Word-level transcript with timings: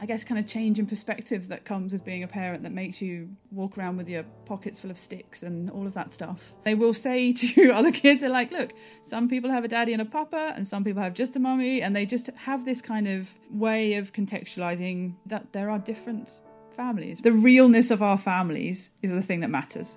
I 0.00 0.06
guess 0.06 0.24
kind 0.24 0.38
of 0.38 0.46
change 0.46 0.78
in 0.78 0.86
perspective 0.86 1.48
that 1.48 1.64
comes 1.64 1.92
with 1.92 2.04
being 2.04 2.24
a 2.24 2.28
parent 2.28 2.62
that 2.64 2.72
makes 2.72 3.00
you 3.00 3.28
walk 3.50 3.78
around 3.78 3.96
with 3.96 4.08
your 4.08 4.24
pockets 4.44 4.80
full 4.80 4.90
of 4.90 4.98
sticks 4.98 5.42
and 5.42 5.70
all 5.70 5.86
of 5.86 5.94
that 5.94 6.12
stuff. 6.12 6.52
They 6.64 6.74
will 6.74 6.92
say 6.92 7.32
to 7.54 7.70
other 7.70 7.92
kids, 7.92 8.20
they're 8.20 8.30
like, 8.30 8.50
look, 8.50 8.72
some 9.02 9.28
people 9.28 9.50
have 9.50 9.64
a 9.64 9.68
daddy 9.68 9.92
and 9.92 10.02
a 10.02 10.04
papa, 10.04 10.52
and 10.56 10.66
some 10.66 10.84
people 10.84 11.02
have 11.02 11.14
just 11.14 11.36
a 11.36 11.38
mummy, 11.38 11.80
and 11.80 11.94
they 11.94 12.06
just 12.06 12.28
have 12.36 12.64
this 12.64 12.82
kind 12.82 13.06
of 13.06 13.32
way 13.50 13.94
of 13.94 14.12
contextualizing 14.12 15.14
that 15.26 15.52
there 15.52 15.70
are 15.70 15.78
different 15.78 16.42
families. 16.76 17.20
The 17.20 17.32
realness 17.32 17.90
of 17.90 18.02
our 18.02 18.18
families 18.18 18.90
is 19.02 19.12
the 19.12 19.22
thing 19.22 19.40
that 19.40 19.50
matters. 19.50 19.96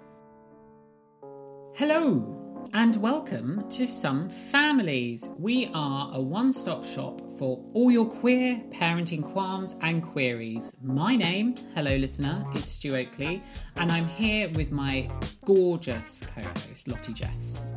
Hello, 1.74 2.70
and 2.74 2.96
welcome 2.98 3.68
to 3.72 3.88
Some 3.88 4.30
Families. 4.30 5.30
We 5.38 5.70
are 5.74 6.12
a 6.14 6.22
one 6.22 6.54
stop 6.54 6.86
shop 6.86 7.22
for 7.38 7.64
all 7.74 7.92
your 7.92 8.06
queer 8.06 8.60
parenting 8.72 9.24
qualms 9.24 9.76
and 9.82 10.02
queries. 10.02 10.74
My 10.82 11.16
name, 11.16 11.54
hello 11.76 11.96
listener, 11.96 12.44
is 12.56 12.66
Stu 12.66 12.96
Oakley, 12.96 13.44
and 13.76 13.92
I'm 13.92 14.08
here 14.08 14.50
with 14.56 14.72
my 14.72 15.10
gorgeous 15.46 16.24
co 16.34 16.42
host, 16.42 16.88
Lottie 16.88 17.14
Jeffs. 17.14 17.76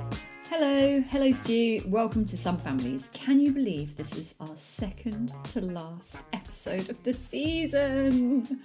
Hello, 0.49 1.01
hello, 1.11 1.31
Stu. 1.31 1.81
Welcome 1.87 2.25
to 2.25 2.37
Some 2.37 2.57
Families. 2.57 3.11
Can 3.13 3.39
you 3.39 3.53
believe 3.53 3.97
this 3.97 4.17
is 4.17 4.35
our 4.41 4.57
second 4.57 5.33
to 5.53 5.61
last 5.61 6.25
episode 6.33 6.89
of 6.89 7.03
the 7.05 7.13
season? 7.13 8.61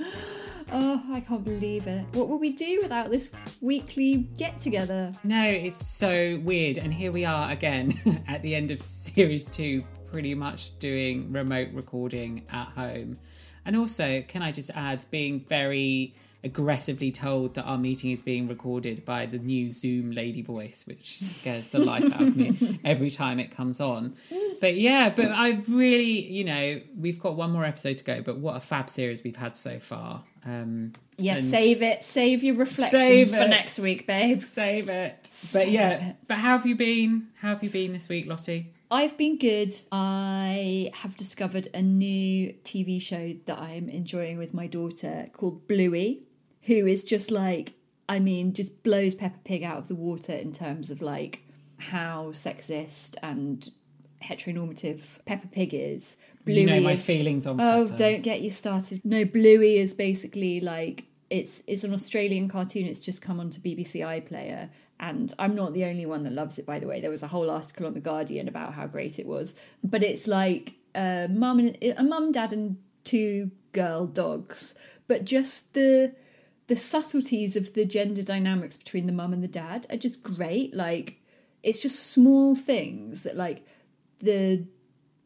Oh, 0.72 1.04
I 1.12 1.20
can't 1.20 1.44
believe 1.44 1.86
it. 1.86 2.06
What 2.14 2.28
will 2.28 2.40
we 2.40 2.52
do 2.54 2.80
without 2.82 3.12
this 3.12 3.30
weekly 3.62 4.28
get 4.36 4.60
together? 4.60 5.12
No, 5.24 5.44
it's 5.44 5.86
so 5.86 6.42
weird, 6.44 6.80
and 6.80 6.92
here 6.92 7.12
we 7.12 7.24
are 7.24 7.52
again 7.52 8.24
at 8.28 8.42
the 8.42 8.56
end 8.56 8.72
of 8.72 8.82
series 8.82 9.46
two, 9.46 9.84
pretty 10.16 10.34
much 10.34 10.80
doing 10.80 11.30
remote 11.34 11.68
recording 11.74 12.46
at 12.50 12.70
home. 12.70 13.20
And 13.66 13.76
also, 13.76 14.22
can 14.22 14.42
I 14.42 14.54
just 14.54 14.70
add, 14.70 15.04
being 15.12 15.42
very 15.50 16.16
aggressively 16.42 17.12
told 17.12 17.56
that 17.56 17.64
our 17.64 17.78
meeting 17.78 18.12
is 18.12 18.22
being 18.22 18.48
recorded 18.48 19.04
by 19.04 19.26
the 19.26 19.40
new 19.40 19.74
Zoom 19.74 20.12
lady 20.12 20.42
voice, 20.42 20.86
which 20.88 21.20
scares 21.20 21.72
the 21.72 21.80
life 21.80 22.06
out 22.14 22.22
of 22.22 22.38
me 22.38 22.80
every 22.86 23.10
time 23.10 23.42
it 23.42 23.52
comes 23.52 23.82
on. 23.82 24.16
But 24.62 24.76
yeah, 24.76 25.10
but 25.14 25.32
I 25.32 25.62
really, 25.68 26.22
you 26.32 26.46
know, 26.46 26.80
we've 26.98 27.20
got 27.20 27.36
one 27.36 27.52
more 27.52 27.66
episode 27.66 27.98
to 27.98 28.04
go, 28.06 28.22
but 28.22 28.38
what 28.38 28.56
a 28.56 28.62
fab 28.62 28.90
series 28.90 29.22
we've 29.22 29.36
had 29.36 29.58
so 29.58 29.80
far. 29.80 30.24
Um, 30.46 30.94
Yeah, 31.18 31.42
save 31.42 31.82
it. 31.82 32.06
Save 32.06 32.42
your 32.42 32.56
reflections 32.56 33.32
Save 33.32 33.42
for 33.42 33.50
next 33.50 33.80
week, 33.80 34.08
babe. 34.08 34.40
Save 34.40 34.88
it. 34.88 35.18
But 35.24 35.28
Save 35.28 35.74
yeah, 35.74 36.10
it. 36.12 36.16
but 36.26 36.38
how 36.38 36.58
have 36.58 36.66
you 36.66 36.76
been? 36.76 37.28
How 37.42 37.50
have 37.50 37.64
you 37.66 37.70
been 37.70 37.92
this 37.92 38.08
week, 38.08 38.28
Lottie? 38.28 38.72
I've 38.96 39.18
been 39.18 39.38
good. 39.38 39.74
I 39.92 40.90
have 40.94 41.18
discovered 41.18 41.68
a 41.74 41.82
new 41.82 42.54
TV 42.64 43.02
show 43.02 43.36
that 43.46 43.60
I'm 43.60 43.90
enjoying 43.90 44.38
with 44.38 44.54
my 44.54 44.68
daughter 44.68 45.28
called 45.34 45.68
Bluey, 45.68 46.24
who 46.62 46.86
is 46.86 47.04
just 47.04 47.30
like, 47.30 47.74
I 48.08 48.20
mean, 48.20 48.54
just 48.54 48.84
blows 48.84 49.14
Peppa 49.14 49.40
Pig 49.44 49.64
out 49.64 49.78
of 49.80 49.90
the 49.90 49.96
water 49.96 50.32
in 50.32 50.54
terms 50.54 50.92
of 50.92 51.02
like 51.02 51.42
how 51.78 52.28
sexist 52.32 53.18
and 53.22 53.70
heteronormative 54.24 55.02
Peppa 55.26 55.48
Pig 55.48 55.74
is. 55.74 56.16
Bluey 56.46 56.62
you 56.62 56.66
know 56.66 56.80
my 56.80 56.94
is, 56.94 57.06
feelings 57.06 57.46
on 57.46 57.60
Oh, 57.60 57.88
Peppa. 57.88 57.98
don't 57.98 58.22
get 58.22 58.40
you 58.40 58.50
started. 58.50 59.02
No, 59.04 59.26
Bluey 59.26 59.78
is 59.78 59.94
basically 59.94 60.62
like 60.62 61.04
it's 61.30 61.62
it's 61.68 61.84
an 61.84 61.94
Australian 61.94 62.48
cartoon. 62.48 62.86
It's 62.86 63.02
just 63.02 63.22
come 63.22 63.42
onto 63.42 63.60
BBC 63.60 64.00
iPlayer, 64.02 64.70
and 65.00 65.34
I'm 65.38 65.56
not 65.56 65.74
the 65.74 65.86
only 65.86 66.06
one 66.06 66.24
that 66.24 66.34
loves 66.34 66.58
it. 66.58 66.66
By 66.66 66.80
the 66.80 66.88
way, 66.88 67.02
there 67.02 67.10
was 67.10 67.24
a 67.24 67.28
whole 67.28 67.50
article 67.50 67.86
on 67.86 67.94
the 67.94 68.00
Guardian 68.00 68.48
about 68.48 68.74
how 68.74 68.88
great 68.88 69.20
it 69.20 69.26
was. 69.26 69.56
But 69.84 70.04
it's 70.04 70.28
like 70.28 70.76
a 70.94 71.28
mum 71.30 71.60
and 71.60 71.78
a 71.98 72.04
mum, 72.04 72.32
dad, 72.32 72.54
and 72.54 72.78
two 73.04 73.52
girl 73.72 74.08
dogs. 74.08 74.76
But 75.08 75.26
just 75.26 75.74
the 75.74 76.16
the 76.68 76.76
subtleties 76.76 77.56
of 77.56 77.74
the 77.74 77.86
gender 77.86 78.24
dynamics 78.24 78.76
between 78.76 79.06
the 79.06 79.14
mum 79.14 79.34
and 79.34 79.44
the 79.44 79.48
dad 79.48 79.86
are 79.90 79.98
just 79.98 80.24
great. 80.24 80.74
Like 80.74 81.20
it's 81.62 81.82
just 81.82 82.12
small 82.12 82.56
things 82.56 83.24
that 83.24 83.36
like 83.36 83.66
the 84.20 84.66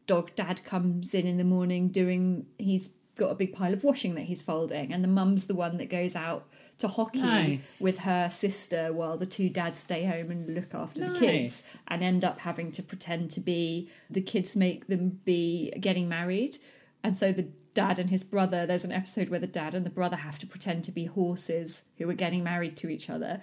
dog 0.06 0.34
dad 0.34 0.64
comes 0.64 1.14
in 1.14 1.26
in 1.26 1.36
the 1.36 1.44
morning 1.44 1.88
doing 1.88 2.46
he's 2.58 2.90
got 3.14 3.30
a 3.30 3.34
big 3.34 3.52
pile 3.52 3.72
of 3.72 3.84
washing 3.84 4.14
that 4.16 4.22
he's 4.22 4.42
folding 4.42 4.92
and 4.92 5.04
the 5.04 5.08
mum's 5.08 5.46
the 5.46 5.54
one 5.54 5.76
that 5.76 5.88
goes 5.88 6.16
out 6.16 6.48
to 6.80 6.88
hockey 6.88 7.20
Nice. 7.22 7.80
with 7.80 7.98
her 8.00 8.28
sister 8.30 8.92
while 8.92 9.16
the 9.16 9.26
two 9.26 9.48
dads 9.48 9.78
stay 9.78 10.04
home 10.04 10.30
and 10.30 10.54
look 10.54 10.74
after 10.74 11.08
the 11.12 11.18
kids 11.18 11.80
and 11.88 12.02
end 12.02 12.24
up 12.24 12.40
having 12.40 12.72
to 12.72 12.82
pretend 12.82 13.30
to 13.32 13.40
be 13.40 13.88
the 14.10 14.20
kids 14.20 14.56
make 14.56 14.86
them 14.88 15.20
be 15.24 15.70
getting 15.80 16.08
married 16.08 16.56
and 17.04 17.16
so 17.16 17.32
the 17.32 17.46
dad 17.74 17.98
and 17.98 18.10
his 18.10 18.24
brother 18.24 18.66
there's 18.66 18.84
an 18.84 18.92
episode 18.92 19.28
where 19.28 19.38
the 19.40 19.46
dad 19.46 19.74
and 19.74 19.86
the 19.86 19.90
brother 19.90 20.16
have 20.16 20.38
to 20.38 20.46
pretend 20.46 20.82
to 20.84 20.90
be 20.90 21.04
horses 21.04 21.84
who 21.98 22.08
are 22.10 22.14
getting 22.14 22.42
married 22.42 22.76
to 22.76 22.88
each 22.88 23.08
other 23.08 23.40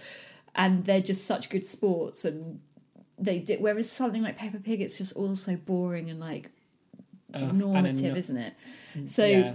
and 0.56 0.86
they're 0.86 1.00
just 1.02 1.26
such 1.26 1.50
good 1.50 1.64
sports 1.66 2.26
and 2.26 2.60
they 3.20 3.40
did 3.40 3.62
whereas 3.62 3.90
something 3.90 4.22
like 4.24 4.36
Peppa 4.38 4.58
Pig 4.58 4.82
it's 4.82 4.98
just 4.98 5.16
all 5.16 5.36
so 5.36 5.56
boring 5.56 6.10
and 6.10 6.20
like 6.20 6.50
normative 7.54 8.14
no- 8.14 8.16
isn't 8.16 8.38
it 8.38 8.54
so 9.06 9.26
Yeah. 9.26 9.54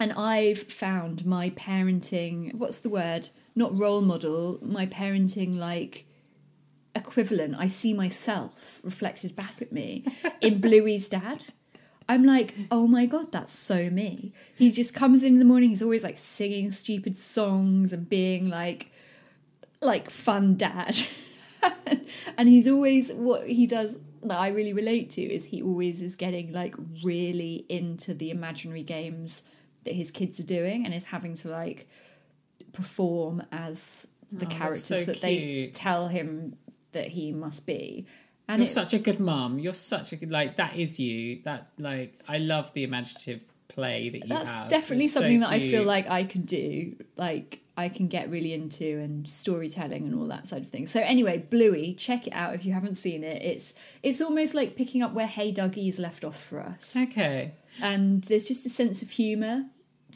And 0.00 0.12
I've 0.12 0.62
found 0.62 1.26
my 1.26 1.50
parenting 1.50 2.54
what's 2.54 2.78
the 2.80 2.88
word 2.88 3.28
not 3.54 3.76
role 3.76 4.00
model 4.00 4.58
my 4.62 4.86
parenting 4.86 5.58
like 5.58 6.06
equivalent 6.94 7.54
I 7.58 7.66
see 7.66 7.94
myself 7.94 8.80
reflected 8.82 9.36
back 9.36 9.60
at 9.60 9.72
me 9.72 10.04
in 10.40 10.60
Bluey's 10.60 11.08
dad 11.08 11.46
I'm 12.08 12.24
like, 12.24 12.54
oh 12.70 12.86
my 12.86 13.04
god, 13.04 13.32
that's 13.32 13.52
so 13.52 13.90
me. 13.90 14.32
He 14.56 14.70
just 14.70 14.94
comes 14.94 15.22
in 15.22 15.34
in 15.34 15.38
the 15.38 15.44
morning. 15.44 15.68
He's 15.68 15.82
always 15.82 16.02
like 16.02 16.16
singing 16.16 16.70
stupid 16.70 17.18
songs 17.18 17.92
and 17.92 18.08
being 18.08 18.48
like, 18.48 18.90
like 19.82 20.08
fun 20.08 20.56
dad. 20.56 20.98
and 22.38 22.48
he's 22.48 22.66
always 22.66 23.12
what 23.12 23.46
he 23.46 23.66
does 23.66 23.98
that 24.22 24.38
I 24.38 24.48
really 24.48 24.72
relate 24.72 25.10
to 25.10 25.22
is 25.22 25.46
he 25.46 25.62
always 25.62 26.00
is 26.00 26.16
getting 26.16 26.52
like 26.52 26.74
really 27.04 27.66
into 27.68 28.14
the 28.14 28.30
imaginary 28.30 28.82
games 28.82 29.42
that 29.88 29.94
his 29.96 30.10
kids 30.10 30.38
are 30.38 30.44
doing 30.58 30.84
and 30.84 30.92
is 30.94 31.06
having 31.06 31.34
to 31.36 31.48
like 31.48 31.88
perform 32.72 33.42
as 33.50 34.06
the 34.30 34.46
Oh, 34.46 34.48
characters 34.48 34.84
so 34.84 35.04
that 35.04 35.20
they 35.20 35.70
tell 35.74 36.08
him 36.08 36.56
that 36.92 37.08
he 37.08 37.32
must 37.32 37.66
be. 37.66 38.06
And 38.46 38.60
You're 38.60 38.68
it- 38.68 38.72
such 38.72 38.94
a 38.94 38.98
good 38.98 39.20
mum. 39.20 39.58
You're 39.58 39.72
such 39.72 40.12
a 40.12 40.16
good 40.16 40.30
like 40.30 40.56
that 40.56 40.76
is 40.76 40.98
you. 40.98 41.40
That's 41.44 41.70
like 41.78 42.20
I 42.28 42.38
love 42.38 42.72
the 42.74 42.84
imaginative 42.84 43.40
play 43.68 44.08
that 44.08 44.22
you 44.22 44.28
that's 44.28 44.48
have. 44.50 44.68
definitely 44.68 45.04
It's 45.06 45.14
so 45.14 45.20
something 45.20 45.40
that 45.40 45.50
I 45.50 45.60
feel 45.60 45.82
like 45.84 46.08
I 46.08 46.24
can 46.24 46.42
do. 46.42 46.96
Like 47.16 47.60
I 47.76 47.88
can 47.90 48.08
get 48.08 48.30
really 48.30 48.52
into 48.54 48.98
and 48.98 49.28
storytelling 49.28 50.02
and 50.04 50.14
all 50.14 50.26
that 50.26 50.46
side 50.48 50.62
of 50.62 50.68
things. 50.70 50.90
So 50.90 51.00
anyway, 51.00 51.44
Bluey, 51.50 51.94
check 51.94 52.26
it 52.26 52.32
out 52.32 52.54
if 52.54 52.64
you 52.64 52.72
haven't 52.72 52.94
seen 52.94 53.22
it. 53.22 53.42
It's 53.42 53.74
it's 54.02 54.20
almost 54.22 54.54
like 54.54 54.76
picking 54.76 55.02
up 55.02 55.12
where 55.12 55.26
Hey 55.26 55.52
Duggee's 55.52 55.98
left 55.98 56.24
off 56.24 56.38
for 56.42 56.60
us. 56.60 56.96
Okay. 56.96 57.52
And 57.82 58.24
there's 58.24 58.46
just 58.46 58.64
a 58.66 58.70
sense 58.70 59.02
of 59.02 59.10
humour 59.10 59.66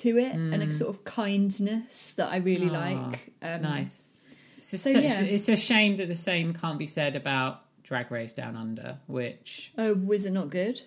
to 0.02 0.18
it 0.18 0.32
and 0.32 0.62
a 0.62 0.66
Mm. 0.66 0.72
sort 0.72 0.90
of 0.90 1.04
kindness 1.04 2.12
that 2.14 2.30
I 2.32 2.36
really 2.36 2.68
Aw, 2.70 2.72
like. 3.08 3.32
Um, 3.42 3.62
nice. 3.62 4.10
It's, 4.58 4.70
just 4.70 4.84
so, 4.84 4.92
such, 4.92 5.02
yeah. 5.04 5.22
it's 5.22 5.48
a 5.48 5.56
shame 5.56 5.96
that 5.96 6.06
the 6.08 6.14
same 6.14 6.52
can't 6.52 6.78
be 6.78 6.86
said 6.86 7.16
about 7.16 7.64
Drag 7.82 8.10
Race 8.12 8.32
Down 8.34 8.54
Under, 8.56 8.98
which 9.08 9.72
Oh, 9.76 9.94
was 9.94 10.24
it 10.24 10.32
not 10.32 10.50
good? 10.50 10.80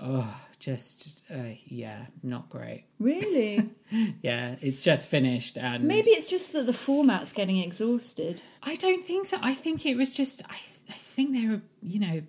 oh, 0.00 0.34
just 0.58 1.22
uh, 1.30 1.54
yeah, 1.66 2.06
not 2.22 2.48
great. 2.48 2.84
Really? 2.98 3.70
Yeah, 4.22 4.56
it's 4.60 4.82
just 4.82 5.08
finished, 5.08 5.56
and 5.56 5.84
Maybe 5.84 6.08
it's 6.10 6.28
just 6.28 6.52
that 6.54 6.66
the 6.66 6.72
format's 6.72 7.32
getting 7.32 7.58
exhausted. 7.58 8.42
I 8.62 8.74
don't 8.74 9.04
think 9.04 9.26
so. 9.26 9.38
I 9.40 9.54
think 9.54 9.86
it 9.86 9.96
was 9.96 10.16
just. 10.16 10.42
I, 10.50 10.56
I 10.88 10.94
think 10.94 11.32
they 11.32 11.46
were, 11.46 11.60
you 11.80 12.00
know, 12.00 12.22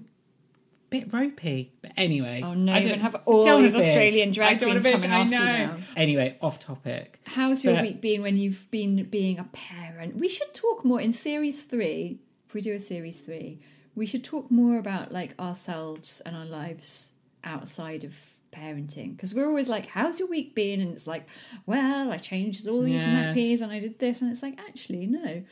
bit 0.99 1.13
ropey. 1.13 1.73
But 1.81 1.91
anyway, 1.97 2.41
Oh, 2.43 2.53
no, 2.53 2.73
I 2.73 2.81
don't 2.81 2.99
have 3.01 3.15
all 3.25 3.43
don't 3.43 3.63
these 3.63 3.75
Australian 3.75 4.31
drag 4.31 4.51
I 4.51 4.53
don't 4.55 4.69
wanna 4.69 4.81
queens 4.81 5.01
coming 5.03 5.11
I 5.11 5.19
after 5.21 5.35
you 5.35 5.39
now. 5.67 5.77
Anyway, 5.97 6.37
off 6.41 6.59
topic. 6.59 7.19
How's 7.25 7.63
your 7.63 7.73
But- 7.75 7.83
week 7.83 8.01
been 8.01 8.21
when 8.21 8.37
you've 8.37 8.69
been 8.71 9.03
being 9.05 9.39
a 9.39 9.45
parent? 9.51 10.15
We 10.17 10.27
should 10.29 10.53
talk 10.53 10.83
more 10.85 11.01
in 11.01 11.11
series 11.11 11.63
three. 11.63 12.19
If 12.47 12.53
we 12.53 12.61
do 12.61 12.73
a 12.73 12.79
series 12.79 13.21
three, 13.21 13.59
we 13.95 14.05
should 14.05 14.23
talk 14.23 14.49
more 14.51 14.77
about 14.77 15.11
like 15.11 15.39
ourselves 15.39 16.21
and 16.25 16.35
our 16.35 16.45
lives 16.45 17.13
outside 17.43 18.03
of 18.03 18.31
parenting 18.53 19.11
because 19.15 19.35
we're 19.35 19.47
always 19.47 19.67
like, 19.67 19.87
"How's 19.87 20.19
your 20.19 20.29
week 20.29 20.55
been?" 20.55 20.79
And 20.79 20.91
it's 20.93 21.07
like, 21.07 21.27
"Well, 21.65 22.11
I 22.11 22.17
changed 22.17 22.67
all 22.67 22.81
these 22.81 23.01
Yes. 23.01 23.35
nappies 23.37 23.61
and 23.61 23.71
I 23.71 23.79
did 23.79 23.99
this," 23.99 24.21
and 24.21 24.31
it's 24.31 24.41
like, 24.41 24.57
actually, 24.57 25.05
no. 25.07 25.43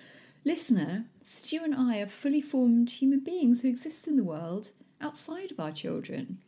Listener, 0.45 1.05
Stu 1.21 1.63
and 1.63 1.73
I 1.75 1.99
are 1.99 2.07
fully 2.07 2.41
formed 2.41 2.89
human 2.89 3.19
beings 3.21 3.61
who 3.61 3.69
exist 3.69 4.07
in 4.07 4.15
the 4.17 4.23
world 4.23 4.71
outside 5.03 5.51
of 5.51 5.59
our 5.59 5.71
children. 5.71 6.39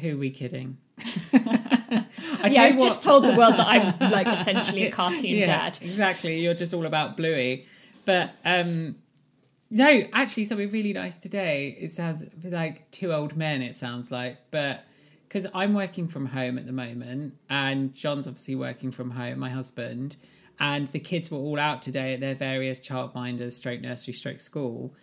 Who 0.00 0.14
are 0.14 0.18
we 0.18 0.30
kidding? 0.30 0.78
yeah, 1.32 2.04
I've 2.42 2.76
what- 2.76 2.80
just 2.80 3.02
told 3.02 3.24
the 3.24 3.34
world 3.36 3.54
that 3.54 3.66
I'm 3.66 4.10
like 4.10 4.26
essentially 4.38 4.84
a 4.84 4.90
cartoon 4.90 5.34
yeah, 5.34 5.46
dad. 5.46 5.78
Exactly. 5.82 6.40
You're 6.40 6.54
just 6.54 6.72
all 6.72 6.86
about 6.86 7.16
Bluey. 7.16 7.66
But 8.04 8.30
um 8.44 8.96
no, 9.70 10.02
actually 10.12 10.44
something 10.44 10.70
really 10.70 10.92
nice 10.92 11.16
today. 11.16 11.76
It 11.80 11.92
sounds 11.92 12.24
like 12.44 12.90
two 12.90 13.12
old 13.12 13.36
men, 13.36 13.62
it 13.62 13.74
sounds 13.74 14.10
like. 14.10 14.36
But 14.50 14.84
because 15.26 15.46
I'm 15.54 15.72
working 15.72 16.08
from 16.08 16.26
home 16.26 16.58
at 16.58 16.66
the 16.66 16.72
moment 16.72 17.34
and 17.48 17.94
John's 17.94 18.26
obviously 18.26 18.54
working 18.54 18.90
from 18.90 19.12
home, 19.12 19.38
my 19.38 19.48
husband, 19.48 20.16
and 20.60 20.88
the 20.88 20.98
kids 21.00 21.30
were 21.30 21.38
all 21.38 21.58
out 21.58 21.80
today 21.80 22.12
at 22.12 22.20
their 22.20 22.34
various 22.34 22.80
childminders, 22.80 23.52
stroke 23.52 23.80
nursery, 23.80 24.12
stroke 24.12 24.40
school. 24.40 24.94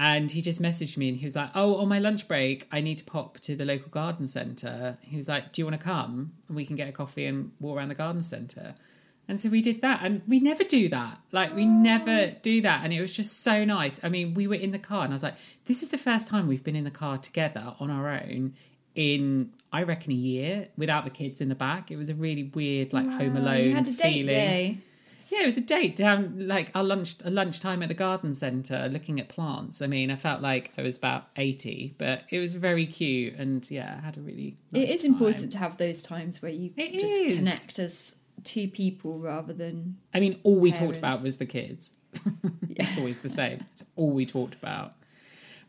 And 0.00 0.30
he 0.30 0.40
just 0.40 0.62
messaged 0.62 0.96
me 0.96 1.08
and 1.08 1.18
he 1.18 1.26
was 1.26 1.34
like, 1.34 1.50
Oh, 1.56 1.76
on 1.76 1.88
my 1.88 1.98
lunch 1.98 2.28
break, 2.28 2.68
I 2.70 2.80
need 2.80 2.96
to 2.98 3.04
pop 3.04 3.40
to 3.40 3.56
the 3.56 3.64
local 3.64 3.88
garden 3.88 4.28
centre. 4.28 4.96
He 5.02 5.16
was 5.16 5.28
like, 5.28 5.52
Do 5.52 5.60
you 5.60 5.66
want 5.66 5.78
to 5.80 5.84
come? 5.84 6.32
And 6.46 6.56
we 6.56 6.64
can 6.64 6.76
get 6.76 6.88
a 6.88 6.92
coffee 6.92 7.26
and 7.26 7.50
walk 7.58 7.76
around 7.78 7.88
the 7.88 7.96
garden 7.96 8.22
centre. 8.22 8.74
And 9.26 9.38
so 9.38 9.48
we 9.50 9.60
did 9.60 9.82
that. 9.82 10.00
And 10.02 10.22
we 10.26 10.38
never 10.40 10.62
do 10.64 10.88
that. 10.88 11.18
Like, 11.32 11.54
we 11.54 11.66
never 11.66 12.28
do 12.42 12.62
that. 12.62 12.82
And 12.84 12.92
it 12.92 13.00
was 13.00 13.14
just 13.14 13.42
so 13.42 13.64
nice. 13.64 14.00
I 14.02 14.08
mean, 14.08 14.34
we 14.34 14.46
were 14.46 14.54
in 14.54 14.70
the 14.70 14.78
car 14.78 15.02
and 15.04 15.12
I 15.12 15.16
was 15.16 15.22
like, 15.24 15.34
This 15.66 15.82
is 15.82 15.88
the 15.90 15.98
first 15.98 16.28
time 16.28 16.46
we've 16.46 16.64
been 16.64 16.76
in 16.76 16.84
the 16.84 16.90
car 16.92 17.18
together 17.18 17.74
on 17.80 17.90
our 17.90 18.08
own 18.08 18.54
in, 18.94 19.52
I 19.72 19.82
reckon, 19.82 20.12
a 20.12 20.16
year 20.16 20.68
without 20.76 21.04
the 21.04 21.10
kids 21.10 21.40
in 21.40 21.48
the 21.48 21.54
back. 21.54 21.90
It 21.90 21.96
was 21.96 22.08
a 22.08 22.14
really 22.14 22.44
weird, 22.44 22.92
like, 22.92 23.08
home 23.08 23.36
alone 23.36 23.64
You 23.64 23.74
had 23.74 23.86
a 23.88 23.92
date 23.92 24.12
feeling. 24.12 24.26
day. 24.26 24.78
Yeah, 25.30 25.42
it 25.42 25.46
was 25.46 25.56
a 25.58 25.62
date 25.62 25.94
down 25.94 26.48
like 26.48 26.70
our 26.74 26.82
lunch 26.82 27.16
a 27.24 27.30
lunchtime 27.30 27.82
at 27.82 27.88
the 27.88 27.94
garden 27.94 28.32
centre 28.32 28.88
looking 28.90 29.20
at 29.20 29.28
plants. 29.28 29.82
I 29.82 29.86
mean, 29.86 30.10
I 30.10 30.16
felt 30.16 30.40
like 30.40 30.72
I 30.78 30.82
was 30.82 30.96
about 30.96 31.26
eighty, 31.36 31.94
but 31.98 32.22
it 32.30 32.38
was 32.40 32.54
very 32.54 32.86
cute 32.86 33.34
and 33.34 33.70
yeah, 33.70 33.98
I 34.02 34.06
had 34.06 34.16
a 34.16 34.20
really 34.20 34.56
nice 34.72 34.84
it 34.84 34.88
is 34.90 35.02
time. 35.02 35.12
important 35.12 35.52
to 35.52 35.58
have 35.58 35.76
those 35.76 36.02
times 36.02 36.40
where 36.42 36.50
you 36.52 36.72
It 36.76 36.92
just 36.92 37.12
is. 37.12 37.36
connect 37.36 37.78
as 37.78 38.16
two 38.44 38.68
people 38.68 39.18
rather 39.18 39.52
than 39.52 39.98
I 40.14 40.20
mean, 40.20 40.40
all 40.44 40.58
we 40.58 40.72
talked 40.72 40.96
about 40.96 41.22
was 41.22 41.36
the 41.36 41.46
kids. 41.46 41.92
it's 42.70 42.96
always 42.96 43.18
the 43.18 43.28
same. 43.28 43.64
It's 43.72 43.84
all 43.96 44.10
we 44.12 44.24
talked 44.24 44.54
about. 44.54 44.94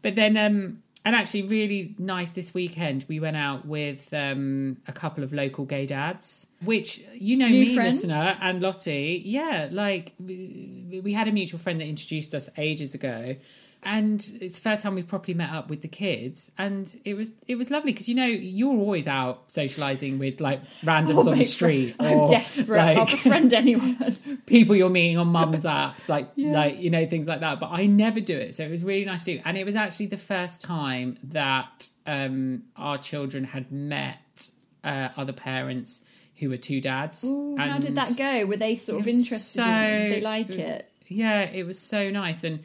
But 0.01 0.15
then 0.15 0.37
um 0.37 0.83
and 1.05 1.15
actually 1.15 1.43
really 1.43 1.95
nice 1.97 2.31
this 2.31 2.53
weekend 2.53 3.05
we 3.07 3.19
went 3.19 3.37
out 3.37 3.65
with 3.65 4.13
um 4.13 4.77
a 4.87 4.91
couple 4.91 5.23
of 5.23 5.33
local 5.33 5.65
gay 5.65 5.85
dads 5.85 6.47
which 6.63 7.01
you 7.13 7.37
know 7.37 7.47
New 7.47 7.61
me 7.61 7.75
friends? 7.75 8.05
listener 8.05 8.33
and 8.41 8.61
lottie 8.61 9.21
yeah 9.25 9.69
like 9.71 10.13
we, 10.19 11.01
we 11.03 11.13
had 11.13 11.27
a 11.27 11.31
mutual 11.31 11.59
friend 11.59 11.79
that 11.79 11.87
introduced 11.87 12.35
us 12.35 12.49
ages 12.57 12.93
ago 12.93 13.35
and 13.83 14.19
it's 14.41 14.55
the 14.55 14.61
first 14.61 14.81
time 14.83 14.95
we've 14.95 15.07
properly 15.07 15.33
met 15.33 15.51
up 15.51 15.69
with 15.69 15.81
the 15.81 15.87
kids 15.87 16.51
and 16.57 16.99
it 17.05 17.13
was 17.13 17.31
it 17.47 17.55
was 17.55 17.71
lovely 17.71 17.93
because 17.93 18.09
you 18.09 18.15
know 18.15 18.25
you're 18.25 18.73
always 18.73 19.07
out 19.07 19.43
socializing 19.49 20.19
with 20.19 20.41
like 20.41 20.61
randoms 20.81 21.25
Oh 21.25 21.31
on 21.31 21.37
the 21.37 21.43
street 21.45 21.95
I'm 21.99 22.17
or, 22.19 22.29
desperate. 22.29 22.79
I'll 22.79 22.95
like- 22.97 23.11
befriend 23.11 23.53
anyone. 23.63 24.17
people 24.45 24.75
you're 24.75 24.89
meeting 24.89 25.17
on 25.17 25.27
mum's 25.27 25.63
apps, 25.65 26.09
like 26.09 26.29
like 26.37 26.79
you 26.79 26.89
know 26.89 27.05
things 27.05 27.27
like 27.27 27.39
that. 27.39 27.59
But 27.59 27.69
I 27.71 27.85
never 27.85 28.19
do 28.19 28.37
it, 28.37 28.55
so 28.55 28.63
it 28.63 28.71
was 28.71 28.83
really 28.83 29.05
nice 29.05 29.23
to. 29.25 29.37
do. 29.37 29.41
And 29.45 29.57
it 29.57 29.65
was 29.65 29.75
actually 29.75 30.07
the 30.07 30.17
first 30.17 30.61
time 30.61 31.17
that 31.23 31.89
um, 32.05 32.63
our 32.75 32.97
children 32.97 33.45
had 33.45 33.71
met 33.71 34.49
uh, 34.83 35.09
other 35.15 35.33
parents 35.33 36.01
who 36.37 36.49
were 36.49 36.57
two 36.57 36.81
dads. 36.81 37.23
Ooh, 37.23 37.55
how 37.57 37.77
did 37.77 37.95
that 37.95 38.15
go? 38.17 38.45
Were 38.45 38.57
they 38.57 38.75
sort 38.75 38.99
of 39.01 39.07
interested 39.07 39.61
in 39.61 39.69
it? 39.69 39.97
Did 40.03 40.11
they 40.11 40.21
like 40.21 40.49
it? 40.51 40.91
Yeah, 41.07 41.41
it 41.41 41.65
was 41.65 41.79
so 41.79 42.09
nice. 42.09 42.43
And 42.43 42.59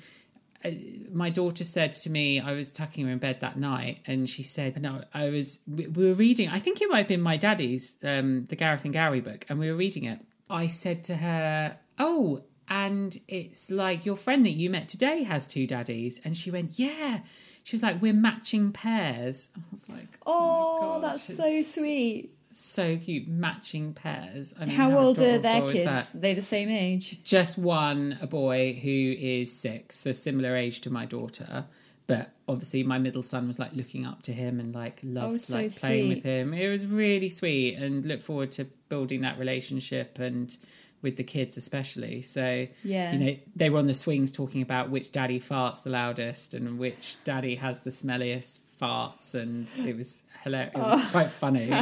my 1.12 1.30
daughter 1.30 1.64
said 1.64 1.92
to 1.94 2.10
me, 2.10 2.40
I 2.40 2.52
was 2.52 2.70
tucking 2.70 3.04
her 3.06 3.12
in 3.12 3.18
bed 3.18 3.40
that 3.40 3.56
night, 3.58 4.00
and 4.06 4.28
she 4.28 4.42
said, 4.42 4.80
"No, 4.80 5.04
I 5.12 5.28
was. 5.28 5.60
We 5.66 5.86
we 5.86 6.06
were 6.06 6.14
reading. 6.14 6.48
I 6.48 6.58
think 6.58 6.80
it 6.80 6.88
might 6.90 6.98
have 6.98 7.08
been 7.08 7.20
my 7.20 7.36
daddy's, 7.36 7.94
um, 8.02 8.46
the 8.46 8.56
Gareth 8.56 8.84
and 8.84 8.92
Gary 8.92 9.20
book, 9.20 9.44
and 9.48 9.58
we 9.58 9.70
were 9.70 9.76
reading 9.76 10.04
it. 10.04 10.20
I 10.48 10.66
said 10.66 11.04
to 11.04 11.16
her, 11.16 11.78
"Oh." 11.98 12.44
And 12.68 13.18
it's 13.28 13.70
like 13.70 14.06
your 14.06 14.16
friend 14.16 14.44
that 14.46 14.52
you 14.52 14.70
met 14.70 14.88
today 14.88 15.22
has 15.24 15.46
two 15.46 15.66
daddies. 15.66 16.18
And 16.24 16.34
she 16.36 16.50
went, 16.50 16.78
Yeah. 16.78 17.20
She 17.62 17.76
was 17.76 17.82
like, 17.82 18.00
We're 18.00 18.14
matching 18.14 18.72
pairs. 18.72 19.48
I 19.54 19.60
was 19.70 19.88
like, 19.90 20.18
Oh, 20.24 21.00
gosh, 21.00 21.26
that's 21.26 21.36
so 21.36 21.62
sweet. 21.62 22.30
So 22.54 22.96
cute. 22.96 23.26
Matching 23.28 23.92
pairs. 23.94 24.54
I 24.58 24.66
mean, 24.66 24.76
How 24.76 24.96
old 24.98 25.20
are 25.20 25.38
their 25.38 25.62
kids? 25.70 26.14
Are 26.14 26.18
they 26.18 26.34
the 26.34 26.42
same 26.42 26.68
age? 26.68 27.22
just 27.24 27.58
one 27.58 28.18
a 28.20 28.26
boy 28.26 28.72
who 28.82 29.14
is 29.18 29.52
six 29.52 29.96
so 29.96 30.12
similar 30.12 30.54
age 30.56 30.80
to 30.82 30.90
my 30.90 31.04
daughter 31.06 31.64
but 32.06 32.30
obviously 32.46 32.82
my 32.82 32.98
middle 32.98 33.22
son 33.22 33.46
was 33.48 33.58
like 33.58 33.72
looking 33.72 34.04
up 34.04 34.20
to 34.22 34.32
him 34.32 34.60
and 34.60 34.74
like 34.74 35.00
oh, 35.04 35.08
loved 35.08 35.34
Oh, 35.34 35.38
so 35.38 35.56
like 35.56 35.74
playing 35.74 36.06
sweet. 36.06 36.14
with 36.16 36.24
him 36.24 36.52
it 36.54 36.68
was 36.68 36.86
really 36.86 37.28
sweet 37.30 37.76
and 37.76 38.04
look 38.04 38.20
forward 38.22 38.52
to 38.52 38.64
building 38.88 39.22
that 39.22 39.38
relationship 39.38 40.18
and 40.18 40.54
with 41.02 41.16
the 41.16 41.24
kids 41.24 41.56
especially 41.56 42.20
so 42.22 42.66
Yeah. 42.82 43.12
you 43.12 43.18
know 43.18 43.36
they 43.56 43.70
were 43.70 43.78
on 43.78 43.86
the 43.86 43.94
swings 43.94 44.30
talking 44.32 44.60
about 44.62 44.90
which 44.90 45.12
daddy 45.12 45.40
farts 45.40 45.82
the 45.82 45.90
loudest 45.90 46.52
and 46.54 46.78
which 46.78 47.16
daddy 47.24 47.54
has 47.56 47.80
the 47.80 47.90
smelliest 47.90 48.60
farts 48.80 49.34
and 49.34 49.72
it 49.86 49.96
was 49.96 50.22
hilarious 50.42 50.74
it 50.74 50.78
was 50.78 50.92
Oh. 51.04 51.08
quite 51.10 51.30
funny 51.30 51.72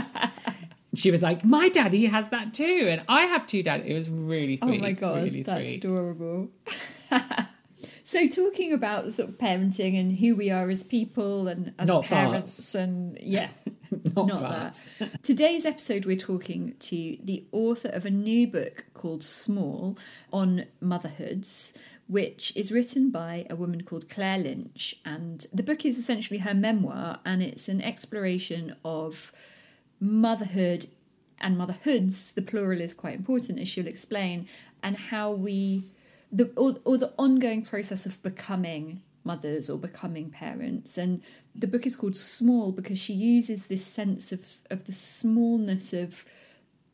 she 0.95 1.11
was 1.11 1.23
like 1.23 1.45
my 1.45 1.69
daddy 1.71 2.07
has 2.07 2.29
that 2.29 2.53
too 2.53 2.87
and 2.91 3.03
i 3.09 3.23
have 3.23 3.47
two 3.47 3.63
dads." 3.63 3.85
it 3.87 3.95
was 3.95 4.11
really 4.11 4.57
sweet 4.57 4.79
oh 4.79 4.83
my 4.83 4.93
god, 4.93 5.23
really 5.25 5.43
that's 5.43 5.61
sweet 5.67 5.77
adorable. 5.85 6.51
so 8.05 8.27
talking 8.29 8.73
about 8.73 9.11
sort 9.11 9.29
of 9.29 9.39
parenting 9.39 9.99
and 9.99 10.19
who 10.19 10.35
we 10.35 10.51
are 10.51 10.69
as 10.69 10.83
people 10.83 11.49
and 11.49 11.73
as 11.79 11.89
Not 11.89 12.05
parents 12.05 12.75
and 12.75 13.19
yeah. 13.21 13.49
not, 14.17 14.27
Not 14.27 14.43
farts. 14.43 14.89
that. 14.99 15.23
Today's 15.23 15.65
episode, 15.67 16.05
we're 16.07 16.17
talking 16.17 16.75
to 16.81 17.17
the 17.23 17.45
author 17.53 17.89
of 17.89 18.05
a 18.07 18.11
new 18.11 18.47
book 18.47 18.87
called 18.95 19.23
Small 19.23 19.99
on 20.33 20.65
motherhoods, 20.81 21.75
which 22.13 22.55
is 22.55 22.71
written 22.71 23.11
by 23.11 23.47
a 23.49 23.57
woman 23.57 23.83
called 23.85 24.11
Claire 24.11 24.37
Lynch. 24.37 24.95
And 25.03 25.47
the 25.51 25.63
book 25.63 25.87
is 25.87 25.97
essentially 25.97 26.41
her 26.41 26.53
memoir, 26.53 27.21
and 27.25 27.43
it's 27.43 27.69
an 27.71 27.81
exploration 27.81 28.77
of 28.85 29.33
motherhood 29.99 30.89
and 31.41 31.57
motherhoods. 31.57 32.33
The 32.33 32.43
plural 32.43 32.83
is 32.83 32.93
quite 32.93 33.17
important, 33.17 33.59
as 33.59 33.69
she'll 33.69 33.87
explain, 33.87 34.47
and 34.83 34.99
how 34.99 35.31
we, 35.31 35.85
the 36.31 36.51
or, 36.55 36.75
or 36.85 36.99
the 36.99 37.15
ongoing 37.19 37.65
process 37.65 38.05
of 38.05 38.23
becoming 38.23 39.01
mothers 39.25 39.71
or 39.71 39.79
becoming 39.79 40.29
parents. 40.29 40.99
And 40.99 41.23
the 41.55 41.67
book 41.67 41.87
is 41.87 41.97
called 41.97 42.17
Small 42.17 42.73
because 42.73 42.99
she 42.99 43.15
uses 43.15 43.69
this 43.69 43.87
sense 43.87 44.33
of 44.33 44.59
of 44.69 44.85
the 44.85 44.93
smallness 44.93 45.95
of 45.95 46.27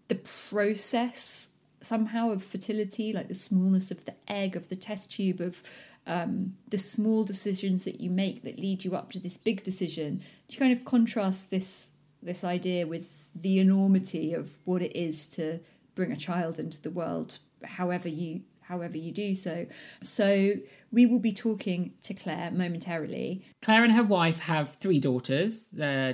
the 0.07 0.15
process 0.51 1.49
somehow 1.81 2.31
of 2.31 2.43
fertility, 2.43 3.13
like 3.13 3.29
the 3.29 3.35
smallness 3.35 3.91
of 3.91 4.05
the 4.05 4.15
egg, 4.27 4.57
of 4.57 4.69
the 4.69 4.77
test 4.77 5.13
tube, 5.13 5.41
of 5.41 5.63
um, 6.07 6.55
the 6.69 6.79
small 6.79 7.25
decisions 7.25 7.85
that 7.85 8.01
you 8.01 8.11
make 8.11 8.43
that 8.43 8.59
lead 8.59 8.85
you 8.85 8.97
up 8.97 9.13
to 9.13 9.19
this 9.19 9.37
big 9.37 9.63
decision. 9.63 10.23
She 10.49 10.59
kind 10.59 10.73
of 10.73 10.85
contrast 10.85 11.51
this 11.51 11.93
this 12.23 12.43
idea 12.43 12.85
with 12.87 13.07
the 13.35 13.61
enormity 13.61 14.35
of 14.35 14.51
what 14.65 14.83
it 14.83 14.97
is 14.97 15.29
to 15.29 15.61
bring 15.95 16.11
a 16.11 16.17
child 16.17 16.59
into 16.59 16.83
the 16.83 16.91
world, 16.91 17.39
however 17.63 18.09
you 18.09 18.43
however 18.63 18.99
you 18.99 19.13
do 19.13 19.35
so. 19.35 19.67
So 20.03 20.55
We 20.91 21.05
will 21.05 21.19
be 21.19 21.33
talking 21.33 21.93
to 22.05 22.15
Claire 22.15 22.51
momentarily. 22.51 23.45
Claire 23.61 23.85
and 23.85 23.93
her 23.93 24.03
wife 24.03 24.41
have 24.41 24.77
three 24.77 24.99
daughters, 24.99 25.67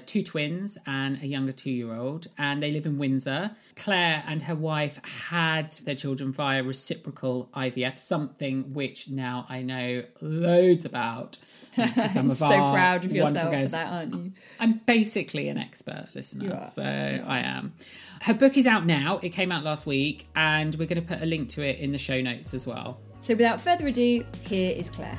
two 0.06 0.22
twins 0.22 0.78
and 0.86 1.22
a 1.22 1.26
younger 1.26 1.52
two 1.52 1.70
year 1.70 1.94
old, 1.94 2.26
and 2.36 2.62
they 2.62 2.72
live 2.72 2.84
in 2.84 2.98
Windsor. 2.98 3.52
Claire 3.76 4.24
and 4.26 4.42
her 4.42 4.56
wife 4.56 5.00
had 5.28 5.72
their 5.84 5.94
children 5.94 6.32
via 6.32 6.62
reciprocal 6.62 7.50
IVF, 7.54 7.98
something 7.98 8.74
which 8.74 9.08
now 9.08 9.46
I 9.48 9.62
know 9.62 10.04
loads 10.20 10.84
about. 10.84 11.38
I'm 11.76 12.28
so 12.28 12.48
proud 12.48 13.04
of 13.04 13.12
yourself 13.12 13.52
for 13.54 13.68
that, 13.68 13.92
aren't 13.92 14.14
you? 14.14 14.32
I'm 14.58 14.80
basically 14.86 15.48
an 15.48 15.58
expert 15.58 16.08
listener, 16.14 16.66
so 16.72 16.82
I 16.82 17.38
am. 17.40 17.74
Her 18.22 18.34
book 18.34 18.56
is 18.56 18.66
out 18.66 18.86
now. 18.86 19.18
It 19.18 19.30
came 19.30 19.52
out 19.52 19.62
last 19.64 19.86
week, 19.86 20.26
and 20.34 20.74
we're 20.76 20.86
going 20.86 21.00
to 21.00 21.06
put 21.06 21.22
a 21.22 21.26
link 21.26 21.48
to 21.50 21.62
it 21.62 21.78
in 21.78 21.92
the 21.92 21.98
show 21.98 22.20
notes 22.20 22.54
as 22.54 22.66
well. 22.66 22.98
So 23.24 23.32
without 23.32 23.58
further 23.58 23.86
ado, 23.86 24.22
here 24.42 24.76
is 24.76 24.90
Claire. 24.90 25.16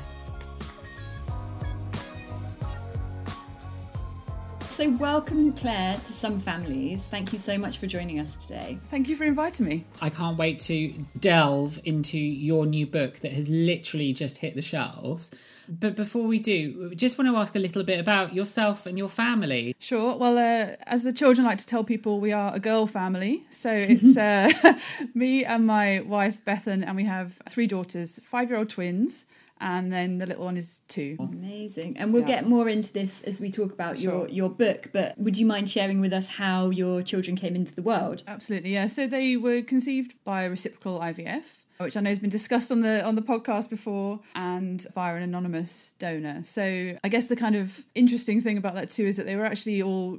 So 4.60 4.90
welcome 4.90 5.52
Claire 5.52 5.96
to 5.96 6.12
Some 6.12 6.38
Families. 6.38 7.02
Thank 7.02 7.32
you 7.32 7.40
so 7.40 7.58
much 7.58 7.78
for 7.78 7.88
joining 7.88 8.20
us 8.20 8.36
today. 8.36 8.78
Thank 8.84 9.08
you 9.08 9.16
for 9.16 9.24
inviting 9.24 9.66
me. 9.66 9.86
I 10.00 10.10
can't 10.10 10.38
wait 10.38 10.60
to 10.60 10.90
delve 11.18 11.80
into 11.82 12.16
your 12.16 12.64
new 12.64 12.86
book 12.86 13.18
that 13.22 13.32
has 13.32 13.48
literally 13.48 14.12
just 14.12 14.38
hit 14.38 14.54
the 14.54 14.62
shelves. 14.62 15.32
But 15.68 15.96
before 15.96 16.24
we 16.24 16.38
do, 16.38 16.94
just 16.94 17.18
want 17.18 17.28
to 17.30 17.36
ask 17.36 17.54
a 17.56 17.58
little 17.58 17.82
bit 17.84 17.98
about 18.00 18.34
yourself 18.34 18.86
and 18.86 18.96
your 18.98 19.08
family. 19.08 19.74
Sure. 19.78 20.16
Well, 20.16 20.36
uh, 20.38 20.76
as 20.86 21.02
the 21.04 21.12
children 21.12 21.44
like 21.46 21.58
to 21.58 21.66
tell 21.66 21.84
people, 21.84 22.20
we 22.20 22.32
are 22.32 22.54
a 22.54 22.60
girl 22.60 22.86
family. 22.86 23.44
So 23.50 23.70
it's 23.88 24.16
uh, 24.16 24.50
me 25.14 25.44
and 25.44 25.66
my 25.66 26.00
wife, 26.00 26.44
Bethan, 26.44 26.84
and 26.86 26.96
we 26.96 27.04
have 27.04 27.40
three 27.48 27.66
daughters, 27.66 28.20
five 28.24 28.50
year 28.50 28.58
old 28.58 28.70
twins, 28.70 29.26
and 29.60 29.90
then 29.92 30.18
the 30.18 30.26
little 30.26 30.44
one 30.44 30.56
is 30.56 30.80
two. 30.88 31.16
Amazing. 31.18 31.96
And 31.96 32.12
we'll 32.12 32.22
Yeah. 32.22 32.36
get 32.42 32.46
more 32.46 32.68
into 32.68 32.92
this 32.92 33.22
as 33.22 33.40
we 33.40 33.50
talk 33.50 33.72
about 33.72 33.98
your, 33.98 34.28
your 34.28 34.50
book, 34.50 34.90
but 34.92 35.16
would 35.18 35.38
you 35.38 35.46
mind 35.46 35.70
sharing 35.70 36.00
with 36.00 36.12
us 36.12 36.26
how 36.26 36.68
your 36.70 37.02
children 37.02 37.36
came 37.36 37.56
into 37.56 37.74
the 37.74 37.82
world? 37.82 38.22
Absolutely, 38.26 38.74
yeah. 38.74 38.86
So 38.86 39.06
they 39.06 39.36
were 39.36 39.62
conceived 39.62 40.12
by 40.24 40.44
reciprocal 40.44 41.00
IVF, 41.00 41.62
which 41.78 41.96
I 41.96 42.00
know 42.00 42.10
has 42.10 42.18
been 42.18 42.30
discussed 42.30 42.72
on 42.72 42.80
the 42.80 43.04
on 43.04 43.14
the 43.14 43.22
podcast 43.22 43.70
before, 43.70 44.20
and 44.34 44.86
via 44.94 45.16
an 45.16 45.22
anonymous 45.22 45.94
donor. 45.98 46.42
So 46.42 46.96
I 47.02 47.08
guess 47.08 47.26
the 47.26 47.36
kind 47.36 47.56
of 47.56 47.84
interesting 47.94 48.40
thing 48.40 48.58
about 48.58 48.74
that 48.74 48.90
too 48.90 49.04
is 49.04 49.16
that 49.16 49.26
they 49.26 49.36
were 49.36 49.44
actually 49.44 49.82
all 49.82 50.18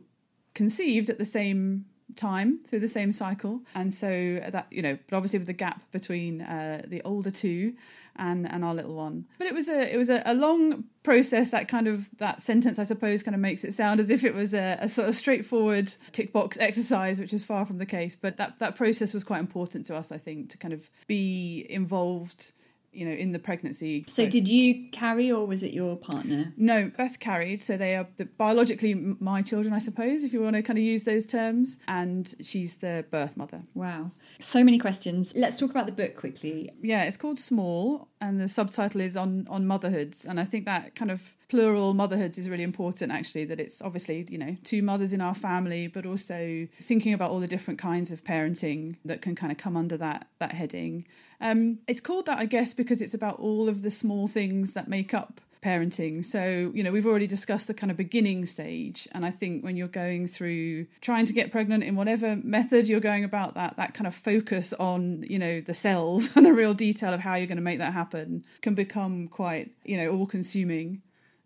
conceived 0.53 1.09
at 1.09 1.17
the 1.17 1.25
same 1.25 1.85
time 2.15 2.59
through 2.65 2.79
the 2.79 2.87
same 2.87 3.11
cycle 3.11 3.61
and 3.75 3.93
so 3.93 4.39
that 4.49 4.65
you 4.71 4.81
know 4.81 4.97
but 5.09 5.17
obviously 5.17 5.37
with 5.37 5.45
the 5.45 5.53
gap 5.53 5.81
between 5.91 6.41
uh, 6.41 6.81
the 6.87 7.01
older 7.03 7.29
two 7.29 7.73
and 8.17 8.49
and 8.51 8.63
our 8.65 8.73
little 8.73 8.95
one 8.95 9.25
but 9.37 9.47
it 9.47 9.53
was 9.53 9.69
a 9.69 9.93
it 9.93 9.97
was 9.97 10.09
a, 10.09 10.21
a 10.25 10.33
long 10.33 10.83
process 11.03 11.51
that 11.51 11.67
kind 11.67 11.87
of 11.87 12.09
that 12.17 12.41
sentence 12.41 12.79
i 12.79 12.83
suppose 12.83 13.23
kind 13.23 13.35
of 13.35 13.41
makes 13.41 13.63
it 13.63 13.73
sound 13.73 13.99
as 13.99 14.09
if 14.09 14.23
it 14.23 14.33
was 14.33 14.53
a, 14.53 14.77
a 14.81 14.89
sort 14.89 15.07
of 15.07 15.15
straightforward 15.15 15.93
tick 16.11 16.33
box 16.33 16.57
exercise 16.59 17.19
which 17.19 17.33
is 17.33 17.43
far 17.45 17.65
from 17.65 17.77
the 17.77 17.85
case 17.85 18.15
but 18.15 18.37
that 18.37 18.59
that 18.59 18.75
process 18.75 19.13
was 19.13 19.23
quite 19.23 19.39
important 19.39 19.85
to 19.85 19.95
us 19.95 20.11
i 20.11 20.17
think 20.17 20.49
to 20.49 20.57
kind 20.57 20.73
of 20.73 20.89
be 21.07 21.65
involved 21.69 22.51
you 22.93 23.05
know 23.05 23.11
in 23.11 23.31
the 23.31 23.37
pregnancy 23.39 24.03
So 24.07 24.27
did 24.27 24.47
you 24.47 24.89
carry 24.91 25.31
or 25.31 25.45
was 25.45 25.61
it 25.61 25.71
your 25.71 25.95
partner? 25.97 26.53
no, 26.57 26.89
Beth 26.97 27.19
carried, 27.19 27.61
so 27.61 27.77
they 27.77 27.95
are 27.95 28.07
the, 28.17 28.25
biologically 28.25 28.95
my 28.95 29.43
children, 29.43 29.71
I 29.73 29.77
suppose, 29.79 30.23
if 30.23 30.33
you 30.33 30.41
want 30.41 30.55
to 30.55 30.63
kind 30.63 30.79
of 30.79 30.83
use 30.83 31.03
those 31.03 31.27
terms. 31.27 31.77
And 31.87 32.33
she's 32.41 32.77
the 32.77 33.05
birth 33.11 33.37
mother. 33.37 33.61
Wow. 33.75 34.11
So 34.39 34.63
many 34.63 34.77
questions. 34.77 35.33
Let's 35.35 35.59
talk 35.59 35.71
about 35.71 35.87
the 35.87 35.91
book 35.91 36.15
quickly. 36.15 36.71
Yeah, 36.81 37.03
it's 37.03 37.17
called 37.17 37.39
Small, 37.39 38.07
and 38.21 38.39
the 38.39 38.47
subtitle 38.47 39.01
is 39.01 39.17
on 39.17 39.47
on 39.49 39.65
motherhoods. 39.65 40.25
And 40.25 40.39
I 40.39 40.43
think 40.43 40.65
that 40.65 40.95
kind 40.95 41.09
of 41.09 41.35
plural 41.49 41.93
motherhoods 41.93 42.37
is 42.37 42.49
really 42.49 42.63
important, 42.63 43.11
actually. 43.11 43.45
That 43.45 43.59
it's 43.59 43.81
obviously 43.81 44.27
you 44.29 44.37
know 44.37 44.55
two 44.63 44.81
mothers 44.81 45.13
in 45.13 45.21
our 45.21 45.33
family, 45.33 45.87
but 45.87 46.05
also 46.05 46.67
thinking 46.81 47.13
about 47.13 47.31
all 47.31 47.39
the 47.39 47.47
different 47.47 47.79
kinds 47.79 48.11
of 48.11 48.23
parenting 48.23 48.97
that 49.05 49.21
can 49.21 49.35
kind 49.35 49.51
of 49.51 49.57
come 49.57 49.75
under 49.75 49.97
that 49.97 50.27
that 50.39 50.51
heading. 50.51 51.05
Um, 51.39 51.79
it's 51.87 52.01
called 52.01 52.25
that, 52.25 52.39
I 52.39 52.45
guess, 52.45 52.73
because 52.73 53.01
it's 53.01 53.13
about 53.13 53.39
all 53.39 53.69
of 53.69 53.81
the 53.83 53.91
small 53.91 54.27
things 54.27 54.73
that 54.73 54.87
make 54.87 55.13
up 55.13 55.39
parenting. 55.61 56.25
So, 56.25 56.71
you 56.73 56.83
know, 56.83 56.91
we've 56.91 57.05
already 57.05 57.27
discussed 57.27 57.67
the 57.67 57.73
kind 57.73 57.91
of 57.91 57.97
beginning 57.97 58.45
stage. 58.45 59.07
And 59.11 59.25
I 59.25 59.31
think 59.31 59.63
when 59.63 59.77
you're 59.77 59.87
going 59.87 60.27
through 60.27 60.87
trying 61.01 61.25
to 61.25 61.33
get 61.33 61.51
pregnant 61.51 61.83
in 61.83 61.95
whatever 61.95 62.35
method 62.35 62.87
you're 62.87 62.99
going 62.99 63.23
about 63.23 63.55
that, 63.55 63.77
that 63.77 63.93
kind 63.93 64.07
of 64.07 64.15
focus 64.15 64.73
on, 64.73 65.23
you 65.29 65.39
know, 65.39 65.61
the 65.61 65.73
cells 65.73 66.29
and 66.35 66.45
the 66.45 66.53
real 66.53 66.73
detail 66.73 67.13
of 67.13 67.19
how 67.19 67.35
you're 67.35 67.47
going 67.47 67.57
to 67.57 67.63
make 67.63 67.79
that 67.79 67.93
happen 67.93 68.45
can 68.61 68.75
become 68.75 69.27
quite, 69.27 69.71
you 69.83 69.97
know, 69.97 70.11
all 70.11 70.25
consuming. 70.25 71.01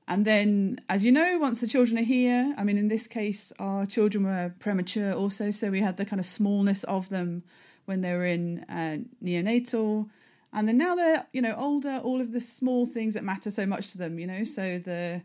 And 0.07 0.25
then, 0.25 0.81
as 0.89 1.05
you 1.05 1.11
know, 1.11 1.37
once 1.39 1.61
the 1.61 1.67
children 1.67 1.97
are 1.97 2.03
here, 2.03 2.53
I 2.57 2.63
mean, 2.63 2.77
in 2.77 2.89
this 2.89 3.07
case, 3.07 3.53
our 3.59 3.85
children 3.85 4.25
were 4.25 4.53
premature 4.59 5.13
also. 5.13 5.51
So 5.51 5.69
we 5.69 5.79
had 5.79 5.95
the 5.95 6.05
kind 6.05 6.19
of 6.19 6.25
smallness 6.25 6.83
of 6.83 7.07
them 7.09 7.43
when 7.85 8.01
they 8.01 8.13
were 8.13 8.25
in 8.25 8.65
uh, 8.67 8.97
neonatal. 9.23 10.09
And 10.53 10.67
then 10.67 10.77
now 10.77 10.95
they're, 10.95 11.25
you 11.33 11.41
know, 11.41 11.55
older, 11.57 12.01
all 12.03 12.19
of 12.19 12.33
the 12.33 12.39
small 12.41 12.85
things 12.85 13.13
that 13.13 13.23
matter 13.23 13.51
so 13.51 13.65
much 13.65 13.91
to 13.91 13.97
them, 13.97 14.19
you 14.19 14.27
know, 14.27 14.43
so 14.43 14.79
the 14.79 15.21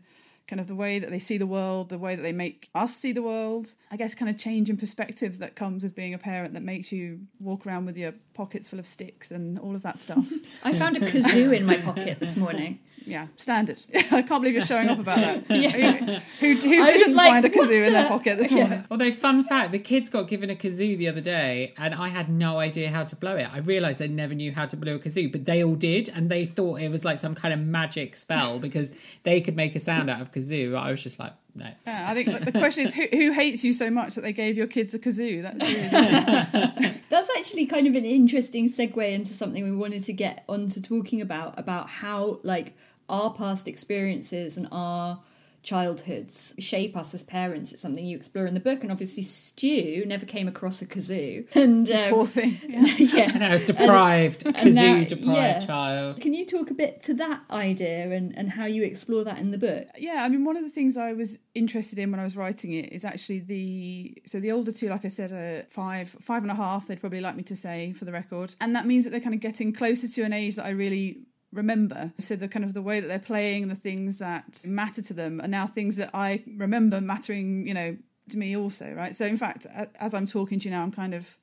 kind 0.47 0.61
of 0.61 0.67
the 0.67 0.75
way 0.75 0.97
that 0.99 1.09
they 1.09 1.19
see 1.19 1.37
the 1.37 1.45
world, 1.45 1.89
the 1.89 1.97
way 1.97 2.15
that 2.15 2.21
they 2.21 2.31
make 2.31 2.69
us 2.73 2.95
see 2.95 3.11
the 3.11 3.21
world, 3.21 3.75
I 3.91 3.97
guess 3.97 4.15
kind 4.15 4.29
of 4.29 4.37
change 4.37 4.69
in 4.69 4.77
perspective 4.77 5.39
that 5.39 5.55
comes 5.55 5.83
with 5.83 5.93
being 5.93 6.13
a 6.13 6.17
parent 6.17 6.53
that 6.53 6.63
makes 6.63 6.91
you 6.91 7.19
walk 7.39 7.67
around 7.67 7.85
with 7.85 7.97
your 7.97 8.13
pockets 8.37 8.69
full 8.69 8.79
of 8.79 8.87
sticks 8.87 9.31
and 9.31 9.57
all 9.59 9.75
of 9.75 9.81
that 9.81 9.99
stuff. 9.99 10.25
I 10.63 10.73
found 10.73 10.95
a 10.97 11.01
kazoo 11.01 11.55
in 11.57 11.65
my 11.65 11.77
pocket 11.77 12.19
this 12.19 12.37
morning. 12.37 12.79
yeah, 13.05 13.27
standard. 13.35 13.81
I 13.95 14.21
can't 14.21 14.27
believe 14.41 14.53
you're 14.53 14.61
showing 14.65 14.89
off 14.89 14.99
about 14.99 15.17
that. 15.17 15.43
Who, 15.47 15.55
who, 15.59 16.55
who 16.55 16.55
didn't 16.61 17.15
like, 17.15 17.29
find 17.29 17.45
a 17.45 17.49
what 17.49 17.69
kazoo 17.69 17.87
in 17.87 17.93
their 17.93 18.07
pocket 18.07 18.37
this 18.37 18.51
Yeah. 18.51 18.57
morning? 18.67 18.85
Although, 18.91 19.11
fun 19.11 19.43
fact, 19.43 19.71
the 19.71 19.79
kids 19.79 20.09
got 20.09 20.27
given 20.27 20.49
a 20.49 20.55
kazoo 20.55 20.97
the 20.97 21.07
other 21.07 21.21
day, 21.21 21.73
and 21.77 21.95
I 21.95 22.09
had 22.09 22.29
no 22.29 22.59
idea 22.59 22.89
how 22.89 23.03
to 23.05 23.15
blow 23.15 23.35
it. 23.35 23.47
I 23.51 23.57
realised 23.59 23.99
they 23.99 24.07
never 24.07 24.35
knew 24.35 24.51
how 24.51 24.65
to 24.67 24.77
blow 24.77 24.95
a 24.95 24.99
kazoo, 24.99 25.31
but 25.31 25.45
they 25.45 25.63
all 25.63 25.75
did, 25.75 26.09
and 26.13 26.29
they 26.29 26.45
thought 26.45 26.79
it 26.81 26.89
was 26.91 27.03
like 27.03 27.17
some 27.17 27.33
kind 27.33 27.53
of 27.53 27.59
magic 27.59 28.15
spell 28.15 28.59
because 28.59 28.91
they 29.23 29.41
could 29.41 29.55
make 29.55 29.75
a 29.75 29.79
sound 29.79 30.09
out 30.09 30.21
of 30.21 30.31
kazoo. 30.31 30.77
I 30.77 30.91
was 30.91 31.01
just 31.01 31.17
like, 31.19 31.33
no. 31.57 31.71
Yeah, 31.87 32.05
I 32.07 32.13
think 32.13 32.45
the 32.45 32.51
question 32.51 32.83
is 32.83 32.93
who, 32.93 33.07
who 33.11 33.31
hates 33.31 33.63
you 33.63 33.73
so 33.73 33.89
much 33.89 34.15
that 34.15 34.21
they 34.21 34.33
gave 34.33 34.55
your 34.55 34.67
kids 34.67 34.93
a 34.93 34.99
kazoo? 34.99 35.41
That's 35.41 35.63
really 35.63 36.99
That's 37.09 37.29
actually 37.37 37.65
kind 37.65 37.87
of 37.87 37.95
an 37.95 38.05
interesting 38.05 38.69
segue 38.69 39.11
into 39.11 39.33
something 39.33 39.63
we 39.63 39.75
wanted 39.75 40.03
to 40.05 40.13
get 40.13 40.43
onto 40.47 40.79
talking 40.79 41.19
about 41.19 41.57
about 41.57 41.89
how 41.89 42.39
like 42.43 42.77
our 43.09 43.33
past 43.33 43.67
experiences 43.67 44.57
and 44.57 44.67
our 44.71 45.19
childhoods 45.67 46.55
shape 46.59 46.95
us 46.95 47.13
as 47.13 47.23
parents. 47.23 47.71
It's 47.73 47.81
something 47.81 48.05
you 48.05 48.15
explore 48.17 48.45
in 48.45 48.53
the 48.53 48.59
book, 48.59 48.81
and 48.83 48.91
obviously 48.91 49.23
Stu 49.23 50.03
never 50.05 50.25
came 50.25 50.47
across 50.47 50.81
a 50.81 50.85
kazoo, 50.87 51.53
and 51.55 51.89
um, 51.99 52.13
poor 52.13 52.25
thing. 52.25 52.57
Yeah. 52.67 52.95
yeah, 52.97 53.31
And 53.33 53.43
I 53.43 53.53
was 53.53 53.63
deprived, 53.63 54.45
and 54.45 54.55
kazoo 54.55 54.73
now- 54.99 55.03
deprived 55.03 55.37
yeah. 55.37 55.59
child. 55.59 56.21
Can 56.21 56.33
you 56.33 56.45
talk 56.45 56.69
a 56.71 56.73
bit 56.73 57.01
to 57.03 57.13
that 57.15 57.41
idea 57.51 58.11
and, 58.11 58.37
and 58.37 58.49
how 58.51 58.65
you 58.65 58.83
explore 58.83 59.23
that 59.25 59.39
in 59.39 59.51
the 59.51 59.57
book? 59.57 59.87
yeah 59.97 60.23
i 60.23 60.29
mean 60.29 60.43
one 60.45 60.55
of 60.57 60.63
the 60.63 60.69
things 60.69 60.95
i 60.95 61.11
was 61.13 61.39
interested 61.55 61.97
in 61.99 62.11
when 62.11 62.19
i 62.19 62.23
was 62.23 62.37
writing 62.37 62.73
it 62.73 62.91
is 62.93 63.03
actually 63.03 63.39
the 63.39 64.15
so 64.25 64.39
the 64.39 64.51
older 64.51 64.71
two 64.71 64.87
like 64.89 65.03
i 65.05 65.07
said 65.07 65.31
are 65.31 65.65
five 65.69 66.09
five 66.21 66.41
and 66.43 66.51
a 66.51 66.55
half 66.55 66.87
they'd 66.87 66.99
probably 66.99 67.21
like 67.21 67.35
me 67.35 67.43
to 67.43 67.55
say 67.55 67.93
for 67.93 68.05
the 68.05 68.11
record 68.11 68.53
and 68.61 68.75
that 68.75 68.85
means 68.85 69.03
that 69.03 69.09
they're 69.11 69.19
kind 69.19 69.35
of 69.35 69.41
getting 69.41 69.73
closer 69.73 70.07
to 70.07 70.21
an 70.23 70.33
age 70.33 70.55
that 70.55 70.65
i 70.65 70.69
really 70.69 71.19
remember 71.53 72.11
so 72.19 72.35
the 72.35 72.47
kind 72.47 72.65
of 72.65 72.73
the 72.73 72.81
way 72.81 72.99
that 72.99 73.07
they're 73.07 73.19
playing 73.19 73.67
the 73.67 73.75
things 73.75 74.19
that 74.19 74.65
matter 74.65 75.01
to 75.01 75.13
them 75.13 75.39
are 75.41 75.47
now 75.47 75.65
things 75.65 75.95
that 75.95 76.09
i 76.13 76.43
remember 76.57 76.99
mattering 76.99 77.65
you 77.65 77.73
know 77.73 77.95
to 78.29 78.37
me 78.37 78.55
also 78.55 78.93
right 78.93 79.15
so 79.15 79.25
in 79.25 79.37
fact 79.37 79.65
as 79.99 80.13
i'm 80.13 80.27
talking 80.27 80.59
to 80.59 80.65
you 80.65 80.75
now 80.75 80.81
i'm 80.81 80.91
kind 80.91 81.13
of 81.13 81.37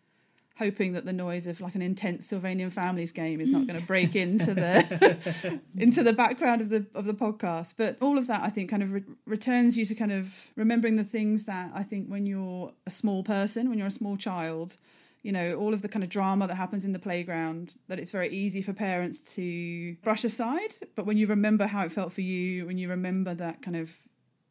hoping 0.57 0.93
that 0.93 1.05
the 1.05 1.13
noise 1.13 1.47
of 1.47 1.61
like 1.61 1.75
an 1.75 1.83
intense 1.83 2.31
Sylvanian 2.31 2.73
families 2.73 3.11
game 3.11 3.41
is 3.41 3.51
not 3.51 3.67
going 3.67 3.79
to 3.79 3.87
break 3.87 4.15
into 4.25 4.55
the 4.55 5.61
into 5.77 6.03
the 6.03 6.13
background 6.13 6.61
of 6.61 6.69
the 6.69 6.87
of 6.95 7.07
the 7.07 7.15
podcast. 7.15 7.75
But 7.77 7.99
all 8.01 8.19
of 8.19 8.29
that, 8.29 8.43
I 8.43 8.51
think, 8.51 8.71
kind 8.71 8.83
of 8.83 8.93
re- 8.93 9.05
returns 9.27 9.77
you 9.77 9.85
to 9.85 9.95
kind 9.95 10.13
of 10.13 10.51
remembering 10.57 10.97
the 10.97 11.05
things 11.05 11.47
that 11.47 11.73
I 11.75 11.83
think 11.83 12.09
when 12.09 12.27
you're 12.27 12.73
a 12.87 12.91
small 12.91 13.25
person, 13.25 13.69
when 13.69 13.79
you're 13.79 13.89
a 13.89 13.93
small 13.93 14.17
child, 14.17 14.77
you 15.25 15.33
know, 15.33 15.55
all 15.55 15.73
of 15.73 15.81
the 15.81 15.89
kind 15.89 16.05
of 16.05 16.11
drama 16.11 16.47
that 16.47 16.55
happens 16.55 16.85
in 16.85 16.93
the 16.93 16.99
playground, 16.99 17.77
that 17.89 17.99
it's 17.99 18.11
very 18.11 18.29
easy 18.29 18.61
for 18.61 18.75
parents 18.75 19.21
to 19.35 19.97
brush 20.05 20.23
aside. 20.23 20.75
But 20.95 21.07
when 21.07 21.17
you 21.17 21.27
remember 21.27 21.67
how 21.67 21.83
it 21.85 21.91
felt 21.91 22.13
for 22.13 22.21
you, 22.21 22.67
when 22.67 22.77
you 22.77 22.91
remember 22.91 23.35
that 23.35 23.63
kind 23.63 23.75
of 23.75 23.97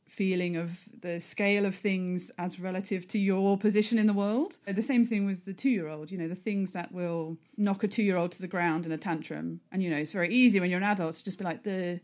feeling 0.08 0.58
of 0.58 0.90
the 1.02 1.20
scale 1.20 1.66
of 1.66 1.76
things 1.76 2.32
as 2.38 2.60
relative 2.60 3.08
to 3.08 3.20
your 3.20 3.58
position 3.58 3.98
in 3.98 4.08
the 4.08 4.14
world. 4.14 4.58
The 4.68 4.82
same 4.82 5.06
thing 5.06 5.26
with 5.26 5.46
the 5.46 5.54
two 5.54 5.70
year 5.70 5.88
old, 5.88 6.12
you 6.12 6.18
know, 6.18 6.28
the 6.28 6.36
things 6.36 6.74
that 6.74 6.92
will 6.92 7.38
knock 7.58 7.84
a 7.84 7.88
two 7.88 8.04
year 8.04 8.18
old 8.18 8.32
to 8.34 8.42
the 8.42 8.48
ground 8.48 8.86
in 8.86 8.92
a 8.92 8.98
tantrum. 8.98 9.62
And, 9.72 9.82
you 9.82 9.90
know, 9.90 9.98
it's 9.98 10.12
very 10.12 10.34
easy 10.34 10.60
when 10.60 10.70
you're 10.70 10.78
an 10.78 10.84
adult 10.84 11.16
to 11.16 11.24
just 11.24 11.40
be 11.40 11.46
like, 11.46 11.64
the, 11.64 12.00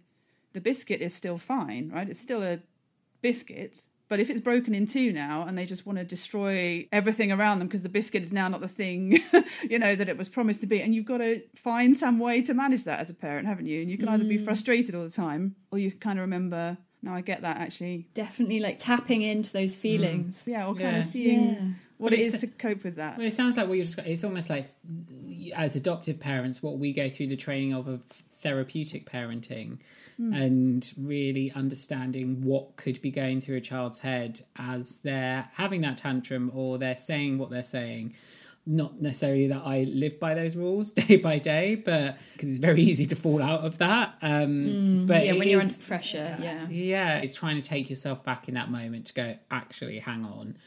the 0.53 0.61
biscuit 0.61 1.01
is 1.01 1.13
still 1.13 1.37
fine, 1.37 1.91
right? 1.93 2.09
It's 2.09 2.19
still 2.19 2.41
a 2.43 2.59
biscuit, 3.21 3.85
But 4.09 4.19
if 4.19 4.29
it's 4.31 4.41
broken 4.41 4.73
in 4.73 4.87
two 4.87 5.13
now 5.13 5.45
and 5.47 5.55
they 5.55 5.65
just 5.67 5.85
want 5.85 5.99
to 5.99 6.03
destroy 6.03 6.87
everything 6.91 7.31
around 7.31 7.59
them 7.59 7.67
because 7.67 7.83
the 7.83 7.89
biscuit 7.89 8.23
is 8.23 8.33
now 8.33 8.47
not 8.47 8.59
the 8.59 8.67
thing, 8.67 9.19
you 9.69 9.77
know, 9.77 9.95
that 9.95 10.09
it 10.09 10.17
was 10.17 10.27
promised 10.27 10.61
to 10.61 10.67
be, 10.67 10.81
and 10.81 10.95
you've 10.95 11.05
got 11.05 11.19
to 11.19 11.41
find 11.55 11.95
some 11.95 12.19
way 12.19 12.41
to 12.41 12.53
manage 12.55 12.85
that 12.85 12.99
as 12.99 13.11
a 13.11 13.13
parent, 13.13 13.47
haven't 13.47 13.67
you? 13.67 13.81
And 13.81 13.89
you 13.89 13.97
can 13.99 14.09
either 14.09 14.23
be 14.23 14.39
mm. 14.39 14.43
frustrated 14.43 14.95
all 14.95 15.03
the 15.03 15.11
time 15.11 15.55
or 15.71 15.77
you 15.77 15.91
kind 15.91 16.17
of 16.17 16.23
remember, 16.23 16.77
no, 17.03 17.13
I 17.13 17.21
get 17.21 17.43
that 17.43 17.57
actually. 17.57 18.07
Definitely 18.15 18.59
like 18.59 18.79
tapping 18.79 19.21
into 19.21 19.53
those 19.53 19.75
mm. 19.75 19.79
feelings. 19.79 20.43
Yeah, 20.47 20.65
or 20.67 20.73
kind 20.73 20.93
Yeah. 20.93 20.97
of 20.97 21.05
seeing 21.05 21.43
Yeah. 21.45 21.59
what 21.97 22.09
But 22.09 22.19
it's- 22.19 22.41
to 22.41 22.47
cope 22.47 22.83
with 22.83 22.95
that. 22.95 23.17
Well, 23.17 23.27
it 23.27 23.33
sounds 23.33 23.57
like 23.57 23.67
what 23.67 23.75
you're 23.75 23.85
just, 23.85 23.99
it's 23.99 24.23
almost 24.23 24.49
like 24.49 24.67
as 25.55 25.75
adoptive 25.75 26.19
parents, 26.19 26.63
what 26.63 26.79
we 26.79 26.93
go 26.93 27.09
through 27.09 27.27
the 27.27 27.35
training 27.37 27.73
of 27.73 27.87
of 27.87 28.01
therapeutic 28.41 29.09
parenting 29.09 29.79
and 30.33 30.91
really 30.99 31.49
understanding 31.55 32.41
what 32.43 32.75
could 32.75 33.01
be 33.01 33.09
going 33.09 33.39
through 33.39 33.55
a 33.55 33.61
child's 33.61 33.99
head 33.99 34.41
as 34.57 34.99
they're 34.99 35.47
having 35.53 35.79
that 35.81 35.95
tantrum 35.97 36.51
or 36.53 36.77
they're 36.77 36.97
saying 36.97 37.37
what 37.37 37.49
they're 37.49 37.63
saying. 37.63 38.13
Not 38.65 39.01
necessarily 39.01 39.47
that 39.47 39.61
I 39.65 39.83
live 39.85 40.19
by 40.19 40.33
those 40.33 40.57
rules 40.57 40.91
day 41.01 41.15
by 41.15 41.39
day, 41.39 41.75
but 41.75 42.17
because 42.33 42.49
it's 42.49 42.59
very 42.59 42.81
easy 42.81 43.05
to 43.05 43.15
fall 43.15 43.41
out 43.41 43.61
of 43.61 43.77
that. 43.77 44.15
Um, 44.21 45.05
but 45.07 45.25
Yeah, 45.25 45.33
when 45.33 45.47
you're 45.47 45.61
under 45.61 45.73
pressure. 45.87 46.37
Yeah. 46.41 46.67
yeah, 46.69 47.17
it's 47.19 47.33
trying 47.33 47.55
to 47.55 47.67
take 47.67 47.89
yourself 47.89 48.23
back 48.25 48.49
in 48.49 48.55
that 48.55 48.69
moment 48.69 49.05
to 49.07 49.13
go, 49.13 49.35
actually, 49.49 49.99
hang 49.99 50.25
on. 50.25 50.57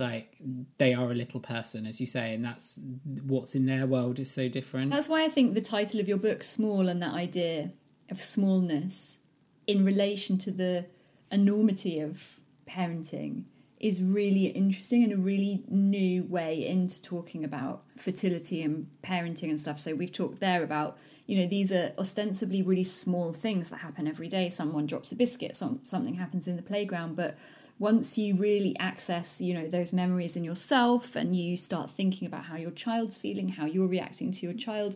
Like, 0.00 0.36
they 0.78 0.94
are 0.94 1.10
a 1.10 1.14
little 1.14 1.40
person, 1.40 1.86
as 1.86 2.00
you 2.00 2.06
say, 2.06 2.34
and 2.34 2.44
that's 2.44 2.80
what's 3.22 3.54
in 3.54 3.66
their 3.66 3.86
world 3.86 4.18
is 4.18 4.30
so 4.30 4.48
different. 4.48 4.90
That's 4.90 5.08
why 5.08 5.24
I 5.24 5.28
think 5.28 5.54
the 5.54 5.60
title 5.60 6.00
of 6.00 6.08
your 6.08 6.16
book, 6.16 6.42
Small, 6.42 6.88
and 6.88 7.02
that 7.02 7.14
idea 7.14 7.70
of 8.10 8.20
smallness 8.20 9.18
in 9.66 9.84
relation 9.84 10.38
to 10.38 10.50
the 10.50 10.86
enormity 11.30 12.00
of 12.00 12.40
parenting 12.66 13.44
is 13.78 14.02
really 14.02 14.46
interesting 14.46 15.04
and 15.04 15.12
a 15.12 15.16
really 15.16 15.64
new 15.68 16.24
way 16.24 16.66
into 16.66 17.00
talking 17.00 17.44
about 17.44 17.82
fertility 17.96 18.62
and 18.62 18.88
parenting 19.02 19.48
and 19.48 19.58
stuff. 19.58 19.78
So 19.78 19.94
we've 19.94 20.12
talked 20.12 20.40
there 20.40 20.62
about, 20.62 20.98
you 21.26 21.38
know, 21.38 21.46
these 21.46 21.72
are 21.72 21.92
ostensibly 21.98 22.62
really 22.62 22.84
small 22.84 23.32
things 23.32 23.70
that 23.70 23.78
happen 23.78 24.06
every 24.06 24.28
day. 24.28 24.50
Someone 24.50 24.86
drops 24.86 25.12
a 25.12 25.16
biscuit, 25.16 25.56
some, 25.56 25.80
something 25.82 26.14
happens 26.14 26.46
in 26.46 26.56
the 26.56 26.62
playground, 26.62 27.16
but 27.16 27.38
once 27.80 28.18
you 28.18 28.36
really 28.36 28.76
access, 28.78 29.40
you 29.40 29.54
know, 29.54 29.66
those 29.66 29.90
memories 29.92 30.36
in 30.36 30.44
yourself 30.44 31.16
and 31.16 31.34
you 31.34 31.56
start 31.56 31.90
thinking 31.90 32.28
about 32.28 32.44
how 32.44 32.54
your 32.54 32.70
child's 32.70 33.16
feeling, 33.16 33.48
how 33.48 33.64
you're 33.64 33.88
reacting 33.88 34.30
to 34.30 34.44
your 34.44 34.54
child, 34.54 34.94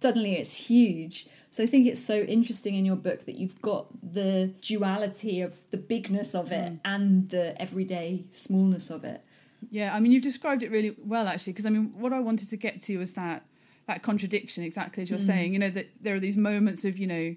suddenly 0.00 0.36
it's 0.36 0.54
huge. 0.54 1.26
So 1.50 1.64
I 1.64 1.66
think 1.66 1.88
it's 1.88 2.02
so 2.02 2.20
interesting 2.20 2.76
in 2.76 2.84
your 2.84 2.94
book 2.94 3.26
that 3.26 3.34
you've 3.34 3.60
got 3.60 3.88
the 4.00 4.54
duality 4.60 5.40
of 5.40 5.54
the 5.72 5.76
bigness 5.76 6.32
of 6.32 6.52
it 6.52 6.74
mm. 6.74 6.80
and 6.84 7.28
the 7.30 7.60
everyday 7.60 8.24
smallness 8.30 8.90
of 8.90 9.02
it. 9.02 9.24
Yeah, 9.68 9.92
I 9.92 9.98
mean, 9.98 10.12
you've 10.12 10.22
described 10.22 10.62
it 10.62 10.70
really 10.70 10.94
well, 11.04 11.26
actually, 11.26 11.54
because 11.54 11.66
I 11.66 11.70
mean, 11.70 11.92
what 11.98 12.12
I 12.12 12.20
wanted 12.20 12.48
to 12.50 12.56
get 12.56 12.80
to 12.82 12.96
was 12.98 13.14
that 13.14 13.44
that 13.88 14.04
contradiction, 14.04 14.62
exactly 14.62 15.02
as 15.02 15.10
you're 15.10 15.18
mm. 15.18 15.26
saying. 15.26 15.52
You 15.52 15.58
know, 15.58 15.70
that 15.70 15.88
there 16.00 16.14
are 16.14 16.20
these 16.20 16.36
moments 16.36 16.84
of, 16.84 16.96
you 16.96 17.08
know, 17.08 17.34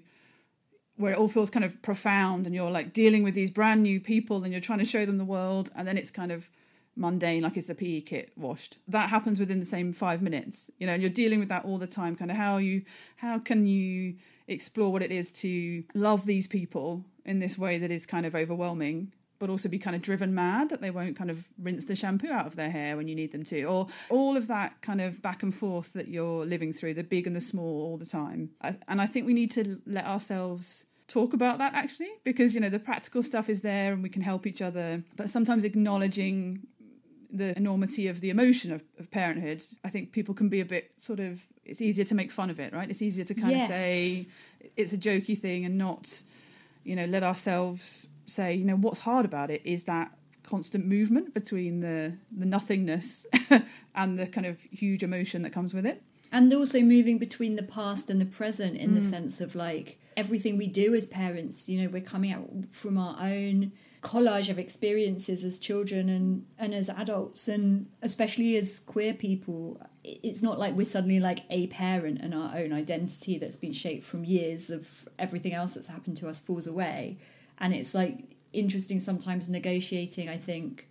where 0.96 1.12
it 1.12 1.18
all 1.18 1.28
feels 1.28 1.50
kind 1.50 1.64
of 1.64 1.80
profound, 1.82 2.46
and 2.46 2.54
you're 2.54 2.70
like 2.70 2.92
dealing 2.92 3.22
with 3.22 3.34
these 3.34 3.50
brand 3.50 3.82
new 3.82 4.00
people, 4.00 4.44
and 4.44 4.52
you're 4.52 4.60
trying 4.60 4.78
to 4.78 4.84
show 4.84 5.04
them 5.04 5.18
the 5.18 5.24
world, 5.24 5.70
and 5.74 5.86
then 5.86 5.98
it's 5.98 6.10
kind 6.10 6.32
of 6.32 6.50
mundane, 6.96 7.42
like 7.42 7.56
is 7.56 7.66
the 7.66 7.74
PE 7.74 8.00
kit 8.02 8.32
washed? 8.36 8.78
That 8.88 9.08
happens 9.08 9.40
within 9.40 9.58
the 9.58 9.66
same 9.66 9.92
five 9.92 10.22
minutes, 10.22 10.70
you 10.78 10.86
know, 10.86 10.92
and 10.92 11.02
you're 11.02 11.10
dealing 11.10 11.40
with 11.40 11.48
that 11.48 11.64
all 11.64 11.78
the 11.78 11.86
time. 11.86 12.16
Kind 12.16 12.30
of 12.30 12.36
how 12.36 12.58
you, 12.58 12.82
how 13.16 13.38
can 13.38 13.66
you 13.66 14.14
explore 14.46 14.92
what 14.92 15.02
it 15.02 15.10
is 15.10 15.32
to 15.32 15.82
love 15.94 16.26
these 16.26 16.46
people 16.46 17.04
in 17.24 17.38
this 17.40 17.58
way 17.58 17.78
that 17.78 17.90
is 17.90 18.06
kind 18.06 18.26
of 18.26 18.34
overwhelming 18.34 19.12
but 19.44 19.50
also 19.50 19.68
be 19.68 19.78
kind 19.78 19.94
of 19.94 20.00
driven 20.00 20.34
mad 20.34 20.70
that 20.70 20.80
they 20.80 20.90
won't 20.90 21.16
kind 21.18 21.30
of 21.30 21.46
rinse 21.60 21.84
the 21.84 21.94
shampoo 21.94 22.30
out 22.30 22.46
of 22.46 22.56
their 22.56 22.70
hair 22.70 22.96
when 22.96 23.06
you 23.08 23.14
need 23.14 23.30
them 23.30 23.44
to, 23.44 23.62
or 23.64 23.86
all 24.08 24.38
of 24.38 24.46
that 24.46 24.80
kind 24.80 25.02
of 25.02 25.20
back 25.20 25.42
and 25.42 25.54
forth 25.54 25.92
that 25.92 26.08
you're 26.08 26.46
living 26.46 26.72
through, 26.72 26.94
the 26.94 27.04
big 27.04 27.26
and 27.26 27.36
the 27.36 27.42
small 27.42 27.82
all 27.82 27.98
the 27.98 28.06
time. 28.06 28.48
And 28.88 29.02
I 29.02 29.04
think 29.04 29.26
we 29.26 29.34
need 29.34 29.50
to 29.50 29.78
let 29.84 30.06
ourselves 30.06 30.86
talk 31.08 31.34
about 31.34 31.58
that 31.58 31.74
actually, 31.74 32.08
because 32.24 32.54
you 32.54 32.60
know 32.62 32.70
the 32.70 32.78
practical 32.78 33.22
stuff 33.22 33.50
is 33.50 33.60
there 33.60 33.92
and 33.92 34.02
we 34.02 34.08
can 34.08 34.22
help 34.22 34.46
each 34.46 34.62
other, 34.62 35.04
but 35.14 35.28
sometimes 35.28 35.62
acknowledging 35.64 36.60
the 37.30 37.54
enormity 37.58 38.08
of 38.08 38.22
the 38.22 38.30
emotion 38.30 38.72
of, 38.72 38.82
of 38.98 39.10
parenthood, 39.10 39.62
I 39.84 39.90
think 39.90 40.12
people 40.12 40.34
can 40.34 40.48
be 40.48 40.60
a 40.60 40.64
bit 40.64 40.92
sort 40.96 41.20
of. 41.20 41.42
It's 41.66 41.82
easier 41.82 42.06
to 42.06 42.14
make 42.14 42.30
fun 42.32 42.48
of 42.48 42.58
it, 42.60 42.72
right? 42.72 42.88
It's 42.88 43.02
easier 43.02 43.24
to 43.24 43.34
kind 43.34 43.50
Yes. 43.50 43.64
of 43.64 43.68
say 43.68 44.26
it's 44.76 44.94
a 44.94 44.96
jokey 44.98 45.36
thing 45.38 45.66
and 45.66 45.76
not, 45.76 46.22
you 46.84 46.96
know, 46.96 47.04
let 47.04 47.22
ourselves 47.22 48.06
say, 48.26 48.54
you 48.54 48.64
know, 48.64 48.76
what's 48.76 49.00
hard 49.00 49.24
about 49.24 49.50
it 49.50 49.62
is 49.64 49.84
that 49.84 50.12
constant 50.44 50.86
movement 50.86 51.34
between 51.34 51.80
the 51.80 52.16
the 52.36 52.46
nothingness 52.46 53.26
and 53.94 54.18
the 54.18 54.26
kind 54.26 54.46
of 54.46 54.60
huge 54.60 55.02
emotion 55.02 55.42
that 55.42 55.52
comes 55.52 55.74
with 55.74 55.86
it. 55.86 56.02
and 56.30 56.52
also 56.52 56.80
moving 56.80 57.18
between 57.18 57.56
the 57.56 57.62
past 57.62 58.10
and 58.10 58.20
the 58.20 58.26
present 58.26 58.76
in 58.76 58.94
the 58.94 59.00
mm. 59.00 59.10
sense 59.10 59.40
of 59.40 59.54
like 59.54 59.98
everything 60.16 60.56
we 60.56 60.66
do 60.66 60.94
as 60.94 61.06
parents 61.06 61.68
you 61.68 61.80
know 61.80 61.88
we're 61.88 62.00
coming 62.00 62.32
out 62.32 62.48
from 62.70 62.98
our 62.98 63.16
own 63.20 63.72
collage 64.02 64.50
of 64.50 64.58
experiences 64.58 65.44
as 65.44 65.58
children 65.58 66.08
and 66.08 66.44
and 66.58 66.74
as 66.74 66.90
adults 66.90 67.48
and 67.48 67.86
especially 68.02 68.54
as 68.56 68.78
queer 68.80 69.14
people 69.14 69.80
it's 70.04 70.42
not 70.42 70.58
like 70.58 70.74
we're 70.74 70.84
suddenly 70.84 71.18
like 71.18 71.40
a 71.48 71.66
parent 71.68 72.20
and 72.20 72.34
our 72.34 72.54
own 72.56 72.72
identity 72.72 73.38
that's 73.38 73.56
been 73.56 73.72
shaped 73.72 74.04
from 74.04 74.22
years 74.22 74.68
of 74.68 75.08
everything 75.18 75.54
else 75.54 75.74
that's 75.74 75.88
happened 75.88 76.16
to 76.16 76.28
us 76.28 76.38
falls 76.38 76.66
away 76.66 77.16
and 77.58 77.74
it's 77.74 77.94
like 77.94 78.36
interesting 78.52 79.00
sometimes 79.00 79.48
negotiating 79.48 80.28
i 80.28 80.36
think 80.36 80.86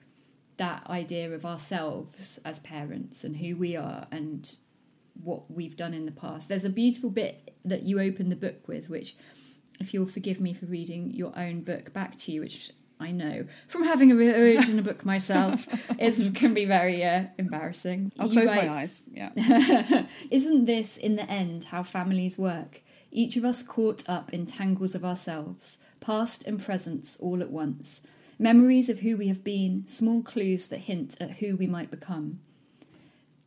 that 0.57 0.87
idea 0.89 1.31
of 1.31 1.45
ourselves 1.45 2.39
as 2.45 2.59
parents 2.59 3.23
and 3.23 3.37
who 3.37 3.55
we 3.55 3.75
are 3.75 4.05
and 4.11 4.57
what 5.21 5.49
we've 5.51 5.75
done 5.75 5.93
in 5.93 6.05
the 6.05 6.11
past. 6.11 6.49
There's 6.49 6.65
a 6.65 6.69
beautiful 6.69 7.09
bit 7.09 7.55
that 7.65 7.83
you 7.83 7.99
open 7.99 8.29
the 8.29 8.35
book 8.35 8.67
with, 8.67 8.89
which, 8.89 9.15
if 9.79 9.93
you'll 9.93 10.05
forgive 10.05 10.39
me 10.39 10.53
for 10.53 10.65
reading 10.65 11.11
your 11.13 11.37
own 11.37 11.61
book 11.61 11.93
back 11.93 12.15
to 12.17 12.31
you, 12.31 12.41
which 12.41 12.71
I 12.99 13.11
know 13.11 13.45
from 13.67 13.83
having 13.83 14.11
a 14.11 14.15
a 14.15 14.81
book 14.81 15.05
myself, 15.05 15.67
is 15.99 16.31
can 16.35 16.53
be 16.53 16.65
very 16.65 17.03
uh, 17.03 17.25
embarrassing. 17.37 18.11
I'll 18.19 18.27
You 18.27 18.33
close 18.33 18.47
write, 18.47 18.67
my 18.67 18.73
eyes. 18.81 19.01
Yeah. 19.11 20.05
Isn't 20.31 20.65
this, 20.65 20.97
in 20.97 21.15
the 21.15 21.29
end, 21.29 21.65
how 21.65 21.83
families 21.83 22.37
work? 22.37 22.81
Each 23.11 23.35
of 23.37 23.45
us 23.45 23.61
caught 23.61 24.07
up 24.09 24.33
in 24.33 24.45
tangles 24.45 24.95
of 24.95 25.05
ourselves, 25.05 25.77
past 26.03 26.45
and 26.45 26.63
presents 26.63 27.17
all 27.17 27.41
at 27.41 27.49
once. 27.49 28.01
Memories 28.37 28.89
of 28.89 28.99
who 28.99 29.15
we 29.15 29.27
have 29.27 29.43
been, 29.43 29.87
small 29.87 30.21
clues 30.21 30.67
that 30.67 30.79
hint 30.79 31.15
at 31.21 31.37
who 31.37 31.55
we 31.55 31.67
might 31.67 31.89
become. 31.89 32.39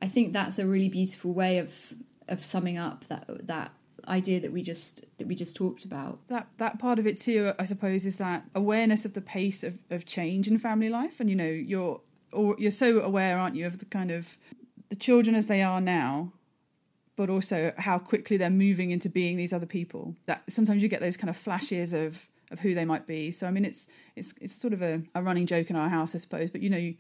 I 0.00 0.08
think 0.08 0.32
that's 0.32 0.58
a 0.58 0.66
really 0.66 0.88
beautiful 0.88 1.32
way 1.32 1.58
of 1.58 1.94
of 2.28 2.42
summing 2.42 2.76
up 2.76 3.06
that 3.06 3.46
that 3.46 3.72
idea 4.08 4.40
that 4.40 4.52
we 4.52 4.62
just 4.62 5.04
that 5.18 5.26
we 5.26 5.34
just 5.34 5.56
talked 5.56 5.84
about. 5.84 6.18
that 6.28 6.48
that 6.58 6.78
part 6.78 6.98
of 6.98 7.06
it 7.06 7.16
too 7.16 7.52
i 7.58 7.64
suppose 7.64 8.06
is 8.06 8.18
that 8.18 8.44
awareness 8.54 9.04
of 9.04 9.14
the 9.14 9.20
pace 9.20 9.64
of, 9.64 9.78
of 9.90 10.06
change 10.06 10.46
in 10.46 10.58
family 10.58 10.88
life 10.88 11.18
and 11.18 11.28
you 11.28 11.36
know 11.36 11.48
you're 11.48 12.00
or 12.32 12.54
you're 12.58 12.70
so 12.70 13.00
aware 13.00 13.36
aren't 13.38 13.56
you 13.56 13.66
of 13.66 13.78
the 13.78 13.84
kind 13.84 14.10
of 14.10 14.36
the 14.90 14.96
children 14.96 15.34
as 15.34 15.46
they 15.46 15.62
are 15.62 15.80
now 15.80 16.32
but 17.16 17.30
also 17.30 17.72
how 17.78 17.98
quickly 17.98 18.36
they're 18.36 18.50
moving 18.50 18.90
into 18.90 19.08
being 19.08 19.36
these 19.36 19.52
other 19.52 19.66
people 19.66 20.14
that 20.26 20.42
sometimes 20.48 20.82
you 20.82 20.88
get 20.88 21.00
those 21.00 21.16
kind 21.16 21.30
of 21.30 21.36
flashes 21.36 21.92
of 21.92 22.28
of 22.50 22.58
who 22.60 22.74
they 22.74 22.84
might 22.84 23.06
be. 23.06 23.30
So 23.30 23.46
i 23.46 23.50
mean 23.50 23.64
it's 23.64 23.86
it's 24.14 24.34
it's 24.40 24.54
sort 24.54 24.72
of 24.72 24.82
a, 24.82 25.02
a 25.14 25.22
running 25.22 25.46
joke 25.46 25.70
in 25.70 25.76
our 25.76 25.88
house 25.88 26.14
i 26.14 26.18
suppose. 26.18 26.50
But 26.50 26.62
you 26.62 26.70
know 26.70 26.76
you, 26.76 26.96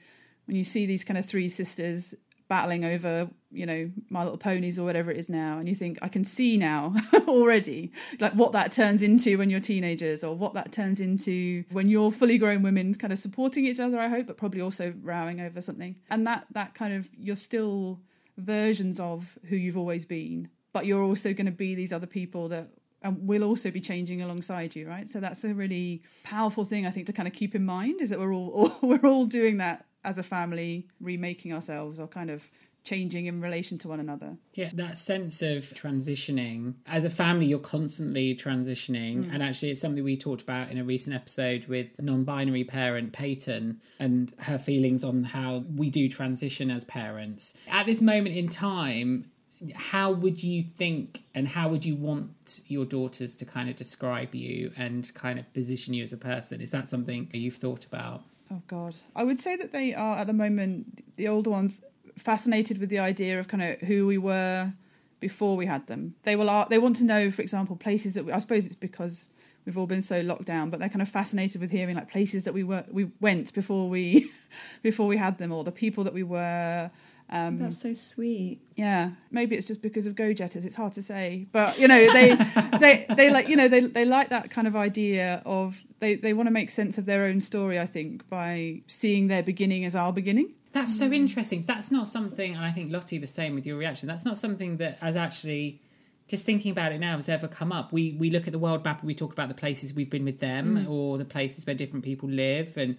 when 0.46 0.56
you 0.56 0.64
see 0.64 0.86
these 0.86 1.04
kind 1.04 1.18
of 1.18 1.24
three 1.24 1.48
sisters 1.48 2.14
battling 2.48 2.84
over 2.84 3.28
you 3.50 3.66
know 3.66 3.90
my 4.08 4.22
little 4.22 4.38
ponies 4.38 4.78
or 4.78 4.84
whatever 4.84 5.10
it 5.10 5.16
is 5.16 5.28
now 5.28 5.58
and 5.58 5.68
you 5.68 5.74
think 5.74 5.98
i 6.02 6.08
can 6.08 6.24
see 6.24 6.56
now 6.56 6.94
already 7.28 7.90
like 8.20 8.32
what 8.34 8.52
that 8.52 8.70
turns 8.70 9.02
into 9.02 9.36
when 9.36 9.50
you're 9.50 9.60
teenagers 9.60 10.22
or 10.22 10.34
what 10.36 10.54
that 10.54 10.70
turns 10.70 11.00
into 11.00 11.64
when 11.72 11.88
you're 11.88 12.12
fully 12.12 12.38
grown 12.38 12.62
women 12.62 12.94
kind 12.94 13.12
of 13.12 13.18
supporting 13.18 13.66
each 13.66 13.80
other 13.80 13.98
i 13.98 14.06
hope 14.06 14.26
but 14.26 14.36
probably 14.36 14.60
also 14.60 14.94
rowing 15.02 15.40
over 15.40 15.60
something. 15.60 15.96
And 16.10 16.26
that 16.26 16.46
that 16.52 16.74
kind 16.74 16.94
of 16.94 17.08
you're 17.18 17.36
still 17.36 18.00
versions 18.36 19.00
of 19.00 19.38
who 19.48 19.56
you've 19.56 19.78
always 19.78 20.04
been 20.04 20.48
but 20.72 20.86
you're 20.86 21.02
also 21.02 21.32
going 21.32 21.46
to 21.46 21.52
be 21.52 21.74
these 21.74 21.92
other 21.92 22.06
people 22.06 22.48
that 22.50 22.68
and 23.02 23.16
we'll 23.26 23.44
also 23.44 23.70
be 23.70 23.80
changing 23.80 24.22
alongside 24.22 24.74
you 24.74 24.88
right 24.88 25.08
so 25.08 25.20
that's 25.20 25.44
a 25.44 25.54
really 25.54 26.02
powerful 26.24 26.64
thing 26.64 26.86
i 26.86 26.90
think 26.90 27.06
to 27.06 27.12
kind 27.12 27.28
of 27.28 27.34
keep 27.34 27.54
in 27.54 27.64
mind 27.64 28.00
is 28.00 28.10
that 28.10 28.18
we're 28.18 28.32
all, 28.32 28.48
all 28.82 28.88
we're 28.88 29.06
all 29.06 29.26
doing 29.26 29.58
that 29.58 29.86
as 30.04 30.18
a 30.18 30.22
family 30.22 30.86
remaking 31.00 31.52
ourselves 31.52 31.98
or 31.98 32.06
kind 32.06 32.30
of 32.30 32.50
changing 32.86 33.26
in 33.26 33.40
relation 33.40 33.76
to 33.76 33.88
one 33.88 34.00
another 34.00 34.36
Yeah, 34.54 34.70
that 34.74 34.96
sense 34.96 35.42
of 35.42 35.64
transitioning. 35.74 36.74
As 36.86 37.04
a 37.04 37.10
family, 37.10 37.46
you're 37.46 37.58
constantly 37.58 38.34
transitioning. 38.34 39.24
Mm. 39.24 39.34
And 39.34 39.42
actually, 39.42 39.72
it's 39.72 39.80
something 39.80 40.02
we 40.04 40.16
talked 40.16 40.40
about 40.40 40.70
in 40.70 40.78
a 40.78 40.84
recent 40.84 41.14
episode 41.14 41.66
with 41.66 42.00
non 42.00 42.22
binary 42.22 42.64
parent 42.64 43.12
Peyton 43.12 43.80
and 43.98 44.32
her 44.38 44.56
feelings 44.56 45.02
on 45.02 45.24
how 45.24 45.64
we 45.74 45.90
do 45.90 46.08
transition 46.08 46.70
as 46.70 46.84
parents. 46.84 47.54
At 47.68 47.86
this 47.86 48.00
moment 48.00 48.36
in 48.36 48.48
time, 48.48 49.26
how 49.74 50.10
would 50.10 50.42
you 50.42 50.62
think 50.62 51.22
and 51.34 51.48
how 51.48 51.68
would 51.68 51.84
you 51.84 51.96
want 51.96 52.60
your 52.66 52.84
daughters 52.84 53.34
to 53.36 53.44
kind 53.44 53.68
of 53.68 53.76
describe 53.76 54.34
you 54.34 54.70
and 54.76 55.12
kind 55.14 55.38
of 55.38 55.52
position 55.54 55.94
you 55.94 56.02
as 56.02 56.12
a 56.12 56.18
person? 56.18 56.60
Is 56.60 56.70
that 56.72 56.88
something 56.88 57.28
that 57.32 57.38
you've 57.38 57.56
thought 57.56 57.84
about? 57.84 58.22
Oh 58.52 58.62
God, 58.68 58.94
I 59.14 59.24
would 59.24 59.40
say 59.40 59.56
that 59.56 59.72
they 59.72 59.94
are 59.94 60.18
at 60.18 60.26
the 60.26 60.32
moment 60.32 61.02
the 61.16 61.28
older 61.28 61.50
ones 61.50 61.82
fascinated 62.18 62.78
with 62.78 62.90
the 62.90 62.98
idea 62.98 63.38
of 63.38 63.48
kind 63.48 63.62
of 63.62 63.80
who 63.80 64.06
we 64.06 64.18
were 64.18 64.72
before 65.20 65.56
we 65.56 65.66
had 65.66 65.86
them. 65.86 66.14
They 66.22 66.36
will 66.36 66.66
they 66.70 66.78
want 66.78 66.96
to 66.96 67.04
know, 67.04 67.30
for 67.30 67.42
example, 67.42 67.76
places 67.76 68.14
that 68.14 68.24
we, 68.24 68.32
I 68.32 68.38
suppose 68.38 68.66
it's 68.66 68.74
because 68.74 69.28
we've 69.64 69.76
all 69.76 69.86
been 69.86 70.02
so 70.02 70.20
locked 70.20 70.44
down, 70.44 70.70
but 70.70 70.78
they're 70.78 70.88
kind 70.88 71.02
of 71.02 71.08
fascinated 71.08 71.60
with 71.60 71.70
hearing 71.70 71.96
like 71.96 72.10
places 72.10 72.44
that 72.44 72.54
we 72.54 72.62
were 72.62 72.84
we 72.90 73.10
went 73.20 73.52
before 73.54 73.88
we 73.88 74.30
before 74.82 75.06
we 75.06 75.16
had 75.16 75.38
them, 75.38 75.52
or 75.52 75.64
the 75.64 75.72
people 75.72 76.04
that 76.04 76.14
we 76.14 76.22
were. 76.22 76.90
Um, 77.28 77.58
That's 77.58 77.80
so 77.80 77.92
sweet. 77.92 78.60
yeah, 78.76 79.10
maybe 79.32 79.56
it's 79.56 79.66
just 79.66 79.82
because 79.82 80.06
of 80.06 80.14
go 80.14 80.32
jetters. 80.32 80.64
It's 80.64 80.76
hard 80.76 80.92
to 80.92 81.02
say, 81.02 81.46
but 81.50 81.76
you 81.78 81.88
know 81.88 82.12
they 82.12 82.34
they 82.80 83.06
they 83.16 83.30
like 83.30 83.48
you 83.48 83.56
know 83.56 83.66
they 83.66 83.80
they 83.80 84.04
like 84.04 84.28
that 84.28 84.50
kind 84.50 84.68
of 84.68 84.76
idea 84.76 85.42
of 85.44 85.84
they 85.98 86.14
they 86.14 86.32
want 86.32 86.46
to 86.46 86.52
make 86.52 86.70
sense 86.70 86.98
of 86.98 87.04
their 87.04 87.24
own 87.24 87.40
story. 87.40 87.80
I 87.80 87.86
think 87.86 88.28
by 88.28 88.82
seeing 88.86 89.26
their 89.26 89.42
beginning 89.42 89.84
as 89.84 89.96
our 89.96 90.12
beginning. 90.12 90.54
That's 90.72 90.96
so 90.96 91.10
interesting. 91.10 91.64
That's 91.66 91.90
not 91.90 92.06
something, 92.06 92.54
and 92.54 92.62
I 92.62 92.70
think 92.70 92.92
Lottie 92.92 93.16
the 93.18 93.26
same 93.26 93.54
with 93.54 93.64
your 93.66 93.78
reaction. 93.78 94.06
That's 94.08 94.26
not 94.26 94.36
something 94.36 94.76
that 94.76 94.98
has 94.98 95.16
actually, 95.16 95.80
just 96.28 96.44
thinking 96.44 96.70
about 96.70 96.92
it 96.92 96.98
now, 97.00 97.16
has 97.16 97.30
ever 97.30 97.48
come 97.48 97.72
up. 97.72 97.92
We 97.92 98.12
we 98.12 98.30
look 98.30 98.46
at 98.46 98.52
the 98.52 98.58
world 98.58 98.84
map 98.84 99.00
and 99.00 99.06
we 99.06 99.14
talk 99.14 99.32
about 99.32 99.48
the 99.48 99.54
places 99.54 99.94
we've 99.94 100.10
been 100.10 100.24
with 100.24 100.38
them 100.38 100.86
or 100.88 101.16
the 101.16 101.24
places 101.24 101.66
where 101.66 101.74
different 101.74 102.04
people 102.04 102.28
live, 102.28 102.76
and 102.76 102.98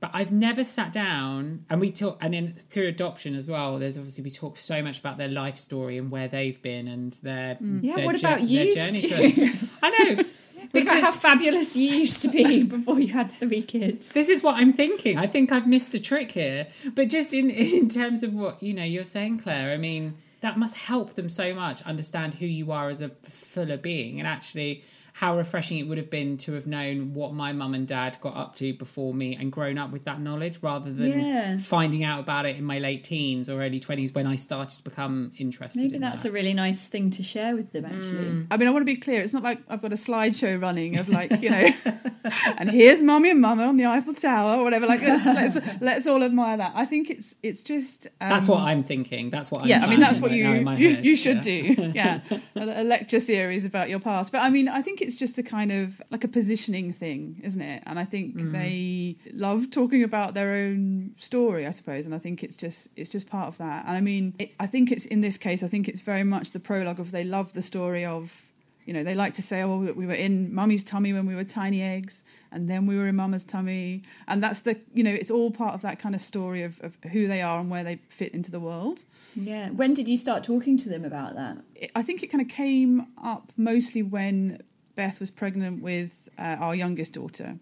but 0.00 0.10
I've 0.14 0.32
never 0.32 0.64
sat 0.64 0.92
down 0.92 1.66
and 1.68 1.80
we 1.80 1.92
talk, 1.92 2.18
and 2.22 2.32
then 2.32 2.54
through 2.70 2.88
adoption 2.88 3.34
as 3.36 3.48
well. 3.48 3.78
There's 3.78 3.98
obviously 3.98 4.24
we 4.24 4.30
talk 4.30 4.56
so 4.56 4.82
much 4.82 4.98
about 4.98 5.18
their 5.18 5.28
life 5.28 5.56
story 5.56 5.98
and 5.98 6.10
where 6.10 6.26
they've 6.26 6.60
been 6.60 6.88
and 6.88 7.12
their 7.22 7.56
mm. 7.56 7.80
Yeah, 7.82 7.96
their 7.96 8.06
what 8.06 8.16
jour- 8.16 8.30
about 8.32 8.42
you, 8.48 8.74
journey 8.74 9.00
to 9.02 9.06
Stu? 9.06 9.16
it. 9.18 9.56
I 9.82 9.90
know. 9.90 10.24
Think 10.72 10.88
about 10.88 11.00
how 11.02 11.12
fabulous 11.12 11.76
you 11.76 11.90
used 11.90 12.22
to 12.22 12.28
be 12.28 12.62
before 12.76 13.00
you 13.00 13.12
had 13.12 13.30
three 13.30 13.62
kids. 13.62 14.12
This 14.12 14.28
is 14.28 14.42
what 14.42 14.56
I'm 14.56 14.72
thinking. 14.72 15.18
I 15.18 15.26
think 15.26 15.52
I've 15.52 15.66
missed 15.66 15.94
a 15.94 16.00
trick 16.00 16.30
here. 16.32 16.68
But 16.94 17.08
just 17.08 17.34
in 17.34 17.50
in 17.50 17.88
terms 17.88 18.22
of 18.22 18.34
what 18.34 18.62
you 18.62 18.72
know 18.72 18.84
you're 18.84 19.04
saying, 19.04 19.38
Claire. 19.40 19.72
I 19.72 19.76
mean, 19.76 20.16
that 20.40 20.58
must 20.58 20.76
help 20.76 21.14
them 21.14 21.28
so 21.28 21.54
much 21.54 21.82
understand 21.82 22.34
who 22.34 22.46
you 22.46 22.72
are 22.72 22.88
as 22.88 23.02
a 23.02 23.10
fuller 23.22 23.76
being, 23.76 24.18
and 24.18 24.28
actually 24.28 24.84
how 25.12 25.36
refreshing 25.36 25.78
it 25.78 25.84
would 25.88 25.98
have 25.98 26.10
been 26.10 26.36
to 26.38 26.52
have 26.54 26.66
known 26.66 27.14
what 27.14 27.32
my 27.34 27.52
mum 27.52 27.74
and 27.74 27.86
dad 27.86 28.16
got 28.20 28.36
up 28.36 28.54
to 28.56 28.72
before 28.74 29.12
me 29.14 29.36
and 29.36 29.50
grown 29.52 29.76
up 29.78 29.90
with 29.90 30.04
that 30.04 30.20
knowledge 30.20 30.58
rather 30.62 30.92
than 30.92 31.18
Yeah. 31.20 31.58
finding 31.58 32.04
out 32.04 32.20
about 32.20 32.46
it 32.46 32.56
in 32.56 32.64
my 32.64 32.78
late 32.78 33.04
teens 33.04 33.48
or 33.50 33.62
early 33.62 33.80
20s 33.80 34.14
when 34.14 34.26
I 34.26 34.36
started 34.36 34.76
to 34.78 34.84
become 34.84 35.32
interested 35.38 35.82
Maybe 35.82 35.96
in 35.96 36.00
that's 36.00 36.22
that. 36.22 36.28
a 36.28 36.32
really 36.32 36.54
nice 36.54 36.88
thing 36.88 37.10
to 37.12 37.22
share 37.22 37.54
with 37.56 37.72
them, 37.72 37.84
actually. 37.84 38.46
I 38.50 38.56
mean, 38.56 38.68
I 38.68 38.70
want 38.70 38.82
to 38.82 38.86
be 38.86 38.96
clear. 38.96 39.20
It's 39.20 39.32
not 39.32 39.42
like 39.42 39.60
I've 39.68 39.82
got 39.82 39.92
a 39.92 39.96
slideshow 39.96 40.60
running 40.60 40.98
of 40.98 41.08
like, 41.08 41.30
you 41.42 41.50
know, 41.50 41.68
and 42.58 42.70
here's 42.70 43.02
mommy 43.02 43.30
and 43.30 43.40
mama 43.40 43.64
on 43.64 43.76
the 43.76 43.86
Eiffel 43.86 44.14
Tower 44.14 44.58
or 44.60 44.64
whatever. 44.64 44.86
Like, 44.86 45.02
let's, 45.02 45.24
let's, 45.56 45.80
let's 45.82 46.06
all 46.06 46.22
admire 46.22 46.56
that. 46.58 46.72
I 46.74 46.84
think 46.84 47.10
it's 47.10 47.34
it's 47.42 47.62
just. 47.62 48.06
Um, 48.20 48.28
That's 48.30 48.48
what 48.48 48.60
I'm 48.60 48.82
thinking. 48.82 49.30
That's 49.30 49.50
what 49.50 49.62
I'm 49.62 49.68
yeah, 49.68 49.84
I 49.84 49.88
mean, 49.88 50.00
that's 50.00 50.20
what 50.20 50.30
right 50.30 50.36
you 50.38 50.52
you, 50.76 50.94
head. 50.96 51.04
you 51.04 51.16
should 51.16 51.44
Yeah. 51.44 51.62
do. 51.74 51.92
Yeah, 51.94 52.20
a, 52.56 52.82
a 52.82 52.84
lecture 52.84 53.20
series 53.20 53.64
about 53.64 53.88
your 53.88 54.00
past. 54.00 54.32
But 54.32 54.42
I 54.42 54.50
mean, 54.50 54.68
I 54.68 54.82
think 54.82 54.99
it's 55.02 55.14
just 55.16 55.38
a 55.38 55.42
kind 55.42 55.72
of 55.72 56.00
like 56.10 56.24
a 56.24 56.28
positioning 56.28 56.92
thing, 56.92 57.40
isn't 57.44 57.60
it? 57.60 57.82
And 57.86 57.98
I 57.98 58.04
think 58.04 58.36
Mm. 58.36 58.52
they 58.52 59.16
love 59.32 59.70
talking 59.70 60.02
about 60.02 60.34
their 60.34 60.52
own 60.52 61.14
story, 61.16 61.66
I 61.66 61.70
suppose. 61.70 62.06
And 62.06 62.14
I 62.14 62.18
think 62.18 62.42
it's 62.44 62.56
just 62.56 62.88
it's 62.96 63.10
just 63.10 63.28
part 63.28 63.48
of 63.48 63.58
that. 63.58 63.86
And 63.86 63.96
I 63.96 64.00
mean, 64.00 64.34
it, 64.38 64.52
I 64.60 64.66
think 64.66 64.90
it's 64.92 65.06
in 65.06 65.20
this 65.20 65.38
case, 65.38 65.62
I 65.62 65.68
think 65.68 65.88
it's 65.88 66.00
very 66.00 66.24
much 66.24 66.50
the 66.52 66.60
prologue 66.60 67.00
of 67.00 67.10
they 67.10 67.24
love 67.24 67.52
the 67.52 67.62
story 67.62 68.04
of. 68.04 68.46
You 68.86 68.94
know, 68.94 69.04
they 69.04 69.14
like 69.14 69.34
to 69.34 69.42
say, 69.42 69.62
"Oh, 69.62 69.78
we 69.94 70.06
were 70.06 70.14
in 70.14 70.52
mummy's 70.52 70.82
tummy 70.82 71.12
when 71.12 71.26
we 71.26 71.34
were 71.36 71.44
tiny 71.44 71.80
eggs, 71.82 72.24
and 72.50 72.68
then 72.68 72.86
we 72.86 72.96
were 72.96 73.06
in 73.08 73.14
mama's 73.14 73.44
tummy," 73.44 74.02
and 74.26 74.42
that's 74.42 74.62
the, 74.62 74.74
you 74.94 75.04
know, 75.04 75.12
it's 75.12 75.30
all 75.30 75.50
part 75.52 75.74
of 75.74 75.82
that 75.82 75.98
kind 76.00 76.14
of 76.14 76.20
story 76.20 76.62
of, 76.64 76.80
of 76.80 76.96
who 77.12 77.28
they 77.28 77.40
are 77.42 77.60
and 77.60 77.70
where 77.70 77.84
they 77.84 77.96
fit 78.08 78.32
into 78.34 78.50
the 78.50 78.58
world. 78.58 79.04
Yeah. 79.36 79.68
When 79.70 79.94
did 79.94 80.08
you 80.08 80.16
start 80.16 80.42
talking 80.42 80.76
to 80.78 80.88
them 80.88 81.04
about 81.04 81.36
that? 81.36 81.58
I 81.94 82.02
think 82.02 82.22
it 82.24 82.28
kind 82.28 82.42
of 82.42 82.48
came 82.48 83.06
up 83.22 83.52
mostly 83.56 84.02
when 84.02 84.60
Beth 84.96 85.20
was 85.20 85.30
pregnant 85.30 85.82
with 85.82 86.28
uh, 86.38 86.56
our 86.60 86.74
youngest 86.74 87.12
daughter. 87.12 87.58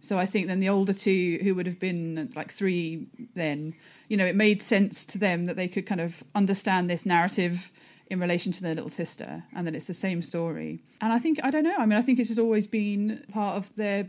So 0.00 0.18
I 0.18 0.26
think 0.26 0.48
then 0.48 0.58
the 0.58 0.68
older 0.68 0.92
two, 0.92 1.38
who 1.42 1.54
would 1.54 1.66
have 1.66 1.78
been 1.78 2.30
like 2.34 2.50
three 2.50 3.06
then, 3.34 3.74
you 4.08 4.16
know, 4.16 4.26
it 4.26 4.34
made 4.34 4.60
sense 4.60 5.06
to 5.06 5.18
them 5.18 5.46
that 5.46 5.56
they 5.56 5.68
could 5.68 5.86
kind 5.86 6.00
of 6.00 6.24
understand 6.34 6.90
this 6.90 7.06
narrative 7.06 7.70
in 8.08 8.18
relation 8.18 8.52
to 8.52 8.62
their 8.62 8.74
little 8.74 8.90
sister 8.90 9.44
and 9.54 9.66
that 9.66 9.76
it's 9.76 9.86
the 9.86 9.94
same 9.94 10.20
story. 10.20 10.82
And 11.00 11.12
I 11.12 11.18
think, 11.18 11.38
I 11.44 11.50
don't 11.50 11.62
know, 11.62 11.76
I 11.78 11.86
mean, 11.86 11.98
I 11.98 12.02
think 12.02 12.18
it's 12.18 12.28
just 12.28 12.40
always 12.40 12.66
been 12.66 13.24
part 13.32 13.56
of 13.56 13.74
their 13.76 14.08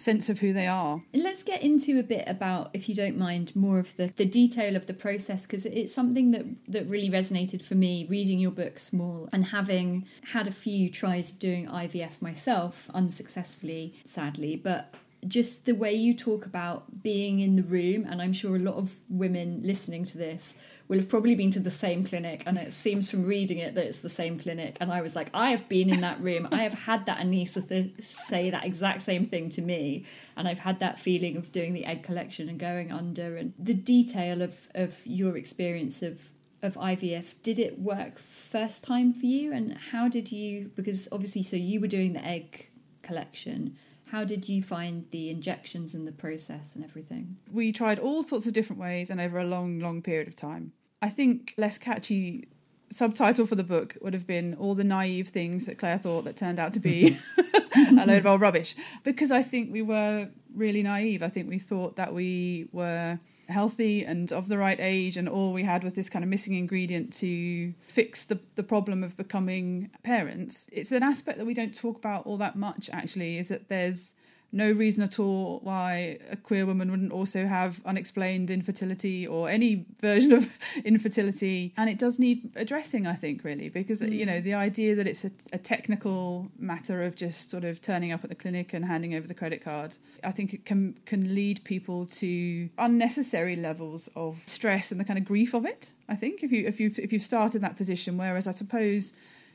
sense 0.00 0.28
of 0.28 0.38
who 0.38 0.52
they 0.52 0.66
are. 0.66 1.02
Let's 1.12 1.42
get 1.42 1.62
into 1.62 1.98
a 2.00 2.02
bit 2.02 2.24
about, 2.26 2.70
if 2.72 2.88
you 2.88 2.94
don't 2.94 3.18
mind, 3.18 3.54
more 3.54 3.78
of 3.78 3.94
the, 3.96 4.12
the 4.16 4.24
detail 4.24 4.74
of 4.74 4.86
the 4.86 4.94
process 4.94 5.46
because 5.46 5.66
it's 5.66 5.94
something 5.94 6.30
that, 6.30 6.46
that 6.68 6.88
really 6.88 7.10
resonated 7.10 7.62
for 7.62 7.74
me 7.74 8.06
reading 8.08 8.38
your 8.38 8.50
book, 8.50 8.78
Small, 8.78 9.28
and 9.32 9.46
having 9.46 10.06
had 10.32 10.46
a 10.46 10.52
few 10.52 10.90
tries 10.90 11.30
of 11.30 11.38
doing 11.38 11.66
IVF 11.66 12.22
myself, 12.22 12.88
unsuccessfully, 12.94 13.94
sadly. 14.04 14.56
But 14.56 14.94
just 15.28 15.66
the 15.66 15.74
way 15.74 15.92
you 15.92 16.14
talk 16.14 16.46
about 16.46 17.02
being 17.02 17.40
in 17.40 17.56
the 17.56 17.62
room, 17.62 18.06
and 18.08 18.22
I'm 18.22 18.32
sure 18.32 18.56
a 18.56 18.58
lot 18.58 18.76
of 18.76 18.94
women 19.08 19.60
listening 19.62 20.04
to 20.06 20.18
this 20.18 20.54
will 20.88 20.98
have 20.98 21.08
probably 21.08 21.34
been 21.34 21.50
to 21.52 21.60
the 21.60 21.70
same 21.70 22.04
clinic, 22.04 22.42
and 22.46 22.56
it 22.56 22.72
seems 22.72 23.10
from 23.10 23.24
reading 23.24 23.58
it 23.58 23.74
that 23.74 23.84
it's 23.86 23.98
the 23.98 24.08
same 24.08 24.38
clinic. 24.38 24.76
And 24.80 24.90
I 24.90 25.02
was 25.02 25.14
like, 25.14 25.28
I 25.34 25.50
have 25.50 25.68
been 25.68 25.90
in 25.90 26.00
that 26.00 26.20
room, 26.20 26.48
I 26.50 26.62
have 26.62 26.74
had 26.74 27.06
that 27.06 27.18
anaesthetist 27.18 28.02
say 28.02 28.50
that 28.50 28.64
exact 28.64 29.02
same 29.02 29.26
thing 29.26 29.50
to 29.50 29.62
me, 29.62 30.04
and 30.36 30.48
I've 30.48 30.60
had 30.60 30.80
that 30.80 30.98
feeling 30.98 31.36
of 31.36 31.52
doing 31.52 31.74
the 31.74 31.84
egg 31.84 32.02
collection 32.02 32.48
and 32.48 32.58
going 32.58 32.90
under, 32.90 33.36
and 33.36 33.52
the 33.58 33.74
detail 33.74 34.42
of 34.42 34.68
of 34.74 35.06
your 35.06 35.36
experience 35.36 36.02
of 36.02 36.30
of 36.62 36.74
IVF. 36.74 37.34
Did 37.42 37.58
it 37.58 37.78
work 37.78 38.18
first 38.18 38.84
time 38.84 39.12
for 39.12 39.26
you, 39.26 39.52
and 39.52 39.76
how 39.92 40.08
did 40.08 40.32
you? 40.32 40.70
Because 40.74 41.08
obviously, 41.12 41.42
so 41.42 41.56
you 41.56 41.80
were 41.80 41.86
doing 41.86 42.12
the 42.12 42.24
egg 42.24 42.70
collection. 43.02 43.76
How 44.10 44.24
did 44.24 44.48
you 44.48 44.62
find 44.62 45.06
the 45.10 45.30
injections 45.30 45.94
and 45.94 46.06
the 46.06 46.12
process 46.12 46.74
and 46.76 46.84
everything? 46.84 47.36
we 47.52 47.72
tried 47.72 47.98
all 47.98 48.22
sorts 48.22 48.46
of 48.46 48.52
different 48.52 48.80
ways 48.80 49.10
and 49.10 49.20
over 49.20 49.38
a 49.38 49.44
long, 49.44 49.78
long 49.80 50.02
period 50.02 50.28
of 50.28 50.36
time. 50.36 50.72
I 51.02 51.08
think 51.08 51.54
less 51.56 51.78
catchy 51.78 52.48
subtitle 52.90 53.46
for 53.46 53.54
the 53.54 53.64
book 53.64 53.96
would 54.02 54.12
have 54.14 54.26
been 54.26 54.54
all 54.54 54.74
the 54.74 54.84
naive 54.84 55.28
things 55.28 55.66
that 55.66 55.78
Claire 55.78 55.98
thought 55.98 56.24
that 56.24 56.36
turned 56.36 56.58
out 56.58 56.72
to 56.72 56.80
be 56.80 57.18
a 57.38 58.06
load 58.06 58.18
of 58.18 58.26
old 58.26 58.40
rubbish. 58.40 58.74
Because 59.04 59.30
I 59.30 59.42
think 59.42 59.72
we 59.72 59.82
were 59.82 60.28
really 60.54 60.82
naive. 60.82 61.22
I 61.22 61.28
think 61.28 61.48
we 61.48 61.58
thought 61.58 61.96
that 61.96 62.12
we 62.12 62.68
were 62.72 63.18
healthy 63.50 64.04
and 64.04 64.32
of 64.32 64.48
the 64.48 64.58
right 64.58 64.78
age 64.80 65.16
and 65.16 65.28
all 65.28 65.52
we 65.52 65.62
had 65.62 65.84
was 65.84 65.94
this 65.94 66.08
kind 66.08 66.24
of 66.24 66.28
missing 66.28 66.54
ingredient 66.54 67.12
to 67.14 67.72
fix 67.82 68.24
the, 68.24 68.38
the 68.54 68.62
problem 68.62 69.02
of 69.02 69.16
becoming 69.16 69.90
parents. 70.02 70.68
It's 70.72 70.92
an 70.92 71.02
aspect 71.02 71.38
that 71.38 71.46
we 71.46 71.54
don't 71.54 71.74
talk 71.74 71.96
about 71.96 72.26
all 72.26 72.38
that 72.38 72.56
much 72.56 72.90
actually, 72.92 73.38
is 73.38 73.48
that 73.48 73.68
there's 73.68 74.14
no 74.52 74.70
reason 74.72 75.02
at 75.02 75.18
all 75.18 75.60
why 75.62 76.18
a 76.30 76.36
queer 76.36 76.66
woman 76.66 76.90
wouldn't 76.90 77.12
also 77.12 77.46
have 77.46 77.80
unexplained 77.84 78.50
infertility 78.50 79.26
or 79.26 79.48
any 79.48 79.86
version 80.00 80.32
of 80.32 80.58
infertility. 80.84 81.72
And 81.76 81.88
it 81.88 81.98
does 81.98 82.18
need 82.18 82.50
addressing, 82.56 83.06
I 83.06 83.14
think, 83.14 83.44
really, 83.44 83.68
because, 83.68 84.02
you 84.02 84.26
know, 84.26 84.40
mm. 84.40 84.44
the 84.44 84.54
idea 84.54 84.94
that 84.96 85.06
it's 85.06 85.24
a, 85.24 85.30
a 85.52 85.58
technical 85.58 86.50
matter 86.58 87.02
of 87.02 87.14
just 87.14 87.50
sort 87.50 87.64
of 87.64 87.80
turning 87.80 88.12
up 88.12 88.24
at 88.24 88.30
the 88.30 88.36
clinic 88.36 88.74
and 88.74 88.84
handing 88.84 89.14
over 89.14 89.26
the 89.26 89.34
credit 89.34 89.62
card, 89.62 89.96
I 90.24 90.32
think 90.32 90.52
it 90.52 90.64
can, 90.64 90.98
can 91.06 91.34
lead 91.34 91.62
people 91.64 92.06
to 92.06 92.68
unnecessary 92.78 93.56
levels 93.56 94.08
of 94.16 94.42
stress 94.46 94.90
and 94.90 95.00
the 95.00 95.04
kind 95.04 95.18
of 95.18 95.24
grief 95.24 95.54
of 95.54 95.64
it. 95.64 95.92
I 96.08 96.16
think 96.16 96.42
if 96.42 96.50
you 96.50 96.66
if 96.66 96.80
you 96.80 96.90
if 96.98 97.12
you've 97.12 97.22
started 97.22 97.56
in 97.56 97.62
that 97.62 97.76
position, 97.76 98.16
whereas 98.16 98.46
I 98.46 98.50
suppose 98.50 99.12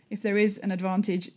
if 0.09 0.21
there 0.21 0.37
is 0.37 0.57
an 0.59 0.71
advantage 0.71 1.31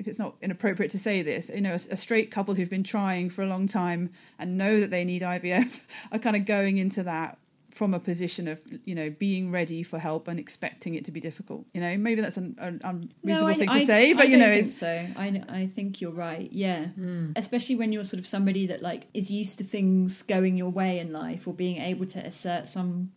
if 0.00 0.08
it's 0.08 0.18
not 0.18 0.34
inappropriate 0.40 0.90
to 0.92 0.98
say 0.98 1.20
this, 1.20 1.50
you 1.54 1.60
know, 1.60 1.72
a, 1.72 1.92
a, 1.92 1.96
straight 1.96 2.30
couple 2.30 2.54
who've 2.54 2.70
been 2.70 2.82
trying 2.82 3.28
for 3.28 3.42
a 3.42 3.46
long 3.46 3.66
time 3.68 4.10
and 4.38 4.56
know 4.56 4.80
that 4.80 4.90
they 4.90 5.04
need 5.04 5.20
IVF 5.20 5.80
are 6.12 6.18
kind 6.18 6.36
of 6.36 6.46
going 6.46 6.78
into 6.78 7.02
that 7.02 7.38
from 7.70 7.92
a 7.92 8.00
position 8.00 8.48
of, 8.48 8.60
you 8.86 8.94
know, 8.94 9.10
being 9.10 9.52
ready 9.52 9.82
for 9.82 9.98
help 9.98 10.26
and 10.26 10.40
expecting 10.40 10.94
it 10.94 11.04
to 11.04 11.12
be 11.12 11.20
difficult. 11.20 11.66
You 11.74 11.82
know, 11.82 11.98
maybe 11.98 12.22
that's 12.22 12.38
an, 12.38 12.56
an 12.58 12.80
unreasonable 12.82 13.50
I- 13.50 13.54
thing 13.54 13.68
to 13.68 13.74
I- 13.74 13.84
say, 13.84 14.12
but 14.14 14.22
I 14.22 14.28
you 14.28 14.38
know, 14.38 14.46
don't 14.46 14.54
think 14.54 14.66
it's 14.66 14.78
so. 14.78 15.06
I 15.16 15.42
I 15.48 15.66
think 15.66 16.00
you're 16.00 16.10
right. 16.10 16.50
Yeah, 16.50 16.86
hmm. 16.86 17.32
especially 17.36 17.76
when 17.76 17.92
you're 17.92 18.02
sort 18.02 18.18
of 18.18 18.26
somebody 18.26 18.66
that 18.68 18.80
like 18.80 19.06
is 19.12 19.30
used 19.30 19.58
to 19.58 19.64
things 19.64 20.22
going 20.22 20.56
your 20.56 20.70
way 20.70 20.98
in 20.98 21.12
life 21.12 21.46
or 21.46 21.52
being 21.52 21.76
able 21.76 22.06
to 22.06 22.20
assert 22.20 22.68
some 22.68 23.12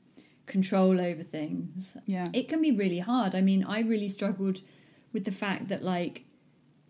control 0.46 1.00
over 1.00 1.24
things. 1.24 1.96
Yeah. 2.06 2.28
it 2.34 2.50
can 2.50 2.62
be 2.62 2.72
really 2.72 3.00
hard. 3.00 3.34
I 3.34 3.41
mean, 3.41 3.63
I 3.63 3.80
really 3.80 4.10
struggled 4.10 4.60
with 5.13 5.24
the 5.24 5.32
fact 5.32 5.69
that 5.69 5.82
like 5.82 6.26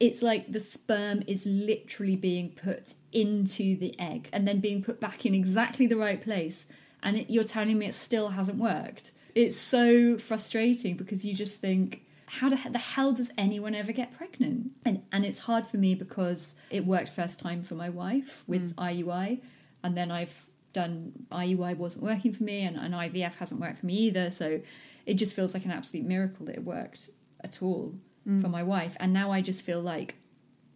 it's 0.04 0.22
like 0.22 0.52
the 0.52 0.60
sperm 0.60 1.24
is 1.28 1.46
literally 1.46 2.18
being 2.18 2.50
put 2.50 2.94
into 3.14 3.78
the 3.78 3.98
egg 3.98 4.28
and 4.34 4.46
then 4.46 4.60
being 4.60 4.84
put 4.84 5.00
back 5.00 5.26
in 5.26 5.34
exactly 5.34 5.88
the 5.88 5.96
right 5.96 6.20
place. 6.20 6.68
And 7.02 7.16
it, 7.16 7.30
you're 7.30 7.46
telling 7.46 7.80
me 7.80 7.86
it 7.86 7.94
still 7.94 8.30
hasn't 8.30 8.58
worked. 8.58 9.12
It's 9.34 9.58
so 9.58 10.18
frustrating 10.18 10.98
because 10.98 11.24
you 11.24 11.34
just 11.34 11.62
think 11.62 12.02
how 12.26 12.50
the, 12.50 12.60
the 12.70 12.80
hell 12.80 13.14
does 13.14 13.32
anyone 13.38 13.76
ever 13.76 13.94
get 13.94 14.12
pregnant? 14.12 14.72
And 14.84 15.04
and 15.14 15.24
it's 15.24 15.40
hard 15.40 15.66
for 15.68 15.78
me 15.78 15.96
because 15.96 16.56
it 16.70 16.86
worked 16.86 17.08
first 17.08 17.40
time 17.40 17.64
for 17.64 17.76
my 17.76 17.88
wife 17.88 18.44
with 18.46 18.76
mm. 18.76 19.06
iui 19.06 19.40
and 19.86 19.96
then 19.96 20.12
I've 20.12 20.46
done 20.74 21.14
IUI 21.32 21.78
wasn't 21.78 22.04
working 22.04 22.34
for 22.34 22.44
me, 22.44 22.64
and, 22.64 22.76
and 22.76 22.94
IVF 22.94 23.36
hasn't 23.36 23.62
worked 23.62 23.80
for 23.80 23.86
me 23.86 23.94
either. 23.94 24.32
So 24.32 24.60
it 25.06 25.14
just 25.14 25.34
feels 25.34 25.54
like 25.54 25.64
an 25.64 25.72
absolute 25.72 26.06
miracle 26.06 26.46
that 26.48 26.56
it 26.56 26.66
worked 26.66 27.10
at 27.42 27.62
all 27.62 27.94
for 28.26 28.48
mm. 28.48 28.52
my 28.52 28.64
wife. 28.64 28.96
And 29.00 29.14
now 29.14 29.32
I 29.32 29.42
just 29.42 29.66
feel 29.66 29.82
like 29.82 30.16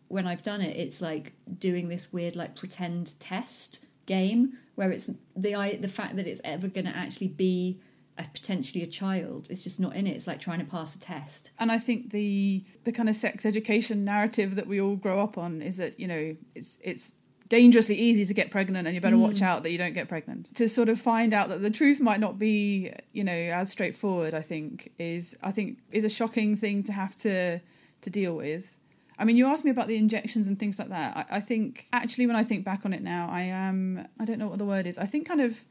when 0.07 0.27
I've 0.27 0.43
done 0.43 0.61
it, 0.61 0.75
it's 0.77 1.01
like 1.01 1.33
doing 1.59 1.89
this 1.89 2.11
weird 2.11 2.35
like 2.35 2.55
pretend 2.55 3.19
test 3.19 3.85
game 4.05 4.57
where 4.75 4.91
it's 4.91 5.11
the 5.35 5.55
I, 5.55 5.75
the 5.75 5.87
fact 5.87 6.15
that 6.15 6.27
it's 6.27 6.41
ever 6.43 6.67
going 6.67 6.85
to 6.85 6.95
actually 6.95 7.27
be 7.27 7.81
a, 8.17 8.23
potentially 8.23 8.83
a 8.83 8.87
child 8.87 9.49
is 9.49 9.63
just 9.63 9.79
not 9.79 9.95
in 9.95 10.07
it. 10.07 10.11
It's 10.11 10.27
like 10.27 10.39
trying 10.39 10.59
to 10.59 10.65
pass 10.65 10.95
a 10.95 10.99
test. 10.99 11.51
And 11.59 11.71
I 11.71 11.77
think 11.77 12.11
the 12.11 12.63
the 12.83 12.91
kind 12.91 13.09
of 13.09 13.15
sex 13.15 13.45
education 13.45 14.03
narrative 14.03 14.55
that 14.55 14.67
we 14.67 14.81
all 14.81 14.95
grow 14.95 15.19
up 15.19 15.37
on 15.37 15.61
is 15.61 15.77
that 15.77 15.99
you 15.99 16.07
know 16.07 16.35
it's 16.55 16.77
it's 16.81 17.13
dangerously 17.49 17.95
easy 17.95 18.25
to 18.25 18.33
get 18.33 18.51
pregnant 18.51 18.87
and 18.87 18.95
you 18.95 19.01
better 19.01 19.17
watch 19.17 19.37
mm. 19.37 19.43
out 19.43 19.63
that 19.63 19.71
you 19.71 19.77
don't 19.77 19.93
get 19.93 20.07
pregnant. 20.07 20.53
To 20.55 20.67
sort 20.67 20.89
of 20.89 20.99
find 20.99 21.33
out 21.33 21.49
that 21.49 21.61
the 21.61 21.69
truth 21.69 21.99
might 21.99 22.19
not 22.19 22.37
be 22.37 22.91
you 23.13 23.23
know 23.23 23.31
as 23.31 23.71
straightforward 23.71 24.33
i 24.33 24.41
think 24.41 24.91
is 24.99 25.37
i 25.41 25.51
think 25.51 25.79
is 25.91 26.03
a 26.03 26.09
shocking 26.09 26.55
thing 26.55 26.83
to 26.83 26.93
have 26.93 27.15
to 27.17 27.59
to 28.01 28.09
deal 28.09 28.35
with. 28.35 28.77
I 29.19 29.25
mean 29.25 29.35
you 29.35 29.47
asked 29.47 29.65
me 29.65 29.71
about 29.71 29.87
the 29.87 29.97
injections 29.97 30.47
and 30.47 30.59
things 30.59 30.77
like 30.77 30.89
that. 30.89 31.17
I, 31.17 31.37
I 31.37 31.39
think 31.39 31.87
actually 31.93 32.27
when 32.27 32.35
i 32.35 32.43
think 32.43 32.65
back 32.65 32.85
on 32.85 32.93
it 32.93 33.01
now 33.01 33.27
i 33.31 33.41
am 33.41 34.07
i 34.19 34.25
don't 34.25 34.39
know 34.39 34.47
what 34.47 34.59
the 34.59 34.65
word 34.65 34.85
is 34.85 34.97
i 34.97 35.05
think 35.05 35.27
kind 35.27 35.41
of 35.41 35.63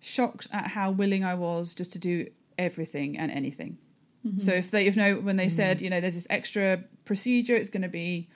shocked 0.00 0.48
at 0.52 0.66
how 0.66 0.90
willing 0.90 1.24
i 1.24 1.34
was 1.34 1.74
just 1.74 1.92
to 1.92 1.98
do 1.98 2.26
everything 2.60 3.18
and 3.18 3.30
anything. 3.32 3.78
Mm-hmm. 4.26 4.40
So 4.40 4.52
if 4.52 4.70
they 4.70 4.86
if 4.86 4.96
no 4.96 5.14
when 5.16 5.36
they 5.36 5.46
mm-hmm. 5.46 5.56
said 5.56 5.80
you 5.80 5.88
know 5.88 6.00
there's 6.00 6.14
this 6.14 6.26
extra 6.28 6.84
procedure 7.06 7.56
it's 7.56 7.70
going 7.70 7.82
to 7.82 7.88
be 7.88 8.28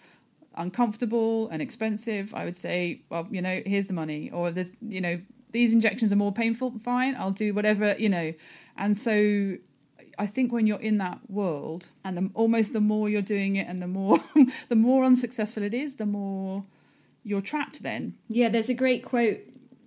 uncomfortable 0.56 1.48
and 1.48 1.60
expensive, 1.60 2.34
I 2.34 2.44
would 2.44 2.56
say, 2.56 3.02
well, 3.10 3.26
you 3.30 3.42
know, 3.42 3.62
here's 3.66 3.86
the 3.86 3.94
money. 3.94 4.30
Or 4.30 4.50
there's, 4.50 4.70
you 4.80 5.00
know, 5.00 5.20
these 5.52 5.72
injections 5.72 6.12
are 6.12 6.16
more 6.16 6.32
painful, 6.32 6.78
fine, 6.80 7.14
I'll 7.16 7.30
do 7.30 7.54
whatever, 7.54 7.94
you 7.98 8.08
know. 8.08 8.34
And 8.76 8.98
so 8.98 9.56
I 10.18 10.26
think 10.26 10.52
when 10.52 10.66
you're 10.66 10.80
in 10.80 10.98
that 10.98 11.18
world 11.28 11.90
and 12.04 12.16
the, 12.16 12.30
almost 12.34 12.72
the 12.72 12.80
more 12.80 13.08
you're 13.08 13.22
doing 13.22 13.56
it 13.56 13.68
and 13.68 13.80
the 13.80 13.86
more 13.86 14.18
the 14.68 14.76
more 14.76 15.04
unsuccessful 15.04 15.62
it 15.62 15.74
is, 15.74 15.96
the 15.96 16.06
more 16.06 16.64
you're 17.22 17.40
trapped 17.40 17.82
then. 17.82 18.14
Yeah, 18.28 18.48
there's 18.48 18.68
a 18.68 18.74
great 18.74 19.04
quote 19.04 19.40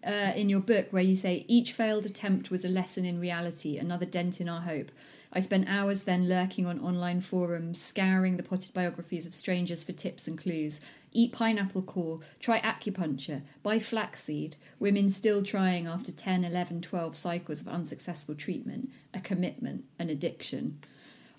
uh, 0.07 0.31
in 0.35 0.49
your 0.49 0.61
book 0.61 0.87
where 0.91 1.03
you 1.03 1.15
say, 1.15 1.45
Each 1.47 1.73
failed 1.73 2.05
attempt 2.05 2.49
was 2.49 2.63
a 2.63 2.69
lesson 2.69 3.05
in 3.05 3.19
reality, 3.19 3.77
another 3.77 4.05
dent 4.05 4.39
in 4.39 4.47
our 4.47 4.61
hope. 4.61 4.89
I 5.33 5.41
spent 5.41 5.67
hours 5.67 6.03
then 6.03 6.29
lurking 6.29 6.65
on 6.65 6.79
online 6.79 7.19
forums, 7.19 7.81
scouring 7.81 8.37
the 8.37 8.43
potted 8.43 8.73
biographies 8.73 9.27
of 9.27 9.33
strangers 9.33 9.83
for 9.83 9.91
tips 9.91 10.27
and 10.27 10.37
clues. 10.37 10.79
Eat 11.11 11.33
pineapple 11.33 11.81
core, 11.81 12.21
try 12.39 12.61
acupuncture, 12.61 13.41
buy 13.61 13.77
flaxseed, 13.77 14.55
women 14.79 15.09
still 15.09 15.43
trying 15.43 15.85
after 15.85 16.13
10, 16.13 16.45
11, 16.45 16.81
12 16.81 17.15
cycles 17.15 17.61
of 17.61 17.67
unsuccessful 17.67 18.35
treatment, 18.35 18.89
a 19.13 19.19
commitment, 19.19 19.83
an 19.99 20.09
addiction. 20.09 20.79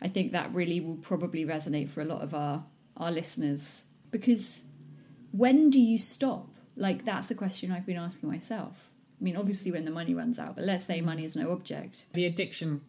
I 0.02 0.08
think 0.08 0.32
that 0.32 0.54
really 0.54 0.80
will 0.80 0.96
probably 0.96 1.44
resonate 1.46 1.88
for 1.88 2.02
a 2.02 2.04
lot 2.04 2.20
of 2.20 2.34
our, 2.34 2.64
our 2.96 3.10
listeners 3.10 3.84
because 4.10 4.64
when 5.32 5.70
do 5.70 5.80
you 5.80 5.98
stop? 5.98 6.48
Like, 6.78 7.04
that's 7.04 7.30
a 7.30 7.34
question 7.34 7.70
I've 7.72 7.86
been 7.86 7.96
asking 7.96 8.30
myself. 8.30 8.90
I 9.20 9.24
mean, 9.24 9.36
obviously, 9.36 9.72
when 9.72 9.84
the 9.84 9.90
money 9.90 10.14
runs 10.14 10.38
out, 10.38 10.54
but 10.56 10.64
let's 10.64 10.84
say 10.84 11.00
money 11.00 11.24
is 11.24 11.34
no 11.36 11.50
object. 11.52 12.04
the 12.14 12.24
addiction 12.24 12.80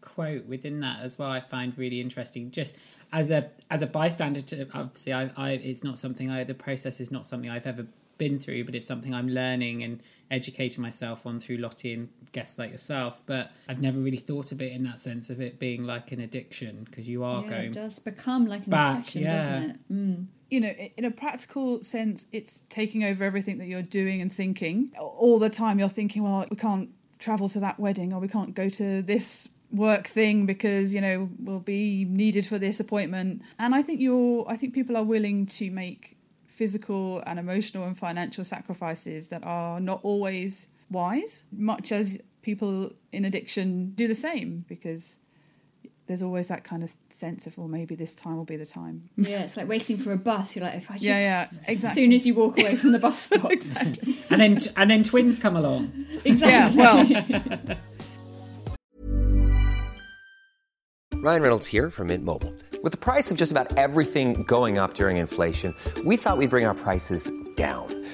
quote 0.00 0.46
within 0.46 0.78
that 0.78 1.00
as 1.02 1.18
well 1.18 1.28
i 1.28 1.40
find 1.40 1.76
really 1.76 2.00
interesting 2.00 2.52
just 2.52 2.76
as 3.12 3.32
a 3.32 3.50
as 3.68 3.82
a 3.82 3.86
bystander 3.86 4.40
to 4.40 4.64
obviously 4.72 5.12
i, 5.12 5.28
I 5.36 5.50
it's 5.52 5.82
not 5.82 5.98
something 5.98 6.30
i 6.30 6.44
the 6.44 6.54
process 6.54 7.00
is 7.00 7.10
not 7.10 7.26
something 7.26 7.50
i've 7.50 7.66
ever 7.66 7.84
been 8.16 8.38
through 8.38 8.62
but 8.64 8.76
it's 8.76 8.86
something 8.86 9.12
i'm 9.12 9.28
learning 9.28 9.82
and 9.82 10.00
educating 10.30 10.82
myself 10.82 11.26
on 11.26 11.40
through 11.40 11.56
lottie 11.56 11.94
and 11.94 12.08
guests 12.30 12.60
like 12.60 12.70
yourself 12.70 13.22
but 13.26 13.50
i've 13.68 13.80
never 13.82 13.98
really 13.98 14.16
thought 14.18 14.52
of 14.52 14.62
it 14.62 14.70
in 14.70 14.84
that 14.84 15.00
sense 15.00 15.30
of 15.30 15.40
it 15.40 15.58
being 15.58 15.84
like 15.84 16.12
an 16.12 16.20
addiction 16.20 16.84
because 16.84 17.08
you 17.08 17.24
are 17.24 17.42
Yeah, 17.42 17.48
going 17.50 17.64
it 17.70 17.72
does 17.72 17.98
become 17.98 18.46
like 18.46 18.64
an 18.66 18.70
back, 18.70 18.98
obsession, 19.00 19.22
yeah. 19.22 19.36
doesn't 19.36 19.70
it? 19.70 19.76
Mm. 19.92 20.26
You 20.50 20.60
know, 20.60 20.68
in 20.96 21.04
a 21.04 21.10
practical 21.10 21.82
sense, 21.82 22.26
it's 22.32 22.62
taking 22.68 23.04
over 23.04 23.24
everything 23.24 23.58
that 23.58 23.66
you're 23.66 23.82
doing 23.82 24.20
and 24.20 24.32
thinking. 24.32 24.90
All 24.98 25.38
the 25.38 25.50
time 25.50 25.78
you're 25.78 25.88
thinking, 25.88 26.22
well, 26.22 26.46
we 26.50 26.56
can't 26.56 26.90
travel 27.18 27.48
to 27.50 27.60
that 27.60 27.78
wedding 27.78 28.12
or 28.12 28.20
we 28.20 28.28
can't 28.28 28.54
go 28.54 28.68
to 28.68 29.02
this 29.02 29.48
work 29.72 30.06
thing 30.06 30.46
because, 30.46 30.94
you 30.94 31.00
know, 31.00 31.28
we'll 31.40 31.60
be 31.60 32.06
needed 32.06 32.46
for 32.46 32.58
this 32.58 32.80
appointment. 32.80 33.42
And 33.58 33.74
I 33.74 33.82
think 33.82 34.00
you're 34.00 34.46
I 34.48 34.56
think 34.56 34.72
people 34.74 34.96
are 34.96 35.04
willing 35.04 35.46
to 35.46 35.70
make 35.70 36.16
physical 36.46 37.22
and 37.26 37.38
emotional 37.38 37.84
and 37.84 37.96
financial 37.96 38.44
sacrifices 38.44 39.28
that 39.28 39.44
are 39.44 39.80
not 39.80 40.00
always 40.02 40.68
wise, 40.90 41.44
much 41.52 41.92
as 41.92 42.20
people 42.42 42.92
in 43.12 43.26
addiction 43.26 43.90
do 43.90 44.08
the 44.08 44.14
same 44.14 44.64
because 44.68 45.18
there's 46.08 46.22
always 46.22 46.48
that 46.48 46.64
kind 46.64 46.82
of 46.82 46.92
sense 47.10 47.46
of, 47.46 47.56
well, 47.58 47.68
maybe 47.68 47.94
this 47.94 48.14
time 48.14 48.36
will 48.36 48.44
be 48.44 48.56
the 48.56 48.66
time. 48.66 49.10
Yeah, 49.18 49.42
it's 49.42 49.56
like 49.58 49.68
waiting 49.68 49.98
for 49.98 50.12
a 50.12 50.16
bus. 50.16 50.56
You're 50.56 50.64
like, 50.64 50.76
if 50.76 50.90
I 50.90 50.94
just, 50.94 51.04
Yeah, 51.04 51.48
yeah, 51.52 51.74
as 51.74 51.92
soon 51.92 52.12
as 52.14 52.26
you 52.26 52.34
walk 52.34 52.58
away 52.58 52.76
from 52.76 52.92
the 52.92 52.98
bus 52.98 53.20
stop, 53.20 53.50
exactly. 53.52 54.16
and 54.30 54.40
then 54.40 54.58
and 54.76 54.90
then 54.90 55.04
twins 55.04 55.38
come 55.38 55.54
along 55.54 55.92
exactly. 56.24 56.78
Yeah, 56.78 57.38
well, 57.68 57.76
Ryan 61.20 61.42
Reynolds 61.42 61.66
here 61.66 61.90
from 61.90 62.06
Mint 62.08 62.24
Mobile. 62.24 62.54
With 62.82 62.92
the 62.92 62.98
price 62.98 63.30
of 63.30 63.36
just 63.36 63.50
about 63.52 63.76
everything 63.76 64.44
going 64.44 64.78
up 64.78 64.94
during 64.94 65.16
inflation, 65.18 65.74
we 66.04 66.16
thought 66.16 66.38
we'd 66.38 66.48
bring 66.48 66.64
our 66.64 66.74
prices 66.74 67.28
down. 67.56 67.97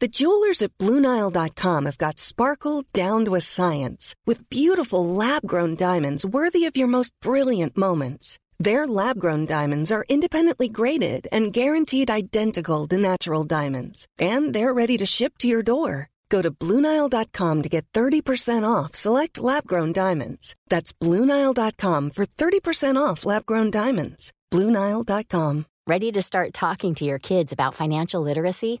The 0.00 0.08
jewelers 0.08 0.62
at 0.62 0.78
BlueNile.com 0.78 1.86
have 1.86 1.98
got 1.98 2.20
sparkle 2.20 2.84
down 2.92 3.24
to 3.24 3.34
a 3.34 3.40
science 3.40 4.14
with 4.26 4.48
beautiful 4.48 5.04
lab 5.04 5.42
grown 5.44 5.74
diamonds 5.74 6.24
worthy 6.24 6.66
of 6.66 6.76
your 6.76 6.86
most 6.86 7.12
brilliant 7.20 7.76
moments. 7.76 8.38
Their 8.60 8.86
lab 8.86 9.18
grown 9.18 9.44
diamonds 9.46 9.90
are 9.90 10.04
independently 10.08 10.68
graded 10.68 11.26
and 11.32 11.52
guaranteed 11.52 12.10
identical 12.10 12.86
to 12.88 12.96
natural 12.96 13.42
diamonds, 13.42 14.06
and 14.18 14.54
they're 14.54 14.74
ready 14.74 14.96
to 14.98 15.06
ship 15.06 15.34
to 15.38 15.48
your 15.48 15.62
door. 15.62 16.10
Go 16.28 16.42
to 16.42 16.50
BlueNile.com 16.50 17.62
to 17.62 17.68
get 17.68 17.86
30% 17.92 18.68
off 18.68 18.94
select 18.94 19.40
lab 19.40 19.66
grown 19.66 19.92
diamonds. 19.92 20.54
That's 20.68 20.92
BlueNile.com 20.92 22.10
for 22.10 22.24
30% 22.24 22.96
off 22.96 23.24
lab 23.24 23.46
grown 23.46 23.70
diamonds. 23.70 24.32
BlueNile.com. 24.52 25.66
Ready 25.88 26.12
to 26.12 26.22
start 26.22 26.52
talking 26.52 26.94
to 26.96 27.04
your 27.04 27.18
kids 27.18 27.50
about 27.50 27.74
financial 27.74 28.20
literacy? 28.20 28.80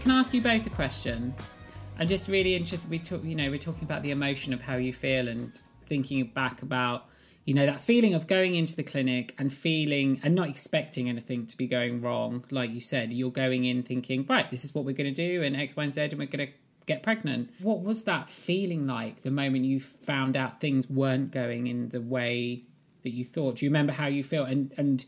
Can 0.00 0.12
I 0.12 0.18
ask 0.18 0.32
you 0.32 0.40
both 0.40 0.66
a 0.66 0.70
question? 0.70 1.34
I'm 1.98 2.08
just 2.08 2.26
really 2.30 2.54
interested. 2.54 2.88
We 2.88 2.98
talk, 2.98 3.22
you 3.22 3.34
know, 3.34 3.50
we're 3.50 3.58
talking 3.58 3.84
about 3.84 4.02
the 4.02 4.12
emotion 4.12 4.54
of 4.54 4.62
how 4.62 4.76
you 4.76 4.94
feel 4.94 5.28
and 5.28 5.60
thinking 5.84 6.26
back 6.28 6.62
about, 6.62 7.04
you 7.44 7.52
know, 7.52 7.66
that 7.66 7.82
feeling 7.82 8.14
of 8.14 8.26
going 8.26 8.54
into 8.54 8.74
the 8.74 8.82
clinic 8.82 9.34
and 9.36 9.52
feeling 9.52 10.18
and 10.22 10.34
not 10.34 10.48
expecting 10.48 11.10
anything 11.10 11.46
to 11.48 11.56
be 11.56 11.66
going 11.66 12.00
wrong. 12.00 12.46
Like 12.50 12.70
you 12.70 12.80
said, 12.80 13.12
you're 13.12 13.30
going 13.30 13.66
in 13.66 13.82
thinking, 13.82 14.24
right, 14.26 14.48
this 14.48 14.64
is 14.64 14.74
what 14.74 14.86
we're 14.86 14.94
going 14.94 15.14
to 15.14 15.28
do, 15.28 15.42
and 15.42 15.54
X, 15.54 15.76
Y, 15.76 15.84
and 15.84 15.92
Z, 15.92 16.00
and 16.00 16.14
we're 16.14 16.24
going 16.24 16.46
to 16.46 16.52
get 16.86 17.02
pregnant. 17.02 17.50
What 17.58 17.82
was 17.82 18.04
that 18.04 18.30
feeling 18.30 18.86
like 18.86 19.20
the 19.20 19.30
moment 19.30 19.66
you 19.66 19.80
found 19.80 20.34
out 20.34 20.62
things 20.62 20.88
weren't 20.88 21.30
going 21.30 21.66
in 21.66 21.90
the 21.90 22.00
way 22.00 22.64
that 23.02 23.10
you 23.10 23.22
thought? 23.22 23.56
Do 23.56 23.66
you 23.66 23.70
remember 23.70 23.92
how 23.92 24.06
you 24.06 24.24
felt? 24.24 24.48
And 24.48 24.72
and 24.78 25.04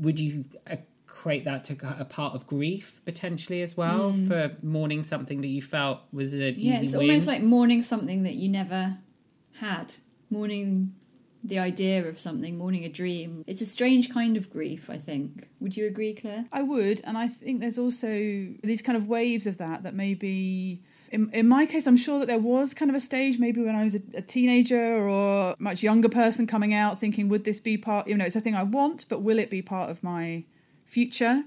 would 0.00 0.18
you 0.18 0.44
equate 1.18 1.44
that 1.44 1.64
to 1.64 1.74
a 1.98 2.04
part 2.04 2.34
of 2.34 2.46
grief 2.46 3.00
potentially 3.04 3.60
as 3.62 3.76
well 3.76 4.12
Mm. 4.12 4.28
for 4.28 4.56
mourning 4.62 5.02
something 5.02 5.40
that 5.40 5.48
you 5.48 5.60
felt 5.60 6.00
was 6.12 6.32
an 6.32 6.40
Yeah, 6.40 6.76
easy 6.76 6.86
it's 6.86 6.96
win. 6.96 7.08
almost 7.10 7.26
like 7.26 7.42
mourning 7.42 7.82
something 7.82 8.22
that 8.22 8.34
you 8.34 8.48
never 8.48 8.98
had, 9.54 9.94
mourning 10.30 10.94
the 11.42 11.58
idea 11.58 12.06
of 12.06 12.18
something, 12.18 12.58
mourning 12.58 12.84
a 12.84 12.88
dream. 12.88 13.42
It's 13.46 13.60
a 13.62 13.66
strange 13.66 14.10
kind 14.10 14.36
of 14.36 14.50
grief, 14.50 14.90
I 14.90 14.98
think. 14.98 15.48
Would 15.60 15.76
you 15.76 15.86
agree, 15.86 16.14
Claire? 16.14 16.44
I 16.52 16.62
would, 16.62 17.00
and 17.04 17.16
I 17.18 17.26
think 17.28 17.60
there's 17.60 17.78
also 17.78 18.08
these 18.62 18.82
kind 18.82 18.96
of 18.96 19.08
waves 19.08 19.46
of 19.46 19.58
that 19.58 19.82
that 19.84 19.94
maybe. 19.94 20.82
In, 21.10 21.30
in 21.32 21.48
my 21.48 21.64
case, 21.64 21.86
I'm 21.86 21.96
sure 21.96 22.18
that 22.18 22.26
there 22.26 22.38
was 22.38 22.74
kind 22.74 22.90
of 22.90 22.94
a 22.94 23.00
stage, 23.00 23.38
maybe 23.38 23.62
when 23.62 23.74
I 23.74 23.82
was 23.82 23.94
a, 23.94 24.00
a 24.14 24.20
teenager 24.22 24.98
or 25.08 25.54
much 25.58 25.82
younger 25.82 26.08
person 26.10 26.46
coming 26.46 26.74
out, 26.74 27.00
thinking, 27.00 27.28
would 27.30 27.44
this 27.44 27.60
be 27.60 27.78
part, 27.78 28.06
you 28.08 28.14
know, 28.16 28.26
it's 28.26 28.36
a 28.36 28.40
thing 28.42 28.54
I 28.54 28.64
want, 28.64 29.06
but 29.08 29.22
will 29.22 29.38
it 29.38 29.48
be 29.48 29.62
part 29.62 29.88
of 29.90 30.02
my 30.02 30.44
future? 30.88 31.44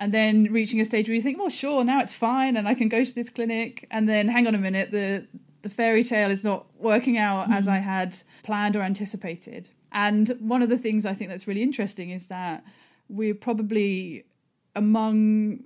And 0.00 0.12
then 0.12 0.52
reaching 0.52 0.80
a 0.80 0.84
stage 0.84 1.08
where 1.08 1.16
you 1.16 1.22
think, 1.22 1.38
well, 1.38 1.48
sure, 1.48 1.82
now 1.82 2.00
it's 2.00 2.12
fine, 2.12 2.56
and 2.56 2.68
I 2.68 2.74
can 2.74 2.88
go 2.88 3.02
to 3.02 3.14
this 3.14 3.30
clinic. 3.30 3.86
And 3.90 4.08
then, 4.08 4.28
hang 4.28 4.46
on 4.46 4.54
a 4.54 4.58
minute, 4.58 4.90
the 4.92 5.26
the 5.62 5.68
fairy 5.68 6.04
tale 6.04 6.30
is 6.30 6.44
not 6.44 6.66
working 6.78 7.18
out 7.18 7.50
as 7.50 7.64
hmm. 7.64 7.72
I 7.72 7.78
had 7.78 8.16
planned 8.42 8.76
or 8.76 8.82
anticipated. 8.82 9.70
And 9.90 10.28
one 10.40 10.62
of 10.62 10.68
the 10.68 10.78
things 10.78 11.04
I 11.06 11.14
think 11.14 11.30
that's 11.30 11.46
really 11.46 11.62
interesting 11.62 12.10
is 12.10 12.28
that 12.28 12.64
we're 13.08 13.34
probably 13.34 14.24
among 14.76 15.64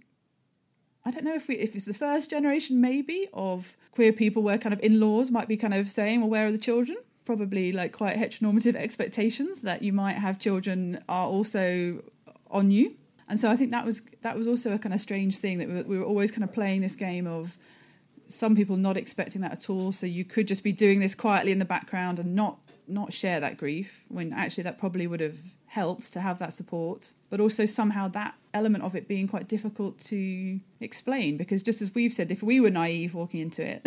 I 1.04 1.10
don't 1.10 1.24
know 1.24 1.34
if 1.34 1.48
we 1.48 1.56
if 1.56 1.74
it's 1.74 1.84
the 1.84 1.94
first 1.94 2.30
generation 2.30 2.80
maybe 2.80 3.28
of 3.34 3.76
queer 3.90 4.12
people 4.12 4.42
where 4.42 4.58
kind 4.58 4.72
of 4.72 4.80
in-laws 4.80 5.30
might 5.30 5.48
be 5.48 5.56
kind 5.56 5.74
of 5.74 5.90
saying, 5.90 6.20
well, 6.20 6.30
where 6.30 6.46
are 6.46 6.52
the 6.52 6.58
children? 6.58 6.96
Probably 7.24 7.72
like 7.72 7.92
quite 7.92 8.16
heteronormative 8.16 8.76
expectations 8.76 9.62
that 9.62 9.82
you 9.82 9.92
might 9.92 10.14
have 10.14 10.38
children 10.38 11.02
are 11.08 11.26
also 11.26 12.02
on 12.52 12.70
you. 12.70 12.96
And 13.28 13.40
so 13.40 13.50
I 13.50 13.56
think 13.56 13.70
that 13.70 13.84
was 13.84 14.02
that 14.20 14.36
was 14.36 14.46
also 14.46 14.74
a 14.74 14.78
kind 14.78 14.94
of 14.94 15.00
strange 15.00 15.38
thing 15.38 15.58
that 15.58 15.68
we 15.68 15.74
were, 15.74 15.82
we 15.84 15.98
were 15.98 16.04
always 16.04 16.30
kind 16.30 16.44
of 16.44 16.52
playing 16.52 16.82
this 16.82 16.94
game 16.94 17.26
of 17.26 17.56
some 18.26 18.56
people 18.56 18.76
not 18.76 18.96
expecting 18.96 19.40
that 19.42 19.52
at 19.52 19.70
all. 19.70 19.92
So 19.92 20.06
you 20.06 20.24
could 20.24 20.46
just 20.46 20.64
be 20.64 20.72
doing 20.72 21.00
this 21.00 21.14
quietly 21.14 21.52
in 21.52 21.58
the 21.58 21.64
background 21.64 22.18
and 22.18 22.34
not 22.34 22.58
not 22.88 23.12
share 23.12 23.40
that 23.40 23.56
grief 23.56 24.04
when 24.08 24.32
actually 24.32 24.64
that 24.64 24.78
probably 24.78 25.06
would 25.06 25.20
have 25.20 25.38
helped 25.66 26.12
to 26.12 26.20
have 26.20 26.38
that 26.40 26.52
support. 26.52 27.12
But 27.30 27.40
also 27.40 27.64
somehow 27.64 28.08
that 28.08 28.34
element 28.52 28.84
of 28.84 28.94
it 28.94 29.08
being 29.08 29.28
quite 29.28 29.48
difficult 29.48 29.98
to 29.98 30.60
explain 30.80 31.36
because 31.38 31.62
just 31.62 31.80
as 31.80 31.94
we've 31.94 32.12
said, 32.12 32.30
if 32.30 32.42
we 32.42 32.60
were 32.60 32.70
naive 32.70 33.14
walking 33.14 33.40
into 33.40 33.62
it, 33.66 33.86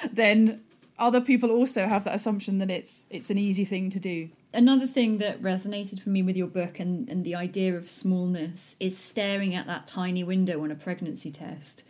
then 0.12 0.62
other 0.98 1.20
people 1.20 1.50
also 1.50 1.86
have 1.86 2.04
that 2.04 2.14
assumption 2.14 2.58
that 2.58 2.70
it's 2.70 3.06
it's 3.10 3.30
an 3.30 3.38
easy 3.38 3.64
thing 3.64 3.90
to 3.90 4.00
do. 4.00 4.30
Another 4.54 4.86
thing 4.86 5.18
that 5.18 5.42
resonated 5.42 6.00
for 6.00 6.08
me 6.08 6.22
with 6.22 6.36
your 6.36 6.46
book 6.46 6.80
and, 6.80 7.08
and 7.08 7.24
the 7.24 7.34
idea 7.34 7.76
of 7.76 7.90
smallness 7.90 8.76
is 8.80 8.96
staring 8.96 9.54
at 9.54 9.66
that 9.66 9.86
tiny 9.86 10.24
window 10.24 10.62
on 10.62 10.70
a 10.70 10.74
pregnancy 10.74 11.30
test 11.30 11.82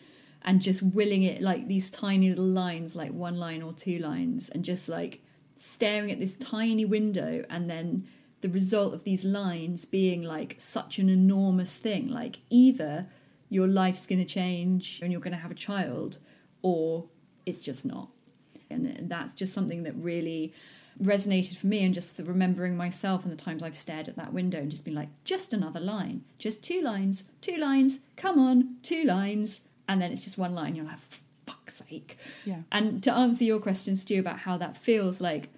and 0.43 0.61
just 0.61 0.83
willing 0.83 1.23
it 1.23 1.41
like 1.41 1.69
these 1.69 1.91
tiny 1.91 2.29
little 2.29 2.45
lines, 2.45 2.97
like 2.97 3.13
one 3.13 3.39
line 3.39 3.63
or 3.63 3.73
two 3.73 3.99
lines, 3.99 4.49
and 4.49 4.65
just 4.65 4.89
like 4.89 5.21
staring 5.55 6.11
at 6.11 6.19
this 6.19 6.37
tiny 6.37 6.85
window 6.85 7.45
and 7.49 7.71
then 7.71 8.07
the 8.41 8.49
result 8.49 8.93
of 8.93 9.05
these 9.05 9.25
lines 9.25 9.85
being 9.85 10.23
like 10.23 10.57
such 10.59 10.99
an 10.99 11.09
enormous 11.09 11.77
thing. 11.77 12.09
Like 12.09 12.39
either 12.51 13.07
your 13.49 13.67
life's 13.67 14.07
to 14.07 14.25
change 14.25 15.01
and 15.03 15.13
you're 15.13 15.21
to 15.33 15.39
have 15.39 15.51
a 15.51 15.55
child, 15.55 16.19
or 16.63 17.07
it's 17.45 17.63
just 17.63 17.87
not. 17.87 18.11
And 18.71 19.09
that's 19.09 19.35
just 19.35 19.53
something 19.53 19.83
that 19.85 19.95
really 19.97 20.53
resonated 21.03 21.57
for 21.57 21.67
me 21.67 21.85
and 21.85 21.93
just 21.93 22.17
the 22.17 22.25
remembering 22.25 22.77
myself 22.77 23.25
and 23.25 23.33
the 23.33 23.37
times 23.37 23.63
I've 23.63 23.77
stared 23.77 24.09
at 24.09 24.17
that 24.17 24.33
window 24.33 24.59
and 24.59 24.71
just 24.71 24.85
been 24.85 24.95
like, 24.95 25.11
just 25.25 25.53
another 25.53 25.81
line, 25.81 26.25
just 26.39 26.63
two 26.63 26.81
lines, 26.81 27.25
two 27.41 27.57
lines, 27.57 28.01
come 28.17 28.39
on, 28.39 28.77
two 28.83 29.05
lines. 29.05 29.63
And 29.89 30.01
then 30.01 30.11
it's 30.11 30.25
just 30.25 30.39
one 30.39 30.55
line. 30.55 30.75
You're 30.75 30.87
like, 30.87 30.99
"For 30.99 31.21
fuck's 31.47 31.77
sake. 31.77 32.19
Yeah. 32.45 32.63
And 32.73 33.03
to 33.05 33.13
answer 33.13 33.45
your 33.45 33.61
question, 33.61 33.97
Stu, 33.97 34.19
about 34.21 34.41
how 34.41 34.57
that 34.59 34.77
feels, 34.77 35.21
like, 35.21 35.49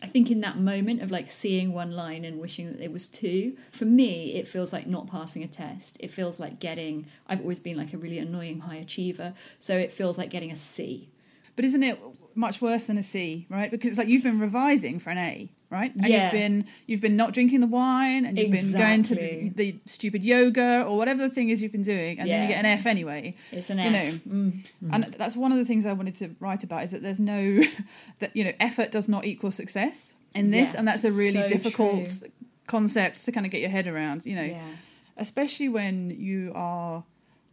I 0.00 0.06
think 0.06 0.30
in 0.30 0.42
that 0.42 0.58
moment 0.58 1.02
of 1.02 1.10
like 1.10 1.28
seeing 1.28 1.72
one 1.72 1.90
line 1.90 2.24
and 2.24 2.38
wishing 2.38 2.72
that 2.72 2.80
it 2.80 2.92
was 2.92 3.08
two, 3.08 3.56
for 3.70 3.84
me, 3.84 4.34
it 4.34 4.46
feels 4.46 4.72
like 4.72 4.86
not 4.86 5.08
passing 5.08 5.42
a 5.42 5.48
test. 5.48 5.96
It 6.00 6.12
feels 6.12 6.38
like 6.38 6.60
getting, 6.60 7.06
I've 7.26 7.40
always 7.40 7.58
been 7.58 7.76
like 7.76 7.92
a 7.92 7.98
really 7.98 8.18
annoying 8.18 8.60
high 8.60 8.76
achiever. 8.76 9.34
So 9.58 9.76
it 9.76 9.90
feels 9.90 10.16
like 10.16 10.30
getting 10.30 10.52
a 10.52 10.56
C. 10.56 11.08
But 11.56 11.64
isn't 11.64 11.82
it 11.82 11.98
much 12.34 12.60
worse 12.62 12.84
than 12.86 12.98
a 12.98 13.02
C, 13.02 13.46
right? 13.50 13.70
Because 13.70 13.90
it's 13.90 13.98
like 13.98 14.08
you've 14.08 14.22
been 14.22 14.38
revising 14.38 14.98
for 15.00 15.10
an 15.10 15.18
A, 15.18 15.48
right? 15.70 15.92
And 15.96 16.06
Yeah. 16.06 16.24
you've 16.24 16.32
been 16.32 16.66
you've 16.86 17.00
been 17.00 17.16
not 17.16 17.32
drinking 17.34 17.60
the 17.60 17.66
wine 17.66 18.24
and 18.24 18.38
you've 18.38 18.50
been 18.52 18.72
going 18.72 19.02
to 19.04 19.14
the, 19.14 19.48
the 19.50 19.76
stupid 19.86 20.22
yoga 20.22 20.84
or 20.86 20.96
whatever 20.96 21.20
the 21.22 21.30
thing 21.34 21.50
is 21.50 21.60
you've 21.62 21.72
been 21.72 21.82
doing, 21.82 22.18
and 22.20 22.30
then 22.30 22.42
you 22.42 22.48
get 22.48 22.58
an 22.58 22.66
F 22.66 22.86
anyway. 22.86 23.34
It's 23.50 23.70
an 23.70 23.78
you 23.78 23.84
F. 23.84 24.26
know. 24.26 24.32
Mm. 24.32 24.62
And 24.92 25.04
that's 25.14 25.36
one 25.36 25.50
of 25.52 25.58
the 25.58 25.64
things 25.64 25.84
I 25.86 25.92
wanted 25.94 26.14
to 26.16 26.30
write 26.40 26.62
about 26.64 26.84
is 26.84 26.92
that 26.92 27.02
there's 27.02 27.20
no 27.20 27.62
that 28.20 28.36
you 28.36 28.44
know 28.44 28.52
effort 28.60 28.90
does 28.92 29.08
not 29.08 29.24
equal 29.24 29.50
success 29.50 30.14
in 30.34 30.50
this, 30.50 30.68
Yes, 30.68 30.74
and 30.76 30.86
that's 30.86 31.04
a 31.04 31.10
really 31.10 31.32
so 31.42 31.48
difficult 31.48 32.04
true. 32.20 32.28
concept 32.66 33.24
to 33.24 33.32
kind 33.32 33.46
of 33.46 33.50
get 33.52 33.60
your 33.60 33.70
head 33.70 33.86
around. 33.86 34.26
You 34.26 34.36
know, 34.36 34.42
Yeah. 34.42 34.68
especially 35.16 35.68
when 35.68 36.10
you 36.10 36.52
are 36.54 37.02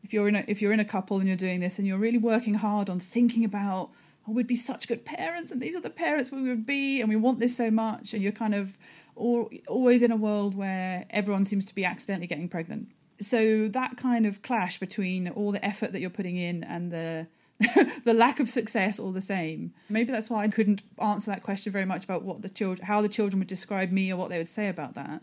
if 0.04 0.14
you're 0.14 0.28
in 0.28 0.36
a 0.36 0.44
if 0.48 0.62
you're 0.62 0.74
in 0.74 0.80
a 0.80 0.86
couple 0.86 1.18
and 1.20 1.28
you're 1.28 1.38
doing 1.38 1.60
this 1.60 1.80
and 1.80 1.88
you're 1.88 1.98
really 1.98 2.20
working 2.20 2.54
hard 2.56 2.90
on 2.90 3.00
thinking 3.00 3.44
about 3.44 3.90
oh 4.28 4.32
we'd 4.32 4.48
be 4.48 4.56
such 4.56 4.88
good 4.88 5.06
parents 5.06 5.52
and 5.52 5.62
these 5.62 5.76
are 5.76 5.82
the 5.82 5.90
parents 5.90 6.32
we 6.32 6.42
would 6.44 6.66
be 6.66 7.00
and 7.02 7.10
we 7.10 7.16
want 7.16 7.40
this 7.40 7.56
so 7.56 7.72
much. 7.72 8.14
And 8.14 8.22
you're 8.22 8.32
kind 8.32 8.56
of 8.56 8.78
al 9.18 9.50
always 9.68 10.04
in 10.04 10.12
a 10.12 10.16
world 10.16 10.56
where 10.56 11.06
everyone 11.10 11.46
seems 11.46 11.66
to 11.66 11.76
be 11.76 11.86
accidentally 11.86 12.28
getting 12.28 12.50
pregnant. 12.50 12.90
So 13.20 13.68
that 13.70 13.98
kind 13.98 14.26
of 14.26 14.42
clash 14.42 14.80
between 14.80 15.30
all 15.30 15.52
the 15.52 15.64
effort 15.64 15.94
that 15.94 16.02
you're 16.02 16.10
putting 16.10 16.38
in 16.38 16.64
and 16.64 16.92
the 16.92 17.28
the 18.04 18.14
lack 18.14 18.42
of 18.42 18.50
success 18.50 19.00
all 19.00 19.14
the 19.14 19.22
same. 19.22 19.74
Maybe 19.90 20.12
that's 20.12 20.30
why 20.30 20.44
i 20.44 20.48
couldn't 20.50 20.84
answer 21.00 21.32
that 21.32 21.44
question 21.44 21.72
very 21.72 21.86
much 21.86 22.04
about 22.04 22.24
what 22.24 22.42
the 22.42 22.50
children 22.50 22.86
how 22.86 23.02
the 23.02 23.10
children 23.10 23.40
would 23.40 23.48
describe 23.48 23.92
me 23.92 24.12
or 24.12 24.18
what 24.18 24.30
they 24.30 24.38
would 24.38 24.50
say 24.50 24.68
about 24.68 24.96
that 24.96 25.22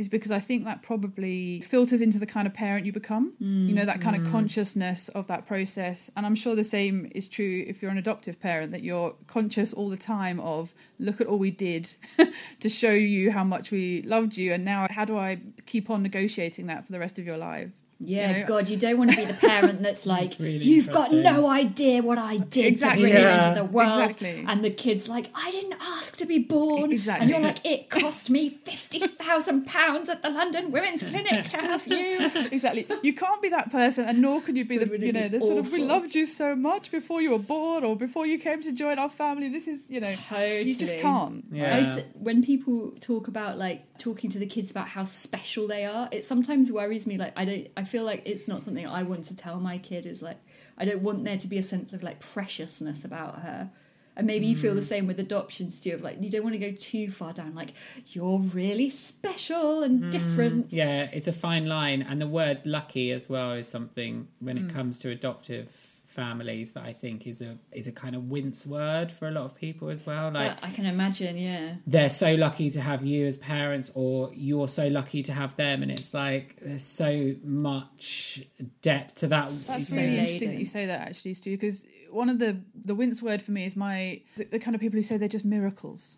is 0.00 0.08
because 0.08 0.32
I 0.32 0.40
think 0.40 0.64
that 0.64 0.82
probably 0.82 1.60
filters 1.60 2.00
into 2.00 2.18
the 2.18 2.26
kind 2.26 2.46
of 2.48 2.54
parent 2.54 2.86
you 2.86 2.92
become. 2.92 3.34
you 3.38 3.74
know, 3.74 3.84
that 3.84 4.00
kind 4.00 4.16
of 4.16 4.22
Mm. 4.22 4.30
consciousness 4.30 5.08
of 5.10 5.26
that 5.28 5.46
process. 5.46 6.10
And 6.16 6.26
I'm 6.26 6.34
sure 6.34 6.54
the 6.56 6.64
same 6.64 7.10
is 7.14 7.28
true 7.28 7.64
if 7.66 7.80
you're 7.80 7.90
an 7.90 7.98
adoptive 7.98 8.40
parent, 8.40 8.72
that 8.72 8.82
you're 8.82 9.14
conscious 9.28 9.72
all 9.72 9.88
the 9.90 9.96
time 9.96 10.40
of, 10.40 10.74
look 10.98 11.20
at 11.20 11.26
all 11.26 11.38
we 11.38 11.50
did 11.50 11.94
to 12.60 12.68
show 12.68 12.90
you 12.92 13.30
how 13.30 13.44
much 13.44 13.70
we 13.70 14.02
loved 14.02 14.36
you. 14.36 14.52
And 14.52 14.64
now, 14.64 14.86
how 14.90 15.04
do 15.04 15.16
I 15.16 15.40
keep 15.66 15.90
on 15.90 16.02
negotiating 16.02 16.66
that 16.66 16.84
for 16.86 16.92
the 16.92 16.98
rest 16.98 17.18
of 17.18 17.24
your 17.26 17.36
life? 17.38 17.70
Yeah, 18.00 18.30
You 18.32 18.40
know? 18.40 18.46
God, 18.46 18.68
you 18.68 18.76
don't 18.76 18.98
want 18.98 19.10
to 19.10 19.16
be 19.16 19.24
the 19.26 19.34
parent 19.34 19.82
that's 19.86 20.06
like, 20.06 20.32
really 20.38 20.56
you've 20.58 20.90
got 20.90 21.12
no 21.12 21.48
idea 21.48 22.02
what 22.02 22.18
I 22.18 22.38
did 22.38 22.64
Exactly. 22.66 23.04
to 23.04 23.10
bring 23.10 23.22
Yeah. 23.22 23.40
you 23.42 23.48
into 23.48 23.60
the 23.60 23.64
world. 23.66 23.92
Exactly. 24.02 24.44
And 24.48 24.64
the 24.64 24.70
kid's 24.70 25.08
like, 25.08 25.30
I 25.34 25.50
didn't 25.50 25.74
ask 25.80 26.16
to 26.16 26.26
be 26.26 26.38
born. 26.38 26.92
Exactly. 26.92 27.22
And 27.22 27.30
you're 27.30 27.40
like, 27.40 27.64
it 27.66 27.90
cost 27.90 28.30
me 28.30 28.50
£50,000 28.50 30.08
at 30.08 30.22
the 30.22 30.30
London 30.30 30.70
Women's 30.70 31.02
Clinic 31.02 31.48
to 31.50 31.56
have 31.58 31.86
you. 31.86 32.30
exactly. 32.52 32.86
You 33.02 33.14
can't 33.14 33.40
be 33.42 33.48
that 33.50 33.70
person, 33.70 34.06
and 34.08 34.20
nor 34.20 34.40
can 34.40 34.56
you 34.56 34.64
be 34.64 34.78
the 34.78 34.86
would 34.86 35.02
you 35.02 35.12
know 35.12 35.28
the 35.28 35.40
sort 35.40 35.58
of 35.58 35.70
we 35.72 35.82
loved 35.82 36.14
you 36.14 36.26
so 36.26 36.54
much 36.56 36.90
before 36.90 37.20
you 37.22 37.30
were 37.30 37.38
born 37.38 37.84
or 37.84 37.96
before 37.96 38.26
you 38.26 38.38
came 38.38 38.62
to 38.62 38.72
join 38.72 38.98
our 38.98 39.08
family. 39.08 39.48
This 39.48 39.68
is 39.68 39.88
you 39.90 40.00
know 40.00 40.14
you 40.40 40.74
just 40.76 40.96
can't. 40.98 41.44
Yeah. 41.52 41.76
I 41.76 41.94
t- 41.94 42.02
when 42.14 42.42
people 42.42 42.92
talk 43.00 43.28
about 43.28 43.58
like 43.58 43.84
talking 43.98 44.30
to 44.30 44.38
the 44.38 44.46
kids 44.46 44.70
about 44.70 44.88
how 44.88 45.04
special 45.04 45.66
they 45.68 45.84
are, 45.84 46.08
it 46.10 46.24
sometimes 46.24 46.72
worries 46.72 47.06
me. 47.06 47.18
Like 47.18 47.32
I 47.36 47.44
don't, 47.44 47.68
I 47.76 47.84
feel 47.90 48.04
like 48.04 48.22
it's 48.24 48.46
not 48.48 48.62
something 48.62 48.86
I 48.86 49.02
want 49.02 49.24
to 49.26 49.36
tell 49.36 49.58
my 49.60 49.78
kid. 49.78 50.06
Is 50.06 50.22
like 50.22 50.38
I 50.78 50.84
don't 50.84 51.02
want 51.02 51.24
there 51.24 51.36
to 51.38 51.48
be 51.48 51.58
a 51.58 51.62
sense 51.62 51.92
of 51.92 52.02
like 52.02 52.20
preciousness 52.20 53.04
about 53.04 53.40
her. 53.40 53.70
And 54.16 54.26
maybe 54.26 54.46
you 54.46 54.56
feel 54.56 54.74
the 54.74 54.82
same 54.82 55.06
with 55.06 55.18
adoption, 55.20 55.70
Stu. 55.70 55.94
Of 55.94 56.02
like 56.02 56.22
you 56.22 56.28
don't 56.30 56.42
want 56.42 56.54
to 56.54 56.58
go 56.58 56.72
too 56.76 57.10
far 57.10 57.32
down. 57.32 57.54
Like 57.54 57.72
you're 58.08 58.38
really 58.38 58.90
special 58.90 59.82
and 59.82 60.10
different. 60.12 60.72
Yeah, 60.72 61.08
it's 61.12 61.28
a 61.28 61.32
fine 61.32 61.66
line, 61.66 62.02
and 62.02 62.20
the 62.20 62.26
word 62.26 62.66
"lucky" 62.66 63.12
as 63.12 63.28
well 63.30 63.52
is 63.52 63.68
something 63.68 64.28
when 64.40 64.56
Hmm. 64.56 64.66
it 64.66 64.74
comes 64.74 64.98
to 65.00 65.10
adoptive 65.10 65.89
families 66.10 66.72
that 66.72 66.84
I 66.84 66.92
think 66.92 67.26
is 67.26 67.40
a 67.40 67.56
is 67.72 67.86
a 67.86 67.92
kind 67.92 68.14
of 68.16 68.24
wince 68.24 68.66
word 68.66 69.12
for 69.12 69.28
a 69.28 69.30
lot 69.30 69.44
of 69.44 69.54
people 69.54 69.90
as 69.90 70.04
well. 70.04 70.30
Like 70.30 70.60
But 70.60 70.68
I 70.68 70.70
can 70.72 70.84
imagine, 70.84 71.36
yeah. 71.36 71.76
they're 71.86 72.10
so 72.10 72.34
lucky 72.34 72.70
to 72.70 72.80
have 72.80 73.04
you 73.04 73.26
as 73.26 73.38
parents, 73.38 73.90
or 73.94 74.30
you're 74.34 74.68
so 74.68 74.88
lucky 74.88 75.22
to 75.22 75.32
have 75.32 75.56
them, 75.56 75.82
and 75.82 75.90
it's 75.90 76.12
like 76.12 76.56
there's 76.60 76.82
so 76.82 77.34
much 77.44 78.42
depth 78.82 79.14
to 79.16 79.28
that. 79.28 79.44
That's 79.44 79.88
So 79.88 79.96
really 79.96 80.18
interesting 80.18 80.50
that 80.50 80.58
you 80.58 80.66
say 80.66 80.86
that 80.86 81.00
actually, 81.00 81.34
Stu, 81.34 81.52
because 81.52 81.86
one 82.10 82.28
of 82.28 82.38
the 82.38 82.60
the 82.84 82.94
wince 82.94 83.22
word 83.22 83.42
for 83.42 83.52
me 83.52 83.64
is 83.64 83.76
my 83.76 84.20
the, 84.36 84.44
the 84.44 84.58
kind 84.58 84.74
of 84.74 84.80
people 84.80 84.96
who 84.98 85.02
say 85.02 85.16
they're 85.16 85.28
just 85.28 85.44
miracles. 85.44 86.16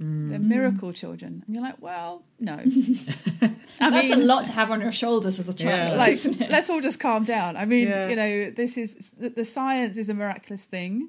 They're 0.00 0.38
mm. 0.38 0.44
miracle 0.44 0.92
children, 0.92 1.42
and 1.44 1.54
you're 1.54 1.64
like, 1.64 1.82
well, 1.82 2.22
no. 2.38 2.54
I 3.80 3.90
That's 3.90 4.10
mean, 4.10 4.12
a 4.12 4.24
lot 4.24 4.46
to 4.46 4.52
have 4.52 4.70
on 4.70 4.80
your 4.80 4.92
shoulders 4.92 5.40
as 5.40 5.48
a 5.48 5.52
child, 5.52 5.92
Yeah. 5.92 5.98
like 5.98 6.12
isn't 6.12 6.40
it? 6.40 6.50
let's 6.50 6.70
all 6.70 6.80
just 6.80 7.00
calm 7.00 7.24
down. 7.24 7.56
I 7.56 7.64
mean, 7.64 7.88
Yeah. 7.88 8.08
you 8.08 8.14
know, 8.16 8.50
this 8.50 8.76
is 8.76 9.10
the, 9.18 9.28
the 9.30 9.44
science 9.44 9.96
is 9.96 10.08
a 10.08 10.14
miraculous 10.14 10.64
thing, 10.64 11.08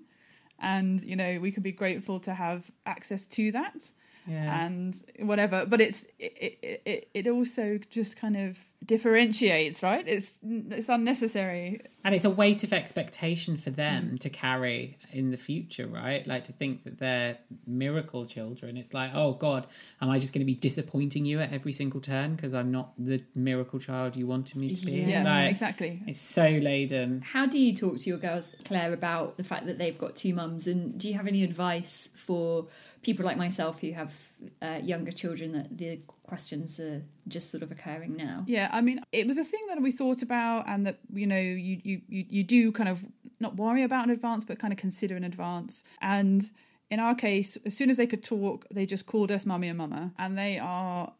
and 0.59 1.03
you 1.03 1.15
know 1.15 1.39
we 1.39 1.51
can 1.51 1.61
be 1.61 1.71
grateful 1.71 2.19
to 2.21 2.33
have 2.33 2.71
access 2.87 3.27
to 3.27 3.51
that 3.51 3.91
Yeah. 4.27 4.65
and 4.65 4.95
whatever. 5.19 5.67
But 5.67 5.81
it's 5.81 6.05
it, 6.17 6.33
it 6.61 6.81
it 6.85 7.09
it 7.13 7.27
also 7.27 7.77
just 7.91 8.17
kind 8.17 8.37
of 8.37 8.57
differentiates, 8.86 9.84
right? 9.84 10.07
It's 10.07 10.39
it's 10.43 10.89
unnecessary. 10.89 11.82
And 12.03 12.15
it's 12.15 12.23
a 12.23 12.30
weight 12.30 12.63
of 12.63 12.71
expectation 12.71 13.57
for 13.57 13.71
them 13.71 14.17
to 14.19 14.30
carry 14.30 14.97
in 15.11 15.32
the 15.32 15.38
future, 15.38 15.86
right? 15.86 16.25
Like 16.25 16.45
to 16.45 16.53
think 16.53 16.86
that 16.86 16.97
they're 16.97 17.38
miracle 17.67 18.25
children. 18.25 18.77
It's 18.77 18.93
like, 18.93 19.11
oh 19.13 19.34
God, 19.34 19.67
am 20.01 20.09
I 20.09 20.17
just 20.17 20.34
going 20.34 20.39
to 20.39 20.45
be 20.45 20.55
disappointing 20.55 21.25
you 21.25 21.39
at 21.41 21.51
every 21.51 21.73
single 21.73 21.99
turn 21.99 22.36
because 22.36 22.53
I'm 22.53 22.71
not 22.71 22.93
the 22.97 23.21
miracle 23.36 23.80
child 23.80 24.15
you 24.15 24.27
wanted 24.27 24.55
me 24.55 24.73
to 24.73 24.86
be? 24.86 24.91
Yeah, 24.93 25.23
Like, 25.23 25.51
exactly. 25.51 26.01
It's 26.07 26.21
so 26.21 26.47
laden. 26.47 27.21
How 27.21 27.45
do 27.45 27.59
you 27.59 27.75
talk 27.75 27.97
to 27.97 28.09
your 28.09 28.17
girls, 28.17 28.55
Claire, 28.63 28.93
about 28.93 29.36
the 29.36 29.43
fact 29.43 29.65
that 29.65 29.77
they've 29.77 29.97
got 29.97 30.15
two 30.15 30.34
mums? 30.34 30.67
And 30.67 30.97
do 30.97 31.09
you 31.09 31.15
have 31.15 31.27
any 31.27 31.43
advice 31.43 32.09
for 32.15 32.67
people 33.03 33.25
like 33.25 33.38
myself 33.38 33.82
who 33.82 33.91
have 33.91 34.13
uh, 34.61 34.79
younger 34.83 35.11
children 35.11 35.51
that 35.53 35.77
the 35.77 35.99
questions 36.23 36.79
are 36.79 37.01
just 37.27 37.51
sort 37.51 37.63
of 37.63 37.71
occurring 37.71 38.15
now? 38.15 38.43
Yeah, 38.47 38.69
I 38.71 38.81
mean, 38.81 39.01
it 39.11 39.27
was 39.27 39.37
a 39.37 39.43
thing 39.43 39.61
that 39.69 39.81
we 39.81 39.91
thought 39.91 40.21
about, 40.21 40.67
and 40.67 40.85
that 40.85 40.99
you 41.13 41.27
know, 41.27 41.39
you 41.39 41.79
you 41.83 42.01
you, 42.07 42.25
you 42.29 42.43
do 42.43 42.71
kind 42.71 42.89
of 42.89 43.05
not 43.39 43.55
worry 43.55 43.83
about 43.83 44.05
in 44.05 44.11
advance, 44.11 44.45
but 44.45 44.59
kind 44.59 44.73
of 44.73 44.79
consider 44.79 45.15
in 45.15 45.23
advance. 45.23 45.83
And 46.01 46.49
in 46.89 46.99
our 46.99 47.15
case, 47.15 47.57
as 47.65 47.75
soon 47.75 47.89
as 47.89 47.97
they 47.97 48.07
could 48.07 48.23
talk, 48.23 48.65
they 48.71 48.85
just 48.85 49.05
called 49.05 49.31
us 49.31 49.45
mummy 49.45 49.67
and 49.67 49.77
mama, 49.77 50.13
and 50.17 50.37
they 50.37 50.59
are 50.59 51.13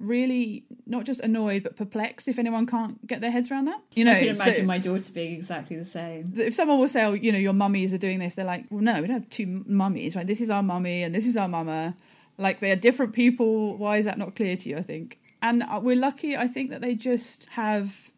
really 0.00 0.64
not 0.86 1.04
just 1.04 1.20
annoyed 1.20 1.62
but 1.62 1.76
perplexed 1.76 2.28
if 2.28 2.38
anyone 2.38 2.66
can't 2.66 3.04
get 3.06 3.20
their 3.20 3.30
heads 3.30 3.50
around 3.50 3.64
that. 3.66 3.80
You 3.94 4.04
know, 4.04 4.12
I 4.12 4.20
can 4.20 4.28
imagine 4.28 4.54
so- 4.54 4.64
my 4.64 4.78
daughter 4.78 5.12
being 5.12 5.34
exactly 5.34 5.76
the 5.76 5.84
same. 5.84 6.32
if 6.36 6.54
someone 6.54 6.78
will 6.78 6.88
say, 6.88 7.04
oh, 7.04 7.14
you 7.14 7.32
know, 7.32 7.38
your 7.38 7.52
mummies 7.52 7.92
are 7.92 7.98
doing 7.98 8.18
this, 8.18 8.34
they're 8.36 8.44
like, 8.44 8.66
well, 8.70 8.80
no, 8.80 9.00
we 9.00 9.08
don't 9.08 9.20
have 9.20 9.28
two 9.30 9.64
mummies, 9.66 10.14
right? 10.16 10.26
This 10.26 10.40
is 10.40 10.50
our 10.50 10.62
mummy 10.62 11.02
and 11.02 11.14
this 11.14 11.26
is 11.26 11.36
our 11.36 11.48
mama. 11.48 11.96
Like, 12.38 12.60
they 12.60 12.70
are 12.70 12.76
different 12.76 13.12
people. 13.12 13.76
Why 13.76 13.98
is 13.98 14.04
that 14.04 14.16
not 14.16 14.36
clear 14.36 14.56
to 14.56 14.68
you, 14.68 14.76
I 14.76 14.82
think? 14.82 15.18
And 15.42 15.62
uh, 15.62 15.80
we're 15.82 15.96
lucky, 15.96 16.36
I 16.36 16.48
think, 16.48 16.70
that 16.70 16.80
they 16.80 16.94
just 16.94 17.46
have 17.50 18.10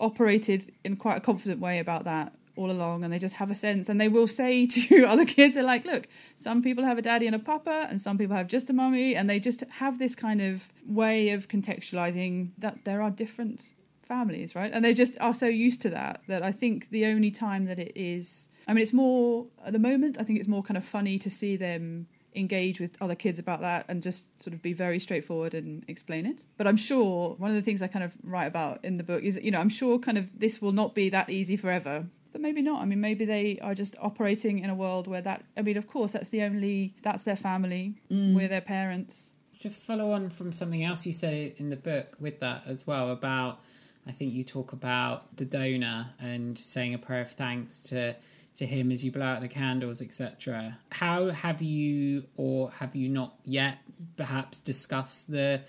operated 0.00 0.72
in 0.84 0.96
quite 0.96 1.16
a 1.16 1.20
confident 1.20 1.60
way 1.60 1.78
about 1.78 2.04
that 2.04 2.32
all 2.56 2.70
along 2.70 3.04
and 3.04 3.12
they 3.12 3.18
just 3.18 3.34
have 3.34 3.50
a 3.50 3.54
sense 3.54 3.88
and 3.88 4.00
they 4.00 4.08
will 4.08 4.26
say 4.26 4.66
to 4.74 5.04
other 5.04 5.24
kids 5.24 5.54
they're 5.54 5.64
like 5.64 5.84
look 5.84 6.08
some 6.34 6.62
people 6.62 6.84
have 6.84 6.98
a 6.98 7.02
daddy 7.02 7.26
and 7.26 7.36
a 7.36 7.38
papa 7.38 7.86
and 7.88 8.00
some 8.00 8.18
people 8.18 8.34
have 8.34 8.46
just 8.46 8.70
a 8.70 8.72
mummy 8.72 9.14
and 9.14 9.28
they 9.28 9.38
just 9.38 9.62
have 9.70 9.98
this 9.98 10.14
kind 10.14 10.40
of 10.40 10.68
way 10.86 11.30
of 11.30 11.48
contextualizing 11.48 12.50
that 12.58 12.84
there 12.84 13.02
are 13.02 13.10
different 13.10 13.74
families 14.02 14.54
right 14.54 14.72
and 14.72 14.84
they 14.84 14.94
just 14.94 15.18
are 15.20 15.34
so 15.34 15.46
used 15.46 15.82
to 15.82 15.90
that 15.90 16.20
that 16.28 16.42
i 16.42 16.50
think 16.50 16.88
the 16.90 17.06
only 17.06 17.30
time 17.30 17.66
that 17.66 17.78
it 17.78 17.92
is 17.94 18.48
i 18.68 18.72
mean 18.72 18.82
it's 18.82 18.92
more 18.92 19.46
at 19.64 19.72
the 19.72 19.78
moment 19.78 20.16
i 20.18 20.22
think 20.22 20.38
it's 20.38 20.48
more 20.48 20.62
kind 20.62 20.78
of 20.78 20.84
funny 20.84 21.18
to 21.18 21.28
see 21.28 21.56
them 21.56 22.06
engage 22.36 22.80
with 22.80 22.96
other 23.00 23.14
kids 23.14 23.38
about 23.38 23.60
that 23.60 23.86
and 23.88 24.02
just 24.02 24.42
sort 24.42 24.54
of 24.54 24.62
be 24.62 24.72
very 24.72 24.98
straightforward 24.98 25.54
and 25.54 25.84
explain 25.88 26.26
it. 26.26 26.44
But 26.56 26.66
I'm 26.66 26.76
sure 26.76 27.34
one 27.38 27.50
of 27.50 27.56
the 27.56 27.62
things 27.62 27.82
I 27.82 27.86
kind 27.86 28.04
of 28.04 28.16
write 28.22 28.46
about 28.46 28.84
in 28.84 28.96
the 28.98 29.04
book 29.04 29.22
is, 29.22 29.38
you 29.42 29.50
know, 29.50 29.58
I'm 29.58 29.68
sure 29.68 29.98
kind 29.98 30.18
of 30.18 30.38
this 30.38 30.60
will 30.60 30.72
not 30.72 30.94
be 30.94 31.08
that 31.10 31.30
easy 31.30 31.56
forever. 31.56 32.06
But 32.32 32.42
maybe 32.42 32.60
not. 32.60 32.82
I 32.82 32.84
mean, 32.84 33.00
maybe 33.00 33.24
they 33.24 33.58
are 33.62 33.74
just 33.74 33.96
operating 34.00 34.58
in 34.58 34.68
a 34.68 34.74
world 34.74 35.08
where 35.08 35.22
that, 35.22 35.42
I 35.56 35.62
mean, 35.62 35.78
of 35.78 35.86
course, 35.86 36.12
that's 36.12 36.28
the 36.28 36.42
only, 36.42 36.94
that's 37.00 37.22
their 37.22 37.36
family, 37.36 37.94
mm. 38.10 38.34
we're 38.34 38.48
their 38.48 38.60
parents. 38.60 39.30
To 39.60 39.70
follow 39.70 40.12
on 40.12 40.28
from 40.28 40.52
something 40.52 40.84
else 40.84 41.06
you 41.06 41.14
said 41.14 41.54
in 41.56 41.70
the 41.70 41.76
book 41.76 42.16
with 42.20 42.40
that 42.40 42.64
as 42.66 42.86
well 42.86 43.10
about, 43.10 43.60
I 44.06 44.12
think 44.12 44.34
you 44.34 44.44
talk 44.44 44.74
about 44.74 45.34
the 45.36 45.46
donor 45.46 46.10
and 46.20 46.58
saying 46.58 46.92
a 46.92 46.98
prayer 46.98 47.22
of 47.22 47.32
thanks 47.32 47.80
to 47.82 48.14
to 48.56 48.66
him 48.66 48.90
as 48.90 49.04
you 49.04 49.12
blow 49.12 49.26
out 49.26 49.40
the 49.40 49.48
candles, 49.48 50.02
etc. 50.02 50.78
How 50.90 51.30
have 51.30 51.62
you, 51.62 52.24
or 52.36 52.70
have 52.72 52.96
you 52.96 53.08
not 53.08 53.34
yet, 53.44 53.78
perhaps 54.16 54.60
discussed 54.60 55.30
the 55.30 55.62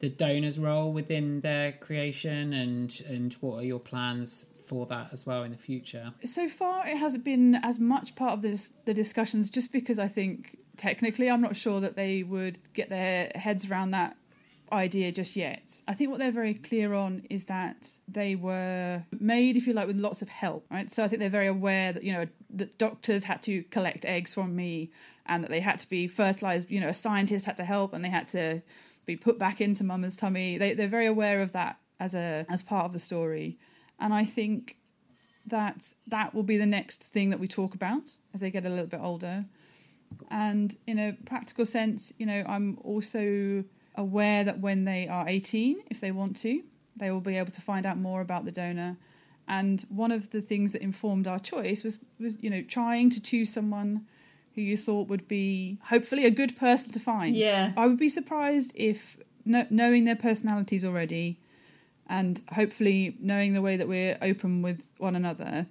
the 0.00 0.08
donor's 0.08 0.58
role 0.58 0.92
within 0.92 1.40
their 1.40 1.72
creation, 1.72 2.52
and 2.52 3.02
and 3.08 3.32
what 3.34 3.60
are 3.60 3.64
your 3.64 3.80
plans 3.80 4.46
for 4.66 4.86
that 4.86 5.12
as 5.12 5.26
well 5.26 5.42
in 5.42 5.52
the 5.52 5.58
future? 5.58 6.12
So 6.24 6.48
far, 6.48 6.86
it 6.86 6.96
hasn't 6.96 7.24
been 7.24 7.56
as 7.56 7.78
much 7.78 8.14
part 8.14 8.32
of 8.32 8.42
the, 8.42 8.68
the 8.84 8.94
discussions 8.94 9.50
just 9.50 9.72
because 9.72 9.98
I 9.98 10.08
think 10.08 10.58
technically 10.76 11.30
I'm 11.30 11.40
not 11.40 11.56
sure 11.56 11.80
that 11.80 11.96
they 11.96 12.22
would 12.22 12.58
get 12.72 12.88
their 12.88 13.30
heads 13.34 13.70
around 13.70 13.92
that 13.92 14.16
idea 14.74 15.12
just 15.12 15.36
yet. 15.36 15.80
I 15.88 15.94
think 15.94 16.10
what 16.10 16.18
they're 16.18 16.30
very 16.30 16.54
clear 16.54 16.92
on 16.92 17.26
is 17.30 17.46
that 17.46 17.88
they 18.08 18.36
were 18.36 19.02
made, 19.20 19.56
if 19.56 19.66
you 19.66 19.72
like, 19.72 19.86
with 19.86 19.96
lots 19.96 20.22
of 20.22 20.28
help, 20.28 20.66
right? 20.70 20.90
So 20.90 21.02
I 21.02 21.08
think 21.08 21.20
they're 21.20 21.30
very 21.30 21.46
aware 21.46 21.92
that, 21.92 22.02
you 22.02 22.12
know, 22.12 22.26
that 22.50 22.78
doctors 22.78 23.24
had 23.24 23.42
to 23.44 23.62
collect 23.64 24.04
eggs 24.04 24.34
from 24.34 24.54
me 24.54 24.90
and 25.26 25.42
that 25.42 25.50
they 25.50 25.60
had 25.60 25.78
to 25.80 25.88
be 25.88 26.06
fertilized, 26.06 26.70
you 26.70 26.80
know, 26.80 26.88
a 26.88 26.94
scientist 26.94 27.46
had 27.46 27.56
to 27.56 27.64
help 27.64 27.94
and 27.94 28.04
they 28.04 28.10
had 28.10 28.28
to 28.28 28.62
be 29.06 29.16
put 29.16 29.38
back 29.38 29.60
into 29.60 29.84
mama's 29.84 30.16
tummy. 30.16 30.58
They, 30.58 30.74
they're 30.74 30.88
very 30.88 31.06
aware 31.06 31.40
of 31.40 31.52
that 31.52 31.78
as 32.00 32.14
a 32.14 32.44
as 32.48 32.62
part 32.62 32.84
of 32.84 32.92
the 32.92 32.98
story. 32.98 33.58
And 33.98 34.12
I 34.12 34.24
think 34.24 34.76
that 35.46 35.92
that 36.08 36.34
will 36.34 36.42
be 36.42 36.56
the 36.56 36.66
next 36.66 37.02
thing 37.02 37.30
that 37.30 37.40
we 37.40 37.48
talk 37.48 37.74
about 37.74 38.10
as 38.32 38.40
they 38.40 38.50
get 38.50 38.64
a 38.64 38.68
little 38.68 38.86
bit 38.86 39.00
older. 39.00 39.44
And 40.30 40.74
in 40.86 40.98
a 40.98 41.16
practical 41.26 41.66
sense, 41.66 42.12
you 42.18 42.26
know, 42.26 42.44
I'm 42.46 42.78
also 42.82 43.64
aware 43.94 44.44
that 44.44 44.60
when 44.60 44.84
they 44.84 45.08
are 45.08 45.28
18, 45.28 45.82
if 45.90 46.00
they 46.00 46.10
want 46.10 46.36
to, 46.38 46.62
they 46.96 47.10
will 47.10 47.20
be 47.20 47.36
able 47.36 47.50
to 47.52 47.60
find 47.60 47.86
out 47.86 47.98
more 47.98 48.20
about 48.20 48.44
the 48.44 48.52
donor. 48.52 48.96
And 49.46 49.84
one 49.88 50.10
of 50.10 50.30
the 50.30 50.40
things 50.40 50.72
that 50.72 50.82
informed 50.82 51.26
our 51.26 51.38
choice 51.38 51.84
was, 51.84 52.04
was 52.18 52.42
you 52.42 52.50
know, 52.50 52.62
trying 52.62 53.10
to 53.10 53.20
choose 53.20 53.52
someone 53.52 54.06
who 54.54 54.62
you 54.62 54.76
thought 54.76 55.08
would 55.08 55.28
be 55.28 55.78
hopefully 55.82 56.24
a 56.24 56.30
good 56.30 56.56
person 56.56 56.92
to 56.92 57.00
find. 57.00 57.36
Yeah. 57.36 57.72
I 57.76 57.86
would 57.86 57.98
be 57.98 58.08
surprised 58.08 58.72
if, 58.74 59.16
kno- 59.44 59.66
knowing 59.70 60.04
their 60.04 60.16
personalities 60.16 60.84
already, 60.84 61.38
and 62.06 62.42
hopefully 62.52 63.16
knowing 63.18 63.54
the 63.54 63.62
way 63.62 63.76
that 63.76 63.88
we're 63.88 64.18
open 64.22 64.62
with 64.62 64.90
one 64.98 65.16
another, 65.16 65.66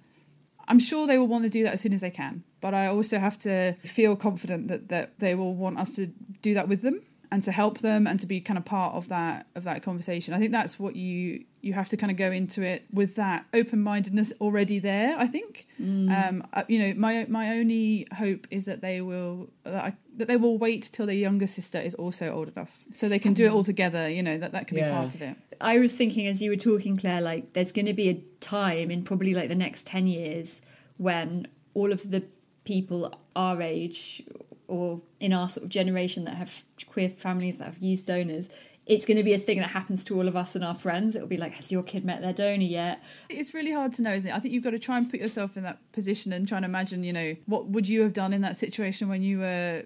I'm 0.67 0.80
sure 0.80 1.07
they 1.07 1.17
will 1.17 1.28
want 1.28 1.43
to 1.43 1.49
do 1.49 1.63
that 1.63 1.74
as 1.74 1.82
soon 1.82 1.93
as 1.93 2.01
they 2.01 2.09
can. 2.09 2.43
But 2.59 2.74
I 2.74 2.88
also 2.88 3.19
have 3.19 3.38
to 3.39 3.74
feel 3.84 4.15
confident 4.15 4.67
that, 4.67 4.89
that 4.89 5.19
they 5.19 5.36
will 5.36 5.53
want 5.53 5.78
us 5.78 5.93
to 5.93 6.07
do 6.41 6.53
that 6.55 6.67
with 6.67 6.82
them 6.82 7.01
and 7.34 7.41
to 7.41 7.51
help 7.51 7.79
them 7.79 8.05
and 8.05 8.19
to 8.19 8.27
be 8.27 8.39
kind 8.39 8.59
of 8.59 8.63
part 8.63 8.93
of 8.93 9.09
that 9.09 9.47
of 9.55 9.63
that 9.63 9.81
conversation. 9.81 10.36
I 10.36 10.38
think 10.38 10.51
that's 10.51 10.79
what 10.79 10.95
you 10.95 11.43
you 11.61 11.73
have 11.73 11.89
to 11.89 11.97
kind 11.97 12.11
of 12.11 12.17
go 12.17 12.31
into 12.31 12.61
it 12.61 12.86
with 12.93 13.15
that 13.15 13.45
open 13.55 13.81
mindedness 13.81 14.34
already 14.39 14.77
there. 14.77 15.15
I 15.17 15.25
think, 15.25 15.65
um, 15.79 16.45
uh, 16.53 16.63
you 16.67 16.77
know, 16.77 16.93
my 16.95 17.25
my 17.27 17.57
only 17.57 18.07
hope 18.15 18.45
is 18.51 18.65
that 18.65 18.81
they 18.81 19.01
will 19.01 19.49
that, 19.63 19.84
I, 19.84 19.95
that 20.17 20.27
they 20.27 20.38
will 20.38 20.59
wait 20.59 20.91
till 20.93 21.07
their 21.07 21.15
younger 21.15 21.47
sister 21.47 21.79
is 21.79 21.95
also 21.95 22.31
old 22.31 22.49
enough 22.49 22.69
so 22.91 23.09
they 23.09 23.17
can 23.17 23.34
do 23.34 23.45
it 23.45 23.51
all 23.51 23.63
together. 23.63 24.07
You 24.07 24.21
know 24.21 24.38
that 24.38 24.51
that 24.51 24.67
can 24.67 24.75
be 24.75 24.84
part 24.84 25.15
of 25.15 25.23
it. 25.23 25.36
I 25.59 25.79
was 25.79 25.91
thinking 25.91 26.27
as 26.27 26.39
you 26.39 26.51
were 26.51 26.55
talking, 26.55 26.95
Claire, 26.97 27.21
like 27.21 27.53
there's 27.53 27.71
going 27.71 27.88
to 27.88 27.95
be 27.95 28.09
a 28.09 28.23
time 28.41 28.91
in 28.91 29.03
probably 29.03 29.34
like 29.34 29.49
the 29.49 29.55
next 29.55 29.88
10 29.88 30.05
years 30.05 30.61
when 30.97 31.47
all 31.73 31.91
of 31.91 32.11
the 32.11 32.23
people 32.63 33.11
our 33.36 33.59
age 33.59 34.21
or 34.68 35.01
in 35.20 35.34
our 35.34 35.49
sort 35.49 35.64
of 35.64 35.70
generation 35.70 36.26
that 36.26 36.36
have 36.36 36.64
queer 36.88 37.09
families 37.09 37.57
that 37.57 37.66
have 37.66 37.78
used 37.78 38.07
donors, 38.07 38.49
it's 38.86 39.05
going 39.05 39.18
to 39.18 39.24
be 39.24 39.34
a 39.34 39.38
thing 39.38 39.59
that 39.59 39.70
happens 39.70 40.03
to 40.05 40.16
all 40.16 40.28
of 40.28 40.36
us 40.36 40.55
and 40.55 40.64
our 40.64 40.76
friends. 40.76 41.16
It'll 41.16 41.28
be 41.28 41.38
like, 41.38 41.53
has 41.53 41.72
your 41.72 41.84
kid 41.84 42.03
met 42.03 42.22
their 42.22 42.34
donor 42.34 42.64
yet? 42.64 43.01
It's 43.30 43.53
really 43.53 43.72
hard 43.72 43.93
to 43.93 44.01
know, 44.01 44.11
isn't 44.11 44.30
it? 44.30 44.36
I 44.36 44.39
think 44.39 44.53
you've 44.53 44.64
got 44.64 44.72
to 44.72 44.80
try 44.80 44.97
and 44.97 45.09
put 45.09 45.20
yourself 45.20 45.55
in 45.55 45.64
that 45.64 45.80
position 45.93 46.34
and 46.34 46.47
try 46.47 46.57
and 46.57 46.66
imagine, 46.66 47.03
you 47.03 47.14
know, 47.14 47.36
what 47.45 47.68
would 47.68 47.88
you 47.88 48.01
have 48.01 48.14
done 48.14 48.34
in 48.34 48.41
that 48.41 48.57
situation 48.57 49.07
when 49.07 49.22
you 49.22 49.39
were 49.39 49.84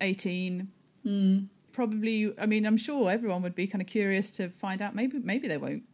18? 0.00 0.68
Hmm. 1.04 1.38
Probably, 1.72 2.34
I 2.38 2.46
mean, 2.46 2.66
I'm 2.66 2.76
sure 2.76 3.10
everyone 3.10 3.42
would 3.42 3.54
be 3.54 3.68
kind 3.68 3.80
of 3.80 3.86
curious 3.86 4.32
to 4.32 4.48
find 4.50 4.82
out. 4.82 4.96
Maybe, 4.96 5.20
maybe 5.20 5.46
they 5.46 5.56
won't 5.56 5.84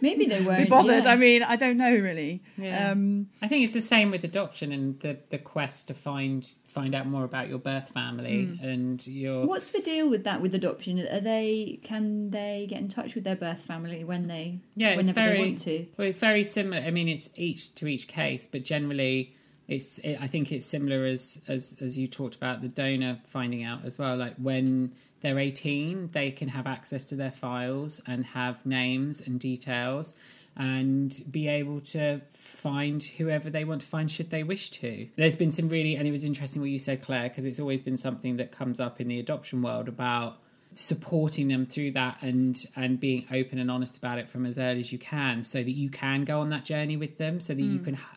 Maybe 0.00 0.26
they 0.26 0.42
won't. 0.44 0.64
be 0.64 0.68
bothered. 0.68 1.04
yeah. 1.04 1.10
I 1.12 1.16
mean, 1.16 1.42
I 1.42 1.56
don't 1.56 1.76
know 1.76 1.90
really. 1.90 2.42
Yeah. 2.56 2.90
Um, 2.90 3.28
I 3.40 3.48
think 3.48 3.64
it's 3.64 3.72
the 3.72 3.80
same 3.80 4.10
with 4.10 4.24
adoption 4.24 4.72
and 4.72 4.98
the, 5.00 5.18
the 5.30 5.38
quest 5.38 5.88
to 5.88 5.94
find 5.94 6.48
find 6.64 6.94
out 6.94 7.06
more 7.06 7.24
about 7.24 7.48
your 7.48 7.58
birth 7.58 7.90
family 7.90 8.46
Hmm. 8.46 8.64
and 8.66 9.06
your 9.06 9.46
What's 9.46 9.68
the 9.68 9.80
deal 9.80 10.08
with 10.08 10.24
that 10.24 10.40
with 10.40 10.54
adoption? 10.54 10.98
Are 11.06 11.20
they 11.20 11.78
can 11.84 12.30
they 12.30 12.66
get 12.68 12.80
in 12.80 12.88
touch 12.88 13.14
with 13.14 13.24
their 13.24 13.36
birth 13.36 13.60
family 13.60 14.04
when 14.04 14.26
they 14.26 14.58
yeah 14.76 14.96
whenever 14.96 15.12
very 15.20 15.36
they 15.38 15.44
want 15.46 15.58
to? 15.60 15.86
well 15.96 16.08
it's 16.08 16.18
very 16.18 16.42
similar. 16.42 16.82
I 16.82 16.90
mean 16.90 17.08
it's 17.08 17.30
each 17.36 17.74
to 17.76 17.86
each 17.86 18.08
case, 18.08 18.46
but 18.50 18.64
generally 18.64 19.34
it's 19.68 19.98
it, 19.98 20.18
I 20.20 20.26
think 20.26 20.50
it's 20.50 20.66
similar 20.66 21.04
as 21.04 21.40
as 21.46 21.76
as 21.80 21.96
you 21.98 22.08
talked 22.08 22.34
about 22.34 22.62
the 22.62 22.68
donor 22.68 23.20
finding 23.24 23.62
out 23.62 23.84
as 23.84 23.98
well. 23.98 24.16
Like 24.16 24.34
when 24.36 24.92
they're 25.22 25.38
18, 25.38 26.10
they 26.12 26.30
can 26.30 26.48
have 26.48 26.66
access 26.66 27.04
to 27.06 27.16
their 27.16 27.30
files 27.30 28.00
and 28.06 28.24
have 28.26 28.66
names 28.66 29.20
and 29.20 29.40
details 29.40 30.14
and 30.56 31.22
be 31.30 31.48
able 31.48 31.80
to 31.80 32.20
find 32.28 33.02
whoever 33.02 33.48
they 33.48 33.64
want 33.64 33.80
to 33.80 33.86
find 33.86 34.10
should 34.10 34.30
they 34.30 34.42
wish 34.42 34.70
to. 34.70 35.08
There's 35.16 35.36
been 35.36 35.50
some 35.50 35.68
really, 35.68 35.96
and 35.96 36.06
it 36.06 36.10
was 36.10 36.24
interesting 36.24 36.60
what 36.60 36.70
you 36.70 36.78
said, 36.78 37.02
Claire, 37.02 37.28
because 37.28 37.44
it's 37.44 37.58
always 37.58 37.82
been 37.82 37.96
something 37.96 38.36
that 38.36 38.52
comes 38.52 38.78
up 38.78 39.00
in 39.00 39.08
the 39.08 39.18
adoption 39.18 39.62
world 39.62 39.88
about 39.88 40.38
supporting 40.74 41.48
them 41.48 41.66
through 41.66 41.90
that 41.90 42.22
and 42.22 42.64
and 42.76 42.98
being 42.98 43.26
open 43.30 43.58
and 43.58 43.70
honest 43.70 43.98
about 43.98 44.18
it 44.18 44.26
from 44.28 44.46
as 44.46 44.58
early 44.58 44.80
as 44.80 44.90
you 44.90 44.98
can 44.98 45.42
so 45.42 45.62
that 45.62 45.72
you 45.72 45.90
can 45.90 46.24
go 46.24 46.40
on 46.40 46.48
that 46.48 46.64
journey 46.64 46.96
with 46.96 47.18
them 47.18 47.40
so 47.40 47.52
that 47.52 47.60
you 47.60 47.78
mm. 47.78 47.84
can 47.84 47.94
ha- 47.94 48.16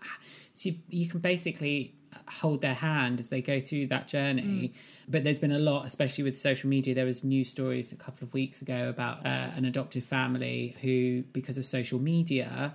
so 0.54 0.70
you, 0.70 0.76
you 0.90 1.08
can 1.10 1.20
basically 1.20 1.94
hold 2.28 2.62
their 2.62 2.74
hand 2.74 3.20
as 3.20 3.30
they 3.30 3.42
go 3.42 3.60
through 3.60 3.88
that 3.88 4.08
journey. 4.08 4.74
But 5.08 5.24
there's 5.24 5.40
been 5.40 5.52
a 5.52 5.60
lot, 5.60 5.86
especially 5.86 6.24
with 6.24 6.40
social 6.40 6.70
media. 6.70 6.96
There 6.96 7.06
was 7.06 7.24
news 7.24 7.50
stories 7.50 7.92
a 7.92 7.96
couple 7.96 8.26
of 8.26 8.34
weeks 8.34 8.62
ago 8.62 8.90
about 8.90 9.26
uh, 9.26 9.50
an 9.56 9.66
adoptive 9.66 10.04
family 10.04 10.76
who, 10.82 11.24
because 11.34 11.58
of 11.58 11.66
social 11.66 12.00
media, 12.00 12.74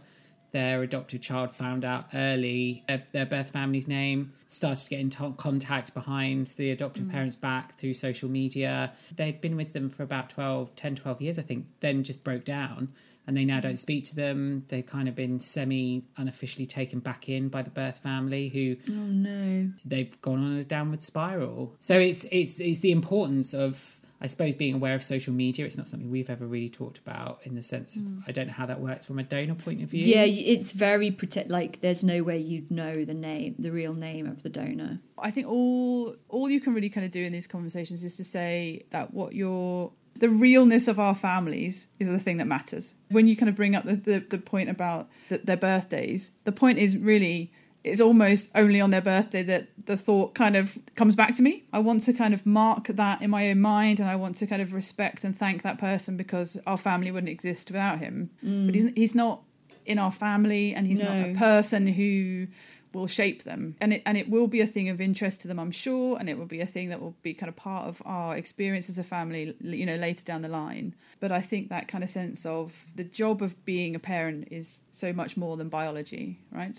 their 0.53 0.83
adopted 0.83 1.23
child 1.23 1.51
found 1.53 1.85
out 1.85 2.07
early 2.13 2.83
uh, 2.89 2.99
their 3.13 3.27
birth 3.27 3.51
family's 3.51 3.87
name, 3.87 4.33
started 4.47 4.83
to 4.85 4.91
get 4.91 5.01
in 5.01 5.11
to- 5.11 5.35
contact 5.37 5.95
behind 5.95 6.49
the 6.57 6.71
adoptive 6.71 7.09
parents' 7.11 7.37
back 7.37 7.75
through 7.75 7.95
social 7.95 8.29
media. 8.29 8.93
They'd 9.15 9.41
been 9.41 9.57
with 9.57 9.73
them 9.73 9.89
for 9.89 10.03
about 10.03 10.31
12, 10.31 10.75
10, 10.75 10.97
12 10.97 11.23
years, 11.23 11.39
I 11.39 11.43
think, 11.43 11.67
then 11.81 12.03
just 12.03 12.25
broke 12.25 12.45
down 12.45 12.93
and 13.31 13.37
they 13.37 13.45
now 13.45 13.61
don't 13.61 13.77
speak 13.77 14.03
to 14.03 14.17
them. 14.17 14.65
They've 14.67 14.85
kind 14.85 15.09
of 15.09 15.15
been 15.15 15.39
semi 15.39 16.03
unofficially 16.17 16.67
taken 16.67 16.99
back 16.99 17.29
in 17.29 17.49
by 17.49 17.63
the 17.63 17.71
birth 17.71 17.99
family 17.99 18.49
who 18.49 18.77
Oh 18.93 19.07
no. 19.07 19.71
they've 19.85 20.21
gone 20.21 20.43
on 20.43 20.57
a 20.57 20.65
downward 20.65 21.01
spiral. 21.01 21.77
So 21.79 21.97
it's 21.97 22.25
it's 22.33 22.59
it's 22.59 22.81
the 22.81 22.91
importance 22.91 23.55
of 23.55 24.01
I 24.21 24.27
suppose 24.27 24.57
being 24.57 24.75
aware 24.75 24.95
of 24.97 25.05
social 25.05 25.33
media. 25.33 25.65
It's 25.65 25.79
not 25.79 25.87
something 25.87 26.11
we've 26.11 26.29
ever 26.29 26.45
really 26.45 26.69
talked 26.69 26.99
about 26.99 27.39
in 27.45 27.55
the 27.55 27.63
sense 27.63 27.95
of 27.95 28.03
hmm. 28.03 28.19
I 28.27 28.33
don't 28.33 28.49
know 28.49 28.53
how 28.53 28.67
that 28.67 28.81
works 28.81 29.05
from 29.05 29.21
a 29.21 29.23
donor 29.23 29.55
point 29.55 29.81
of 29.81 29.91
view. 29.91 30.05
Yeah, 30.05 30.25
it's 30.25 30.73
very 30.73 31.13
protect. 31.13 31.51
Like, 31.51 31.81
there's 31.81 32.03
no 32.03 32.25
way 32.25 32.39
you'd 32.39 32.69
know 32.71 32.93
the 32.93 33.15
name, 33.15 33.55
the 33.61 33.71
real 33.71 33.95
name 33.95 34.27
of 34.27 34.43
the 34.43 34.49
donor. 34.49 34.99
I 35.17 35.31
think 35.31 35.47
all 35.47 36.17
all 36.29 36.51
you 36.51 36.61
can 36.61 36.75
really 36.75 36.91
kind 36.91 37.07
of 37.07 37.13
do 37.13 37.23
in 37.23 37.33
these 37.33 37.47
conversations 37.47 38.03
is 38.03 38.17
to 38.17 38.25
say 38.25 38.85
that 38.91 39.15
what 39.15 39.35
your 39.35 39.93
the 40.21 40.29
realness 40.29 40.87
of 40.87 41.01
our 41.01 41.15
families 41.15 41.89
is 41.99 42.09
the 42.09 42.19
thing 42.19 42.37
that 42.37 42.47
matters. 42.47 42.95
When 43.11 43.27
you 43.27 43.37
kind 43.37 43.49
of 43.49 43.57
bring 43.57 43.75
up 43.75 43.85
the, 43.85 43.97
the, 43.97 44.27
the 44.31 44.39
point 44.39 44.69
about 44.69 45.09
the, 45.29 45.39
their 45.39 45.57
birthdays, 45.57 46.31
the 46.45 46.53
point 46.53 46.79
is 46.79 46.97
really 46.97 47.53
it's 47.83 48.01
almost 48.01 48.51
only 48.55 48.79
on 48.81 48.91
their 48.91 49.01
birthday 49.01 49.43
that 49.43 49.69
the 49.87 49.97
thought 49.97 50.35
kind 50.35 50.55
of 50.55 50.79
comes 50.97 51.17
back 51.17 51.35
to 51.37 51.43
me. 51.43 51.65
I 51.73 51.79
want 51.79 52.03
to 52.03 52.13
kind 52.13 52.35
of 52.35 52.45
mark 52.45 52.89
that 52.89 53.23
in 53.23 53.31
my 53.31 53.51
own 53.51 53.61
mind 53.61 54.01
and 54.01 54.09
I 54.09 54.17
want 54.17 54.37
to 54.37 54.47
kind 54.47 54.61
of 54.61 54.75
respect 54.75 55.25
and 55.25 55.37
thank 55.37 55.63
that 55.63 55.79
person 55.79 56.19
because 56.19 56.59
our 56.67 56.77
family 56.77 57.11
wouldn't 57.11 57.31
exist 57.31 57.71
without 57.71 57.99
him. 57.99 58.31
But 58.43 58.51
mm. 58.51 58.75
he's, 58.75 58.93
he's 58.95 59.15
not 59.15 59.43
in 59.87 59.99
our 59.99 60.13
family 60.13 60.75
and 60.75 60.87
he's 60.87 61.03
not 61.03 61.17
a 61.17 61.35
person 61.35 61.87
who 61.87 62.49
will 62.93 63.07
shape 63.07 63.45
them. 63.45 63.77
And 63.81 63.93
it 63.93 64.03
and 64.07 64.17
it 64.19 64.29
will 64.29 64.47
be 64.47 64.61
a 64.61 64.67
thing 64.67 64.89
of 64.89 65.01
interest 65.01 65.41
to 65.43 65.49
them 65.49 65.59
i'm 65.59 65.71
sure 65.71 66.19
and 66.19 66.29
it 66.29 66.39
will 66.39 66.47
be 66.47 66.61
a 66.61 66.67
thing 66.67 66.89
that 66.89 67.01
will 67.01 67.15
be 67.23 67.35
kind 67.35 67.49
of 67.49 67.57
part 67.57 67.87
of 67.87 68.03
our 68.05 68.37
experience 68.37 68.89
as 68.89 68.99
a 68.99 69.05
family 69.05 69.55
you 69.61 69.87
know 69.87 69.97
later 69.97 70.25
down 70.25 70.43
the 70.43 70.49
line. 70.49 70.95
But 71.21 71.33
i 71.33 71.41
think 71.41 71.69
that 71.69 71.89
kind 71.89 72.03
of 72.03 72.11
sense 72.11 72.47
of 72.47 72.85
the 72.95 73.05
job 73.05 73.43
of 73.43 73.65
being 73.65 73.95
a 73.95 73.99
parent 73.99 74.49
is 74.51 74.81
so 74.93 75.13
much 75.13 75.37
more 75.37 75.57
than 75.57 75.69
biology 75.69 76.39
right? 76.51 76.79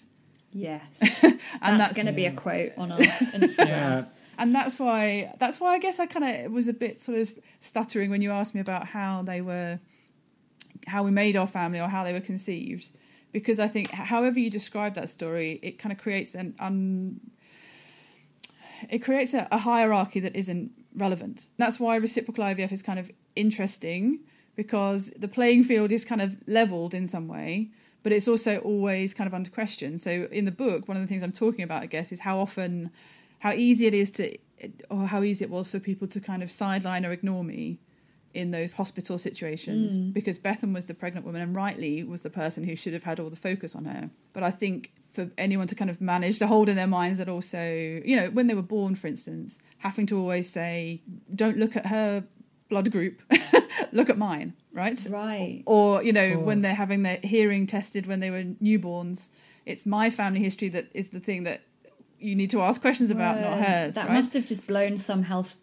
Yes, 0.53 0.99
and 1.24 1.39
that's, 1.62 1.78
that's 1.78 1.93
going 1.93 2.07
to 2.07 2.12
be 2.12 2.26
a 2.26 2.32
quote 2.32 2.74
on 2.78 2.91
our 2.91 2.99
Instagram. 2.99 3.68
Yeah. 3.68 4.05
and 4.38 4.53
that's 4.53 4.80
why 4.82 5.34
that's 5.39 5.62
why 5.62 5.76
I 5.76 5.80
guess 5.80 5.97
I 5.97 6.07
kind 6.07 6.45
of 6.45 6.51
was 6.51 6.68
a 6.68 6.74
bit 6.74 6.99
sort 6.99 7.20
of 7.20 7.34
stuttering 7.62 8.09
when 8.09 8.22
you 8.22 8.32
asked 8.32 8.53
me 8.53 8.59
about 8.59 8.86
how 8.86 9.22
they 9.24 9.39
were 9.39 9.80
how 10.88 11.03
we 11.03 11.12
made 11.12 11.38
our 11.38 11.47
family 11.47 11.80
or 11.80 11.88
how 11.88 12.03
they 12.03 12.12
were 12.12 12.22
conceived 12.22 12.89
because 13.32 13.60
I 13.60 13.68
think 13.68 13.92
however 13.92 14.40
you 14.40 14.50
describe 14.50 14.96
that 14.96 15.10
story 15.10 15.60
it 15.62 15.80
kind 15.80 15.92
of 15.92 16.00
creates 16.00 16.36
an 16.36 16.56
un 16.60 17.20
it 18.90 19.00
creates 19.00 19.34
a, 19.34 19.48
a 19.52 19.60
hierarchy 19.60 20.20
that 20.22 20.36
isn't 20.36 20.72
relevant. 20.96 21.48
That's 21.58 21.80
why 21.80 21.96
reciprocal 21.96 22.44
IVF 22.44 22.72
is 22.72 22.82
kind 22.82 23.00
of 23.00 23.12
interesting 23.36 24.20
because 24.56 25.12
the 25.18 25.28
playing 25.28 25.64
field 25.64 25.92
is 25.92 26.04
kind 26.04 26.22
of 26.22 26.36
leveled 26.48 26.94
in 26.94 27.08
some 27.08 27.28
way, 27.28 27.70
but 28.04 28.12
it's 28.12 28.28
also 28.28 28.58
always 28.60 29.14
kind 29.14 29.28
of 29.28 29.34
under 29.34 29.50
question. 29.50 29.98
So 29.98 30.28
in 30.32 30.46
the 30.46 30.52
book, 30.52 30.88
one 30.88 30.98
of 30.98 31.04
the 31.04 31.08
things 31.08 31.24
I'm 31.24 31.32
talking 31.32 31.64
about, 31.64 31.84
I 31.84 31.86
guess, 31.86 32.12
is 32.12 32.20
how 32.20 32.40
often, 32.40 32.92
how 33.40 33.54
easy 33.54 33.86
it 33.86 33.94
is 33.94 34.12
to, 34.12 34.38
or 34.90 35.08
how 35.08 35.24
easy 35.24 35.46
it 35.46 35.52
was 35.52 35.68
for 35.68 35.80
people 35.80 36.08
to 36.10 36.20
kind 36.20 36.44
of 36.44 36.52
sideline 36.52 37.06
or 37.06 37.12
ignore 37.12 37.44
me 37.44 37.80
in 38.34 38.52
those 38.52 38.74
hospital 38.74 39.18
situations 39.18 39.98
mm. 39.98 40.14
because 40.14 40.40
Bethan 40.40 40.74
was 40.74 40.86
the 40.86 40.94
pregnant 40.94 41.26
woman 41.26 41.42
and 41.42 41.56
rightly 41.56 42.04
was 42.04 42.22
the 42.22 42.30
person 42.30 42.64
who 42.64 42.76
should 42.76 42.94
have 42.94 43.04
had 43.04 43.20
all 43.20 43.30
the 43.30 43.36
focus 43.36 43.76
on 43.76 43.86
her. 43.86 44.10
But 44.34 44.44
I 44.44 44.52
think 44.52 44.92
for 45.12 45.30
anyone 45.38 45.68
to 45.68 45.76
kind 45.76 45.90
of 45.90 46.00
manage 46.00 46.40
to 46.40 46.48
hold 46.48 46.70
in 46.70 46.76
their 46.76 46.88
minds 46.88 47.18
that 47.18 47.28
also, 47.28 47.62
you 48.06 48.16
know, 48.16 48.30
when 48.30 48.48
they 48.48 48.54
were 48.54 48.62
born, 48.62 48.96
for 48.96 49.08
instance, 49.08 49.60
having 49.80 50.06
to 50.08 50.18
always 50.18 50.50
say, 50.50 51.02
don't 51.36 51.58
look 51.58 51.76
at 51.76 51.86
her 51.86 52.24
blood 52.70 52.92
group, 52.92 53.22
look 53.92 54.10
at 54.10 54.18
mine, 54.18 54.54
right? 54.72 55.06
Right. 55.10 55.64
Or, 55.66 56.02
you 56.02 56.14
know, 56.14 56.40
when 56.40 56.62
they're 56.62 56.74
having 56.74 57.04
their 57.04 57.20
hearing 57.22 57.68
tested 57.68 58.08
when 58.08 58.22
they 58.22 58.32
were 58.32 58.44
newborns, 58.44 59.30
it's 59.66 59.86
my 59.86 60.10
family 60.10 60.40
history 60.40 60.70
that 60.70 60.88
is 60.94 61.10
the 61.10 61.20
thing 61.20 61.44
that 61.44 61.62
you 62.18 62.36
need 62.36 62.52
to 62.52 62.62
ask 62.62 62.82
questions 62.82 63.12
about, 63.12 63.40
not 63.40 63.58
hers. 63.58 63.96
That 63.96 64.08
right? 64.08 64.14
must 64.14 64.34
have 64.34 64.46
just 64.46 64.68
blown 64.68 64.98
some 64.98 65.24
health 65.24 65.58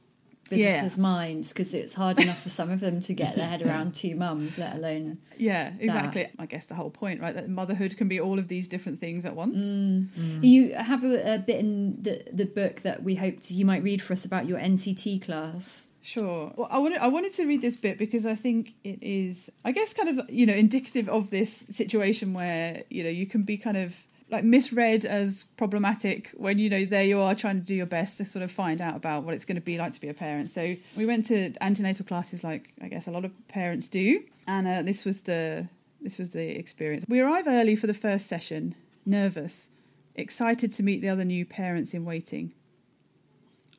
Yeah. 0.57 0.73
visitors' 0.73 0.99
minds 0.99 1.53
because 1.53 1.75
it's 1.75 1.95
hard 1.95 2.19
enough 2.19 2.43
for 2.43 2.49
some 2.49 2.71
of 2.71 2.81
them 2.81 3.01
to 3.03 3.15
get 3.15 3.37
their 3.37 3.47
head 3.47 3.63
around 3.63 3.95
two 3.95 4.15
mums, 4.17 4.59
let 4.59 4.77
alone. 4.77 5.19
Yeah, 5.37 5.73
exactly. 5.79 6.29
I 6.39 6.47
guess 6.47 6.67
the 6.67 6.75
whole 6.75 6.91
point, 6.91 7.21
right? 7.21 7.35
That 7.35 7.49
motherhood 7.49 7.97
can 7.97 8.09
be 8.09 8.21
all 8.21 8.39
of 8.39 8.49
these 8.49 8.69
different 8.69 8.99
things 9.01 9.25
at 9.25 9.37
once. 9.37 9.65
Mm. 9.65 10.09
Mm. 10.09 10.45
You 10.45 10.75
have 10.75 11.05
a, 11.05 11.35
a 11.35 11.39
bit 11.39 11.59
in 11.59 12.03
the 12.03 12.23
the 12.33 12.47
book 12.47 12.83
that 12.83 13.03
we 13.03 13.15
hoped 13.15 13.51
you 13.51 13.65
might 13.65 13.83
read 13.83 14.03
for 14.03 14.13
us 14.13 14.25
about 14.25 14.47
your 14.47 14.59
NCT 14.59 15.23
class. 15.23 15.89
Sure. 16.03 16.53
Well, 16.57 16.69
I 16.71 16.79
wanted 16.79 16.99
I 16.99 17.09
wanted 17.09 17.35
to 17.35 17.47
read 17.47 17.61
this 17.61 17.77
bit 17.77 17.99
because 17.99 18.25
I 18.25 18.35
think 18.35 18.75
it 18.83 19.03
is, 19.03 19.51
I 19.65 19.73
guess, 19.73 19.93
kind 19.93 20.19
of 20.19 20.31
you 20.31 20.47
know 20.47 20.55
indicative 20.55 21.09
of 21.09 21.29
this 21.31 21.67
situation 21.69 22.33
where 22.33 22.85
you 22.89 23.05
know 23.05 23.11
you 23.11 23.27
can 23.27 23.43
be 23.43 23.59
kind 23.59 23.77
of 23.77 24.03
like 24.31 24.45
misread 24.45 25.05
as 25.05 25.45
problematic 25.57 26.31
when 26.37 26.59
you 26.59 26.69
know 26.69 26.85
there 26.85 27.05
you 27.05 27.19
are 27.21 27.35
trying 27.35 27.59
to 27.61 27.67
do 27.67 27.75
your 27.75 27.87
best 27.87 28.19
to 28.19 28.25
sort 28.25 28.43
of 28.43 28.53
find 28.53 28.83
out 28.83 28.95
about 28.95 29.25
what 29.25 29.35
it's 29.35 29.45
going 29.45 29.57
to 29.57 29.63
be 29.63 29.79
like 29.79 29.93
to 29.95 30.01
be 30.01 30.09
a 30.09 30.15
parent. 30.15 30.51
So 30.51 30.77
we 30.97 31.07
went 31.07 31.27
to 31.27 31.53
antenatal 31.61 32.05
classes 32.05 32.45
like 32.45 32.71
I 32.83 32.89
guess 32.89 33.07
a 33.07 33.11
lot 33.11 33.25
of 33.25 33.33
parents 33.49 33.89
do, 33.89 34.23
and 34.47 34.69
uh, 34.69 34.83
this 34.83 35.05
was 35.05 35.23
the 35.23 35.69
this 36.01 36.19
was 36.19 36.31
the 36.31 36.59
experience. 36.59 37.05
We 37.09 37.21
arrive 37.21 37.47
early 37.47 37.77
for 37.77 37.87
the 37.87 37.95
first 37.95 38.27
session, 38.27 38.75
nervous, 39.07 39.71
excited 40.15 40.73
to 40.73 40.83
meet 40.83 41.01
the 41.01 41.09
other 41.09 41.25
new 41.25 41.45
parents 41.45 41.95
in 41.95 42.05
waiting. 42.05 42.53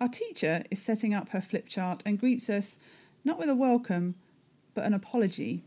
Our 0.02 0.10
teacher 0.10 0.64
is 0.72 0.82
setting 0.82 1.14
up 1.14 1.30
her 1.30 1.42
flip 1.42 1.68
chart 1.68 2.02
and 2.06 2.20
greets 2.20 2.50
us 2.50 2.80
not 3.26 3.38
with 3.38 3.50
a 3.50 3.56
welcome, 3.56 4.16
but 4.74 4.86
an 4.86 4.94
apology. 4.94 5.64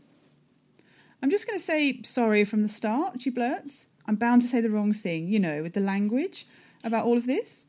I'm 1.21 1.29
just 1.29 1.47
going 1.47 1.57
to 1.57 1.63
say 1.63 2.01
sorry 2.03 2.43
from 2.43 2.63
the 2.63 2.67
start, 2.67 3.21
she 3.21 3.29
blurts. 3.29 3.85
I'm 4.07 4.15
bound 4.15 4.41
to 4.41 4.47
say 4.47 4.61
the 4.61 4.69
wrong 4.69 4.93
thing, 4.93 5.27
you 5.27 5.39
know, 5.39 5.61
with 5.61 5.73
the 5.73 5.79
language 5.79 6.45
about 6.83 7.05
all 7.05 7.17
of 7.17 7.25
this. 7.25 7.65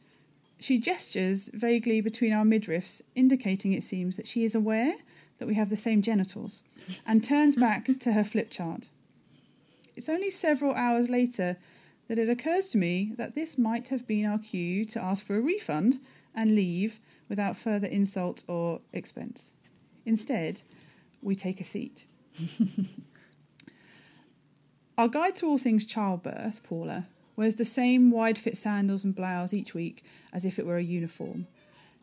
She 0.59 0.79
gestures 0.79 1.51
vaguely 1.53 2.01
between 2.01 2.33
our 2.33 2.45
midriffs, 2.45 3.03
indicating 3.15 3.73
it 3.73 3.83
seems 3.83 4.17
that 4.17 4.27
she 4.27 4.45
is 4.45 4.55
aware 4.55 4.95
that 5.39 5.49
we 5.49 5.55
have 5.55 5.71
the 5.71 5.77
same 5.77 6.01
genitals, 6.01 6.63
and 7.07 7.23
turns 7.23 7.57
back 7.57 7.89
to 7.99 8.13
her 8.13 8.25
flip 8.25 8.51
chart. 8.51 8.89
It's 9.97 10.09
only 10.09 10.31
several 10.31 10.75
hours 10.75 11.09
later 11.09 11.57
that 12.09 12.19
it 12.19 12.29
occurs 12.29 12.69
to 12.69 12.79
me 12.79 13.13
that 13.17 13.35
this 13.35 13.59
might 13.59 13.89
have 13.89 14.07
been 14.07 14.27
our 14.27 14.39
cue 14.39 14.85
to 14.87 15.03
ask 15.03 15.25
for 15.25 15.37
a 15.37 15.41
refund 15.41 15.99
and 16.35 16.55
leave 16.55 17.01
without 17.29 17.57
further 17.57 17.87
insult 17.87 18.43
or 18.49 18.81
expense. 18.93 19.53
Instead, 20.05 20.61
we 21.23 21.35
take 21.35 21.61
a 21.61 21.65
seat. 21.65 22.05
Our 24.97 25.09
guide 25.09 25.35
to 25.37 25.47
all 25.47 25.59
things 25.59 25.87
childbirth, 25.87 26.63
Paula, 26.63 27.07
wears 27.37 27.57
the 27.57 27.65
same 27.65 28.13
wide 28.13 28.39
fit 28.39 28.57
sandals 28.57 29.03
and 29.03 29.15
blouse 29.15 29.53
each 29.53 29.75
week 29.75 30.05
as 30.33 30.45
if 30.45 30.57
it 30.59 30.67
were 30.67 30.77
a 30.77 30.83
uniform. 30.83 31.49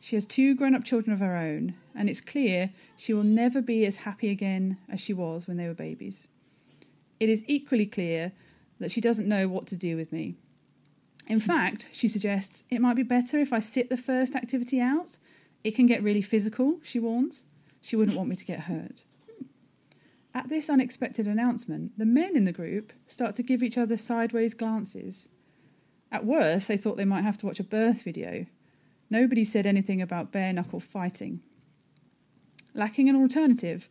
She 0.02 0.18
has 0.18 0.26
two 0.26 0.56
grown 0.56 0.76
up 0.76 0.84
children 0.84 1.14
of 1.14 1.20
her 1.20 1.38
own, 1.38 1.76
and 1.96 2.10
it's 2.10 2.20
clear 2.20 2.72
she 2.98 3.14
will 3.14 3.24
never 3.24 3.62
be 3.62 3.86
as 3.86 3.98
happy 3.98 4.30
again 4.30 4.78
as 4.90 5.00
she 5.00 5.14
was 5.14 5.48
when 5.48 5.58
they 5.58 5.68
were 5.68 5.74
babies. 5.74 6.28
It 7.20 7.30
is 7.30 7.46
equally 7.48 7.86
clear 7.86 8.34
that 8.80 8.92
she 8.92 9.00
doesn't 9.00 9.30
know 9.30 9.48
what 9.48 9.68
to 9.68 9.76
do 9.76 9.96
with 9.96 10.12
me. 10.12 10.36
In 11.28 11.40
fact, 11.40 11.88
she 11.94 12.08
suggests 12.10 12.64
it 12.70 12.82
might 12.82 12.96
be 12.96 13.04
better 13.04 13.40
if 13.40 13.54
I 13.54 13.60
sit 13.60 13.90
the 13.90 13.96
first 13.96 14.36
activity 14.36 14.82
out. 14.82 15.18
It 15.64 15.76
can 15.76 15.86
get 15.86 16.04
really 16.04 16.22
physical, 16.22 16.80
she 16.84 17.00
warns. 17.00 17.44
She 17.82 17.96
wouldn't 17.96 18.18
want 18.18 18.30
me 18.30 18.36
to 18.36 18.46
get 18.46 18.62
hurt. 18.62 19.04
At 20.34 20.50
this 20.50 20.70
unexpected 20.70 21.28
announcement, 21.28 21.98
the 21.98 22.06
men 22.06 22.38
in 22.38 22.46
the 22.46 22.54
group 22.54 22.94
start 23.06 23.36
to 23.36 23.44
give 23.44 23.62
each 23.62 23.78
other 23.78 23.98
sideways 23.98 24.54
glances. 24.54 25.30
At 26.12 26.26
worst, 26.26 26.68
they 26.68 26.78
thought 26.78 26.98
they 26.98 27.06
might 27.06 27.24
have 27.24 27.38
to 27.40 27.46
watch 27.46 27.60
a 27.60 27.66
birth 27.66 28.04
video. 28.04 28.46
Nobody 29.10 29.44
said 29.44 29.66
anything 29.66 30.02
about 30.02 30.32
bare 30.32 30.54
knuckle 30.54 30.80
fighting. 30.80 31.42
Lacking 32.74 33.10
an 33.10 33.16
alternative, 33.18 33.90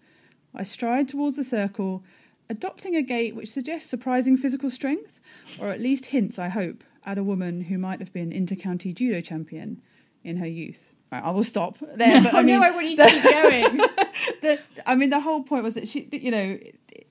I 0.55 0.63
stride 0.63 1.09
towards 1.09 1.37
the 1.37 1.45
circle, 1.45 2.03
adopting 2.49 2.97
a 2.97 3.03
gait 3.03 3.37
which 3.37 3.53
suggests 3.53 3.91
surprising 3.91 4.39
physical 4.39 4.71
strength, 4.71 5.21
or 5.61 5.69
at 5.69 5.81
least 5.81 6.07
hints, 6.07 6.39
I 6.39 6.49
hope, 6.49 6.85
at 7.05 7.19
a 7.19 7.25
woman 7.25 7.63
who 7.63 7.77
might 7.77 8.01
have 8.01 8.13
been 8.13 8.33
inter-county 8.33 8.95
judo 8.95 9.21
champion 9.21 9.83
in 10.25 10.39
her 10.39 10.49
youth. 10.49 10.93
Right, 11.13 11.25
I 11.25 11.31
will 11.31 11.45
stop 11.45 11.77
there. 11.81 12.23
But 12.23 12.35
oh 12.35 12.39
I 12.39 12.43
mean, 12.43 12.61
no, 12.61 12.67
I 12.67 12.71
want 12.71 12.87
you 12.87 12.97
to 12.97 13.07
keep 13.07 13.23
going. 13.23 13.77
the, 14.43 14.61
I 14.87 14.95
mean, 14.95 15.11
the 15.11 15.21
whole 15.21 15.43
point 15.43 15.65
was 15.65 15.75
that 15.75 15.89
she, 15.89 16.09
you 16.13 16.31
know, 16.31 16.59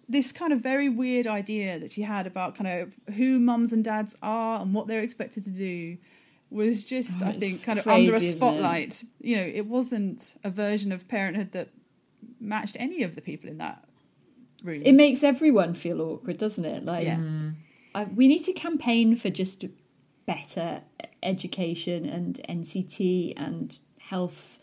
this 0.07 0.31
kind 0.31 0.53
of 0.53 0.61
very 0.61 0.89
weird 0.89 1.27
idea 1.27 1.79
that 1.79 1.91
she 1.91 2.01
had 2.01 2.25
about 2.25 2.55
kind 2.55 2.81
of 2.81 3.15
who 3.15 3.39
mums 3.39 3.73
and 3.73 3.83
dads 3.83 4.15
are 4.21 4.61
and 4.61 4.73
what 4.73 4.87
they're 4.87 5.01
expected 5.01 5.43
to 5.45 5.51
do. 5.51 5.97
was 6.49 6.85
just, 6.85 7.21
Oh, 7.21 7.27
I 7.27 7.33
think, 7.33 7.63
kind 7.63 7.77
of 7.77 7.87
under 7.87 8.15
a 8.15 8.21
spotlight. 8.21 9.03
You 9.21 9.35
know, 9.35 9.43
it 9.43 9.65
wasn't 9.65 10.35
a 10.43 10.49
version 10.49 10.91
of 10.91 11.07
parenthood 11.07 11.51
that 11.51 11.69
matched 12.39 12.77
any 12.79 13.03
of 13.03 13.15
the 13.15 13.21
people 13.21 13.49
in 13.49 13.57
that 13.57 13.83
room. 14.63 14.81
It 14.85 14.93
makes 14.93 15.23
everyone 15.23 15.73
feel 15.73 16.01
awkward, 16.01 16.37
doesn't 16.37 16.65
it? 16.65 16.85
Like, 16.85 17.05
Yeah. 17.05 17.17
Mm. 17.17 17.55
I, 17.93 18.03
we 18.05 18.27
need 18.27 18.43
to 18.43 18.53
campaign 18.53 19.15
for 19.15 19.29
just 19.29 19.65
better 20.25 20.81
education 21.23 22.05
and 22.05 22.39
NCT 22.47 23.33
and 23.35 23.79
health, 24.09 24.59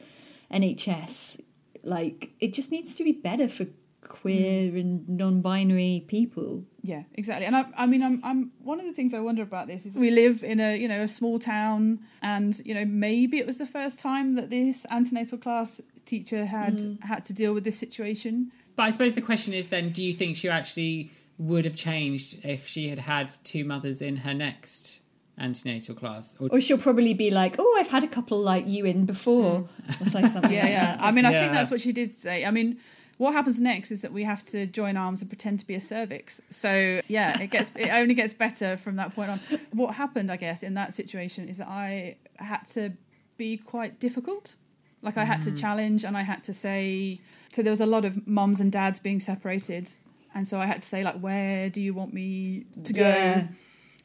NHS. 0.51 1.41
Like, 1.83 2.31
it 2.41 2.53
just 2.55 2.71
needs 2.73 2.95
to 2.97 3.05
be 3.05 3.13
better 3.13 3.49
for 3.49 3.67
queer 4.03 4.71
Mm. 4.73 4.81
and 4.81 5.09
non-binary 5.09 6.05
people. 6.07 6.65
Yeah, 6.83 7.03
exactly. 7.15 7.45
And 7.47 7.57
I, 7.57 7.65
I 7.77 7.87
mean, 7.87 8.03
I'm, 8.03 8.21
I'm 8.23 8.53
one 8.63 8.79
of 8.79 8.87
the 8.87 8.93
things 8.93 9.13
I 9.15 9.21
wonder 9.21 9.43
about 9.43 9.67
this 9.67 9.85
is 9.87 9.97
we 9.97 10.11
live 10.11 10.45
in 10.45 10.61
a, 10.61 10.77
you 10.79 10.87
know, 10.89 11.03
a 11.03 11.09
small 11.09 11.39
town, 11.41 12.01
and 12.23 12.59
you 12.65 12.75
know, 12.75 12.85
maybe 12.85 13.39
it 13.39 13.47
was 13.47 13.59
the 13.59 13.67
first 13.67 13.99
time 13.99 14.35
that 14.37 14.49
this 14.51 14.87
antenatal 14.91 15.39
class 15.39 15.81
teacher 16.05 16.45
had 16.47 16.75
Mm. 16.77 17.03
had 17.03 17.25
to 17.25 17.33
deal 17.33 17.53
with 17.55 17.65
this 17.65 17.79
situation. 17.79 18.53
But 18.77 18.85
I 18.85 18.91
suppose 18.91 19.15
the 19.15 19.23
question 19.33 19.53
is 19.55 19.69
then, 19.69 19.91
do 19.91 20.03
you 20.05 20.13
think 20.13 20.37
she 20.37 20.49
actually 20.49 21.11
would 21.39 21.65
have 21.65 21.77
changed 21.77 22.45
if 22.45 22.67
she 22.67 22.89
had 22.89 22.99
had 23.01 23.27
two 23.43 23.65
mothers 23.65 24.01
in 24.03 24.17
her 24.19 24.35
next 24.35 25.01
antenatal 25.39 25.95
class? 25.95 26.35
Or 26.41 26.61
she'll 26.61 26.79
probably 26.79 27.15
be 27.15 27.31
like, 27.31 27.57
"Oh, 27.59 27.77
I've 27.79 27.89
had 27.89 28.05
a 28.05 28.09
couple 28.09 28.41
like 28.41 28.67
you 28.67 28.85
in 28.85 29.05
before," 29.07 29.69
or 30.01 30.07
say 30.07 30.27
something. 30.29 30.53
yeah, 30.53 30.63
like 30.63 30.71
yeah. 30.71 30.97
that. 30.97 31.03
I 31.03 31.11
mean, 31.13 31.25
I 31.25 31.31
think 31.33 31.53
that's 31.53 31.71
what 31.71 31.81
she 31.81 31.93
did 31.93 32.13
say. 32.13 32.45
I 32.45 32.51
mean, 32.51 32.79
what 33.19 33.33
happens 33.33 33.61
next 33.61 33.91
is 33.93 34.03
that 34.03 34.13
we 34.13 34.25
have 34.25 34.45
to 34.47 34.67
join 34.67 34.97
arms 34.97 35.21
and 35.23 35.31
pretend 35.31 35.61
to 35.61 35.67
be 35.67 35.75
a 35.75 35.81
cervix. 35.81 36.41
So 36.51 37.01
yeah, 37.09 37.41
it 37.41 37.51
gets 37.51 37.71
it 37.77 37.91
only 37.91 38.15
gets 38.15 38.35
better 38.35 38.77
from 38.77 38.97
that 38.97 39.15
point 39.15 39.31
on. 39.31 39.41
What 39.73 39.95
happened, 39.95 40.31
I 40.31 40.37
guess, 40.37 40.63
in 40.63 40.75
that 40.75 40.95
situation 40.95 41.49
is 41.49 41.59
that 41.59 41.69
I 41.69 42.17
had 42.37 42.65
to 42.75 42.93
be 43.37 43.57
quite 43.59 44.01
difficult. 44.01 44.57
Like 45.03 45.17
I 45.19 45.25
had 45.25 45.43
to 45.43 45.51
Mm. 45.51 45.61
challenge 45.61 46.05
and 46.05 46.17
I 46.17 46.23
had 46.23 46.43
to 46.45 46.53
say. 46.53 47.21
So 47.51 47.63
there 47.63 47.71
was 47.71 47.81
a 47.81 47.87
lot 47.87 48.05
of 48.05 48.27
mums 48.27 48.61
and 48.61 48.73
dads 48.73 48.99
being 48.99 49.21
separated, 49.21 49.89
and 50.35 50.47
so 50.49 50.59
I 50.59 50.67
had 50.67 50.83
to 50.83 50.89
say 50.89 51.05
like, 51.05 51.19
where 51.21 51.71
do 51.71 51.81
you 51.81 51.95
want 51.95 52.13
me 52.13 52.65
to 52.85 52.93
go? 52.93 53.01
Yeah. 53.09 53.47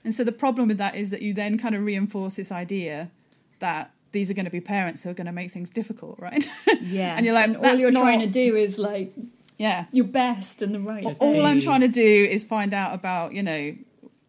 And 0.04 0.14
so 0.14 0.24
the 0.24 0.32
problem 0.32 0.68
with 0.68 0.78
that 0.78 0.96
is 0.96 1.12
that 1.12 1.22
you 1.22 1.34
then 1.34 1.58
kind 1.58 1.76
of 1.76 1.84
reinforce 1.84 2.36
this 2.36 2.52
idea 2.52 3.12
that 3.60 3.92
these 4.12 4.30
are 4.30 4.34
going 4.34 4.46
to 4.46 4.52
be 4.52 4.60
parents 4.60 5.04
who 5.04 5.10
are 5.10 5.14
going 5.14 5.28
to 5.28 5.32
make 5.32 5.52
things 5.52 5.70
difficult, 5.70 6.20
right? 6.20 6.46
Yeah, 6.82 7.16
and 7.16 7.26
you're 7.26 7.36
like, 7.36 7.56
all 7.62 7.76
you're 7.76 7.92
trying 7.92 8.22
to 8.22 8.28
do 8.28 8.56
is 8.56 8.80
like, 8.80 9.14
yeah, 9.58 9.86
your 9.92 10.06
best 10.06 10.64
and 10.64 10.74
the 10.74 10.80
right. 10.80 11.06
all 11.20 11.46
I'm 11.46 11.60
trying 11.60 11.82
to 11.82 11.88
do 11.88 12.02
is 12.02 12.44
find 12.44 12.74
out 12.74 12.96
about 12.96 13.34
you 13.34 13.44
know 13.44 13.76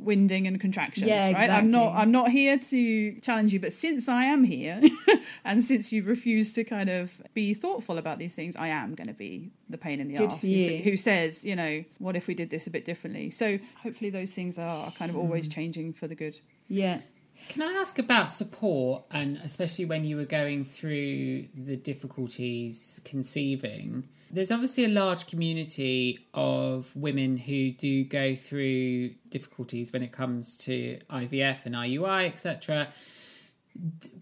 winding 0.03 0.47
and 0.47 0.61
contractions 0.61 1.07
Yeah, 1.09 1.33
right 1.33 1.51
i'm 1.51 1.71
not 1.71 1.95
i'm 1.95 2.11
not 2.13 2.31
here 2.31 2.59
to 2.59 3.21
challenge 3.21 3.53
you 3.53 3.61
but 3.61 3.73
since 3.73 4.09
i 4.09 4.25
am 4.25 4.45
here 4.45 4.81
and 5.45 5.63
since 5.63 5.93
you 5.93 6.03
refuse 6.03 6.53
to 6.55 6.65
kind 6.65 6.89
of 6.91 7.21
be 7.35 7.55
thoughtful 7.55 7.99
about 7.99 8.19
these 8.19 8.35
things 8.35 8.57
i 8.57 8.69
am 8.69 8.95
going 8.95 9.09
to 9.09 9.15
be 9.15 9.51
the 9.71 9.79
pain 9.79 10.01
in 10.01 10.09
the 10.09 10.15
Good 10.17 10.31
arse 10.33 10.41
for 10.41 10.47
who, 10.47 10.53
you. 10.53 10.83
who 10.83 10.97
says 10.97 11.45
you 11.45 11.57
know 11.57 11.85
what 11.99 12.17
if 12.17 12.27
we 12.27 12.35
did 12.35 12.51
this 12.51 12.67
a 12.67 12.71
bit 12.71 12.85
differently 12.85 13.31
so 13.31 13.59
hopefully 13.83 14.11
those 14.11 14.35
things 14.35 14.59
are 14.59 14.91
kind 14.93 15.11
of 15.11 15.17
always 15.17 15.47
Hmm. 15.47 15.53
changing 15.53 15.93
for 15.93 16.07
the 16.09 16.15
good 16.15 16.39
Yeah. 16.69 17.01
Can 17.49 17.63
I 17.63 17.73
ask 17.73 17.99
about 17.99 18.31
support, 18.31 19.03
and 19.11 19.37
especially 19.43 19.85
when 19.85 20.05
you 20.05 20.17
were 20.17 20.25
going 20.25 20.65
through 20.65 21.47
the 21.57 21.77
difficulties 21.77 23.01
conceiving? 23.05 24.07
There's 24.33 24.51
obviously 24.51 24.85
a 24.87 24.89
large 24.89 25.27
community 25.27 26.27
of 26.33 26.95
women 26.97 27.37
who 27.37 27.71
do 27.73 28.05
go 28.05 28.35
through 28.35 29.11
difficulties 29.29 29.93
when 29.93 30.03
it 30.03 30.11
comes 30.11 30.57
to 30.59 30.99
IVF 31.11 31.67
and 31.67 31.75
IUI, 31.75 32.27
etc. 32.27 32.89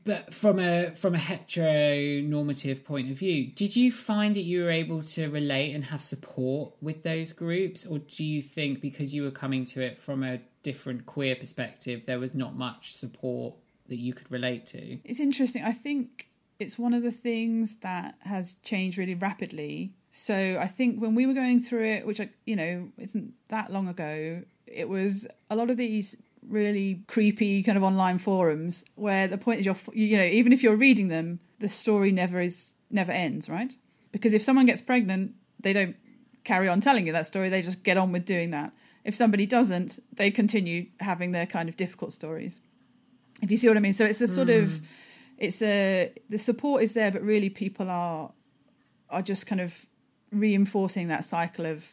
But 0.05 0.33
from 0.33 0.61
a 0.61 0.91
from 0.95 1.15
a 1.15 1.19
heteronormative 1.19 2.85
point 2.85 3.11
of 3.11 3.19
view, 3.19 3.49
did 3.53 3.75
you 3.75 3.91
find 3.91 4.37
that 4.37 4.43
you 4.43 4.63
were 4.63 4.71
able 4.71 5.03
to 5.03 5.29
relate 5.29 5.75
and 5.75 5.85
have 5.85 6.03
support 6.03 6.75
with 6.81 7.03
those 7.03 7.33
groups, 7.33 7.85
or 7.87 7.99
do 7.99 8.25
you 8.25 8.43
think 8.43 8.81
because 8.81 9.13
you 9.15 9.23
were 9.23 9.31
coming 9.31 9.65
to 9.67 9.81
it 9.81 9.99
from 9.99 10.23
a 10.23 10.41
different 10.63 11.07
queer 11.07 11.35
perspective, 11.35 12.07
there 12.07 12.19
was 12.19 12.35
not 12.35 12.55
much 12.55 12.93
support 12.95 13.57
that 13.89 13.99
you 13.99 14.13
could 14.13 14.31
relate 14.31 14.67
to? 14.67 14.99
It's 15.05 15.21
interesting. 15.21 15.65
I 15.65 15.73
think 15.73 16.29
it's 16.61 16.79
one 16.79 16.95
of 16.95 17.03
the 17.03 17.11
things 17.11 17.79
that 17.79 18.17
has 18.21 18.55
changed 18.63 18.99
really 18.99 19.15
rapidly. 19.15 19.95
So 20.11 20.59
I 20.61 20.67
think 20.67 21.01
when 21.01 21.15
we 21.15 21.27
were 21.27 21.35
going 21.35 21.61
through 21.63 21.85
it, 21.85 22.07
which 22.07 22.21
I, 22.21 22.31
you 22.45 22.57
know 22.57 22.89
isn't 22.99 23.33
that 23.49 23.73
long 23.73 23.89
ago, 23.89 24.43
it 24.67 24.89
was 24.89 25.27
a 25.51 25.57
lot 25.57 25.71
of 25.71 25.77
these 25.77 26.21
really 26.49 27.05
creepy 27.07 27.63
kind 27.63 27.77
of 27.77 27.85
online 27.85 28.19
forums 28.19 28.85
where 28.95 29.29
the 29.29 29.39
point 29.39 29.61
is 29.61 29.67
you're 29.67 29.77
you 29.93 30.17
know 30.17 30.25
even 30.25 30.53
if 30.53 30.63
you're 30.63 30.77
reading 30.77 31.09
them, 31.09 31.41
the 31.59 31.69
story 31.69 32.13
never 32.13 32.41
is 32.41 32.73
never 32.91 33.13
ends, 33.13 33.49
right? 33.49 33.75
Because 34.13 34.35
if 34.35 34.43
someone 34.43 34.67
gets 34.67 34.83
pregnant, 34.83 35.35
they 35.61 35.73
don't 35.73 35.97
carry 36.43 36.69
on 36.69 36.81
telling 36.81 37.07
you 37.07 37.13
that 37.13 37.27
story. 37.27 37.49
They 37.49 37.63
just 37.63 37.85
get 37.85 37.97
on 37.97 38.13
with 38.13 38.25
doing 38.25 38.51
that. 38.51 38.73
If 39.05 39.15
somebody 39.15 39.47
doesn't, 39.47 39.99
they 40.13 40.31
continue 40.31 40.87
having 40.99 41.33
their 41.33 41.47
kind 41.47 41.69
of 41.69 41.77
difficult 41.77 42.13
stories 42.13 42.61
if 43.43 43.51
you 43.51 43.57
see 43.57 43.69
what 43.69 43.77
I 43.77 43.81
mean. 43.81 43.93
So 43.93 44.05
it's 44.05 44.21
a 44.21 44.29
sort 44.29 44.51
of 44.51 44.69
mm. 44.69 44.83
it's 45.39 45.63
a 45.63 46.13
the 46.29 46.39
support 46.39 46.83
is 46.83 46.95
there, 46.95 47.11
but 47.11 47.23
really 47.23 47.51
people 47.51 47.91
are 47.91 48.33
are 49.09 49.23
just 49.23 49.47
kind 49.47 49.61
of 49.61 49.87
reinforcing 50.33 51.09
that 51.09 51.25
cycle 51.25 51.67
of 51.67 51.93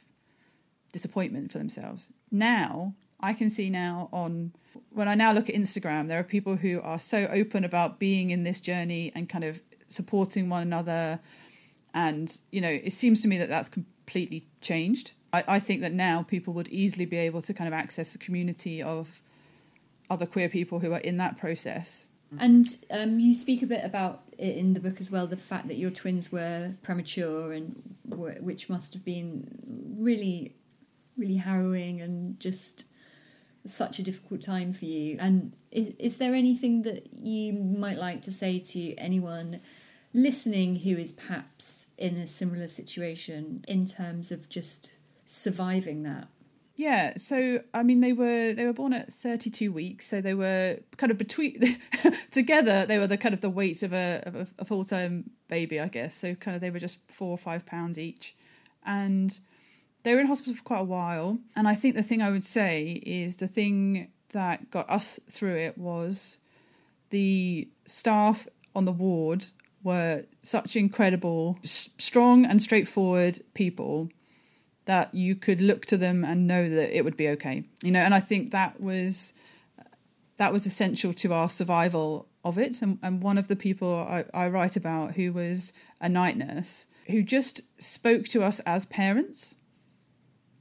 disappointment 0.91 1.51
for 1.51 1.57
themselves. 1.57 2.13
Now 2.31 2.93
I 3.19 3.33
can 3.33 3.49
see 3.49 3.69
now 3.69 4.09
on 4.11 4.53
when 4.91 5.07
I 5.07 5.15
now 5.15 5.31
look 5.31 5.49
at 5.49 5.55
Instagram, 5.55 6.07
there 6.07 6.19
are 6.19 6.23
people 6.23 6.55
who 6.55 6.79
are 6.81 6.99
so 6.99 7.27
open 7.31 7.63
about 7.63 7.99
being 7.99 8.29
in 8.29 8.43
this 8.43 8.59
journey 8.59 9.11
and 9.15 9.27
kind 9.27 9.43
of 9.43 9.61
supporting 9.87 10.49
one 10.49 10.61
another. 10.61 11.19
And 11.93 12.35
you 12.51 12.61
know, 12.61 12.69
it 12.69 12.93
seems 12.93 13.21
to 13.23 13.27
me 13.27 13.37
that 13.39 13.49
that's 13.49 13.69
completely 13.69 14.47
changed. 14.61 15.13
I, 15.33 15.43
I 15.47 15.59
think 15.59 15.81
that 15.81 15.93
now 15.93 16.23
people 16.23 16.53
would 16.53 16.67
easily 16.67 17.05
be 17.05 17.17
able 17.17 17.41
to 17.43 17.53
kind 17.53 17.67
of 17.67 17.73
access 17.73 18.13
a 18.15 18.17
community 18.17 18.81
of 18.83 19.21
other 20.09 20.25
queer 20.25 20.49
people 20.49 20.79
who 20.79 20.93
are 20.93 20.99
in 20.99 21.17
that 21.17 21.37
process. 21.37 22.09
And 22.39 22.67
um, 22.91 23.19
you 23.19 23.33
speak 23.33 23.63
a 23.63 23.65
bit 23.65 23.83
about 23.83 24.23
in 24.37 24.73
the 24.73 24.79
book 24.79 24.99
as 24.99 25.11
well, 25.11 25.27
the 25.27 25.37
fact 25.37 25.67
that 25.67 25.77
your 25.77 25.91
twins 25.91 26.31
were 26.31 26.75
premature 26.83 27.51
and 27.51 27.95
were, 28.05 28.33
which 28.39 28.69
must 28.69 28.93
have 28.93 29.03
been 29.03 29.95
really, 29.99 30.55
really 31.17 31.37
harrowing 31.37 32.01
and 32.01 32.39
just 32.39 32.85
such 33.65 33.99
a 33.99 34.03
difficult 34.03 34.41
time 34.41 34.73
for 34.73 34.85
you. 34.85 35.17
And 35.19 35.53
is, 35.71 35.93
is 35.99 36.17
there 36.17 36.33
anything 36.33 36.83
that 36.83 37.07
you 37.13 37.53
might 37.53 37.97
like 37.97 38.21
to 38.23 38.31
say 38.31 38.59
to 38.59 38.95
anyone 38.95 39.59
listening 40.13 40.77
who 40.77 40.95
is 40.95 41.11
perhaps 41.11 41.87
in 41.97 42.17
a 42.17 42.27
similar 42.27 42.67
situation 42.67 43.65
in 43.67 43.85
terms 43.85 44.31
of 44.31 44.49
just 44.49 44.93
surviving 45.25 46.03
that? 46.03 46.27
Yeah, 46.77 47.13
so 47.17 47.61
I 47.73 47.81
mean 47.81 48.01
they 48.01 48.13
were 48.13 48.53
they 48.53 48.63
were 48.63 48.71
born 48.71 48.93
at 48.93 49.11
32 49.11 49.71
weeks, 49.71 50.05
so 50.05 50.21
they 50.21 50.35
were 50.35 50.77
kind 50.95 51.11
of 51.11 51.17
between 51.17 51.79
together 52.31 52.85
they 52.85 52.99
were 52.99 53.07
the 53.07 53.17
kind 53.17 53.33
of 53.33 53.41
the 53.41 53.49
weight 53.49 53.81
of 53.81 53.93
a 53.93 54.21
of 54.27 54.35
a, 54.35 54.47
a 54.59 54.65
full-term 54.65 55.31
baby, 55.47 55.79
I 55.79 55.87
guess. 55.87 56.13
So 56.13 56.35
kind 56.35 56.53
of 56.53 56.61
they 56.61 56.69
were 56.69 56.79
just 56.79 56.99
4 57.09 57.29
or 57.29 57.37
5 57.37 57.65
pounds 57.65 57.97
each. 57.97 58.35
And 58.85 59.37
they 60.03 60.13
were 60.13 60.21
in 60.21 60.27
hospital 60.27 60.53
for 60.53 60.63
quite 60.63 60.81
a 60.81 60.83
while, 60.83 61.39
and 61.55 61.67
I 61.67 61.73
think 61.73 61.95
the 61.95 62.03
thing 62.03 62.21
I 62.21 62.29
would 62.29 62.43
say 62.43 63.01
is 63.03 63.37
the 63.37 63.47
thing 63.47 64.09
that 64.29 64.69
got 64.69 64.87
us 64.89 65.19
through 65.29 65.55
it 65.57 65.77
was 65.79 66.37
the 67.09 67.67
staff 67.85 68.47
on 68.75 68.85
the 68.85 68.91
ward 68.91 69.43
were 69.83 70.23
such 70.43 70.75
incredible, 70.75 71.57
s- 71.63 71.89
strong 71.97 72.45
and 72.45 72.61
straightforward 72.61 73.39
people 73.55 74.09
that 74.87 75.13
you 75.13 75.35
could 75.35 75.61
look 75.61 75.85
to 75.85 75.97
them 75.97 76.23
and 76.23 76.47
know 76.47 76.67
that 76.67 76.97
it 76.97 77.03
would 77.03 77.17
be 77.17 77.29
okay. 77.29 77.63
You 77.83 77.91
know, 77.91 77.99
and 77.99 78.15
I 78.15 78.19
think 78.19 78.51
that 78.51 78.81
was 78.81 79.33
that 80.37 80.53
was 80.53 80.65
essential 80.65 81.13
to 81.13 81.33
our 81.33 81.49
survival 81.49 82.27
of 82.43 82.57
it. 82.57 82.81
And, 82.81 82.99
and 83.01 83.21
one 83.21 83.37
of 83.37 83.47
the 83.47 83.55
people 83.55 83.93
I, 83.93 84.25
I 84.33 84.47
write 84.49 84.75
about 84.75 85.13
who 85.13 85.33
was 85.33 85.73
a 85.99 86.07
night 86.07 86.37
nurse 86.37 86.85
who 87.07 87.23
just 87.23 87.61
spoke 87.79 88.27
to 88.29 88.43
us 88.43 88.59
as 88.61 88.85
parents. 88.85 89.55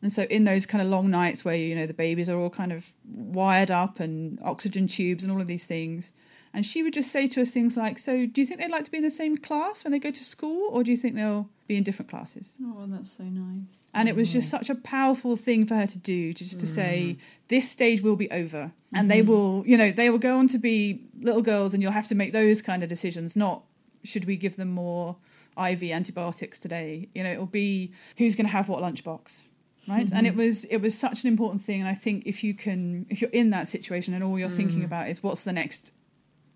And 0.03 0.13
so 0.13 0.23
in 0.25 0.45
those 0.45 0.67
kind 0.67 0.83
of 0.83 0.89
long 0.89 1.11
nights 1.11 1.45
where 1.45 1.55
you 1.55 1.75
know 1.75 1.87
the 1.87 1.95
babies 1.95 2.29
are 2.29 2.39
all 2.39 2.51
kind 2.51 2.73
of 2.73 2.93
wired 3.05 3.71
up 3.71 4.01
and 4.01 4.39
oxygen 4.43 4.87
tubes 4.87 5.25
and 5.25 5.33
all 5.33 5.41
of 5.41 5.47
these 5.47 5.67
things, 5.67 6.13
and 6.57 6.65
she 6.65 6.83
would 6.83 6.95
just 6.95 7.13
say 7.13 7.27
to 7.27 7.43
us 7.43 7.51
things 7.51 7.77
like, 7.77 7.99
"So, 7.99 8.25
do 8.25 8.41
you 8.41 8.47
think 8.47 8.59
they'd 8.59 8.71
like 8.71 8.85
to 8.85 8.91
be 8.91 8.97
in 8.97 9.03
the 9.03 9.11
same 9.11 9.37
class 9.37 9.85
when 9.85 9.93
they 9.93 9.99
go 9.99 10.11
to 10.11 10.25
school, 10.25 10.71
or 10.73 10.83
do 10.83 10.91
you 10.91 10.97
think 10.97 11.15
they'll 11.15 11.51
be 11.69 11.77
in 11.77 11.83
different 11.83 12.11
classes?" 12.11 12.55
Oh, 12.65 12.87
that's 12.89 13.11
so 13.11 13.25
nice. 13.25 13.85
And 13.93 14.09
it 14.09 14.17
was 14.17 14.33
just 14.33 14.49
mm. 14.49 14.53
such 14.53 14.71
a 14.71 14.75
powerful 14.75 15.37
thing 15.37 15.67
for 15.67 15.75
her 15.75 15.87
to 15.87 15.99
do, 15.99 16.33
just 16.33 16.59
to 16.61 16.67
say, 16.67 17.19
mm. 17.19 17.23
this 17.49 17.71
stage 17.71 18.01
will 18.01 18.17
be 18.17 18.31
over. 18.31 18.73
And 18.95 19.11
they 19.11 19.21
mm-hmm. 19.21 19.31
will, 19.31 19.65
you 19.67 19.77
know, 19.77 19.93
they 19.93 20.09
will 20.09 20.19
go 20.19 20.39
on 20.39 20.49
to 20.49 20.59
be 20.59 21.03
little 21.21 21.43
girls 21.43 21.75
and 21.75 21.83
you'll 21.83 21.93
have 21.93 22.09
to 22.09 22.15
make 22.15 22.33
those 22.33 22.63
kind 22.63 22.83
of 22.83 22.89
decisions, 22.89 23.37
not 23.37 23.63
should 24.03 24.25
we 24.25 24.37
give 24.37 24.57
them 24.57 24.73
more 24.73 25.17
IV 25.59 25.83
antibiotics 25.83 26.59
today? 26.59 27.11
You 27.15 27.23
know, 27.23 27.33
it'll 27.33 27.45
be 27.45 27.93
who's 28.17 28.35
going 28.35 28.47
to 28.47 28.53
have 28.53 28.71
what 28.71 28.83
lunchbox. 28.83 29.43
Right. 29.89 30.11
And 30.11 30.27
it 30.27 30.31
mm-hmm. 30.31 30.39
was 30.39 30.65
it 30.65 30.79
was 30.79 30.99
such 30.99 31.23
an 31.23 31.29
important 31.29 31.61
thing. 31.61 31.81
And 31.81 31.89
I 31.89 31.95
think 31.95 32.27
if 32.27 32.43
you 32.43 32.55
can 32.55 33.07
if 33.11 33.21
you're 33.21 33.31
in 33.31 33.51
that 33.51 33.69
situation 33.69 34.15
and 34.15 34.25
all 34.25 34.39
you're 34.39 34.49
thinking 34.49 34.81
mm. 34.81 34.87
about 34.87 35.09
is 35.09 35.23
what's 35.23 35.43
the 35.43 35.53
next 35.53 35.93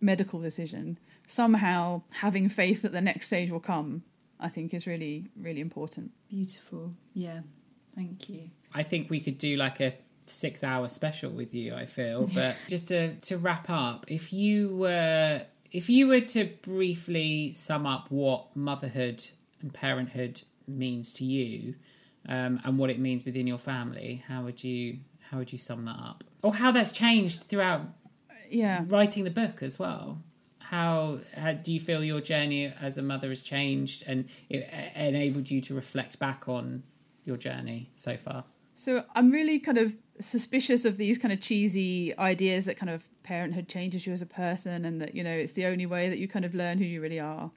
medical 0.00 0.40
decision. 0.40 0.98
Somehow 1.26 2.02
having 2.10 2.48
faith 2.48 2.82
that 2.82 2.92
the 2.92 3.00
next 3.00 3.26
stage 3.28 3.50
will 3.50 3.60
come, 3.60 4.02
I 4.38 4.48
think, 4.48 4.74
is 4.74 4.86
really, 4.86 5.26
really 5.36 5.60
important. 5.60 6.12
Beautiful. 6.28 6.92
Yeah. 7.14 7.40
Thank 7.94 8.28
you. 8.28 8.50
I 8.74 8.82
think 8.82 9.10
we 9.10 9.20
could 9.20 9.38
do 9.38 9.56
like 9.56 9.80
a 9.80 9.94
six 10.26 10.62
hour 10.62 10.88
special 10.88 11.30
with 11.30 11.54
you, 11.54 11.74
I 11.74 11.86
feel. 11.86 12.28
But 12.34 12.56
just 12.68 12.88
to, 12.88 13.14
to 13.14 13.36
wrap 13.36 13.68
up, 13.68 14.06
if 14.08 14.32
you 14.32 14.76
were 14.76 15.42
if 15.72 15.88
you 15.88 16.08
were 16.08 16.20
to 16.20 16.46
briefly 16.62 17.52
sum 17.52 17.86
up 17.86 18.10
what 18.10 18.56
motherhood 18.56 19.24
and 19.60 19.72
parenthood 19.72 20.42
means 20.66 21.12
to 21.14 21.24
you, 21.24 21.76
um, 22.28 22.60
and 22.64 22.78
what 22.78 22.90
it 22.90 22.98
means 22.98 23.24
within 23.24 23.46
your 23.46 23.58
family, 23.58 24.24
how 24.26 24.42
would 24.42 24.62
you 24.62 24.98
how 25.30 25.38
would 25.38 25.52
you 25.52 25.58
sum 25.58 25.84
that 25.84 25.96
up? 25.96 26.24
Or 26.42 26.54
how 26.54 26.72
that's 26.72 26.92
changed 26.92 27.44
throughout 27.44 27.82
Yeah. 28.50 28.84
writing 28.88 29.24
the 29.24 29.30
book 29.30 29.62
as 29.62 29.78
well. 29.78 30.22
How, 30.58 31.18
how 31.36 31.52
do 31.52 31.72
you 31.72 31.80
feel 31.80 32.04
your 32.04 32.20
journey 32.20 32.72
as 32.80 32.96
a 32.96 33.02
mother 33.02 33.28
has 33.30 33.42
changed 33.42 34.04
and 34.06 34.28
it 34.48 34.68
uh, 34.72 34.98
enabled 35.00 35.50
you 35.50 35.60
to 35.62 35.74
reflect 35.74 36.18
back 36.18 36.48
on 36.48 36.84
your 37.24 37.36
journey 37.36 37.90
so 37.94 38.16
far? 38.16 38.44
So 38.74 39.04
I'm 39.14 39.30
really 39.30 39.58
kind 39.58 39.78
of 39.78 39.96
suspicious 40.20 40.84
of 40.84 40.96
these 40.96 41.18
kind 41.18 41.32
of 41.32 41.40
cheesy 41.40 42.16
ideas 42.18 42.66
that 42.66 42.76
kind 42.76 42.90
of 42.90 43.06
parenthood 43.22 43.68
changes 43.68 44.06
you 44.06 44.12
as 44.12 44.22
a 44.22 44.26
person 44.26 44.84
and 44.84 45.00
that, 45.00 45.14
you 45.14 45.24
know, 45.24 45.34
it's 45.34 45.52
the 45.52 45.66
only 45.66 45.86
way 45.86 46.08
that 46.08 46.18
you 46.18 46.28
kind 46.28 46.44
of 46.44 46.54
learn 46.54 46.78
who 46.78 46.84
you 46.84 47.00
really 47.00 47.20
are. 47.20 47.50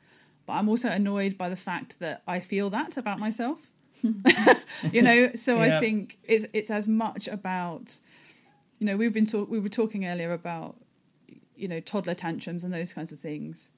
But 0.45 0.53
I'm 0.53 0.67
also 0.67 0.89
annoyed 0.89 1.37
by 1.37 1.49
the 1.49 1.55
fact 1.55 1.99
that 1.99 2.23
I 2.27 2.39
feel 2.39 2.69
that 2.71 2.97
about 2.97 3.19
myself. 3.19 3.59
you 4.91 5.01
know, 5.01 5.31
so 5.35 5.57
Yeah. 5.57 5.77
I 5.77 5.79
think 5.79 6.17
it's 6.23 6.45
it's 6.51 6.69
as 6.69 6.87
much 6.87 7.27
about 7.27 7.97
you 8.79 8.87
know, 8.87 8.97
we've 8.97 9.13
been 9.13 9.25
talk 9.25 9.49
we 9.49 9.59
were 9.59 9.69
talking 9.69 10.05
earlier 10.05 10.33
about 10.33 10.75
you 11.55 11.67
know, 11.67 11.79
toddler 11.79 12.15
tantrums 12.15 12.63
and 12.63 12.73
those 12.73 12.93
kinds 12.93 13.11
of 13.11 13.19
things. 13.19 13.71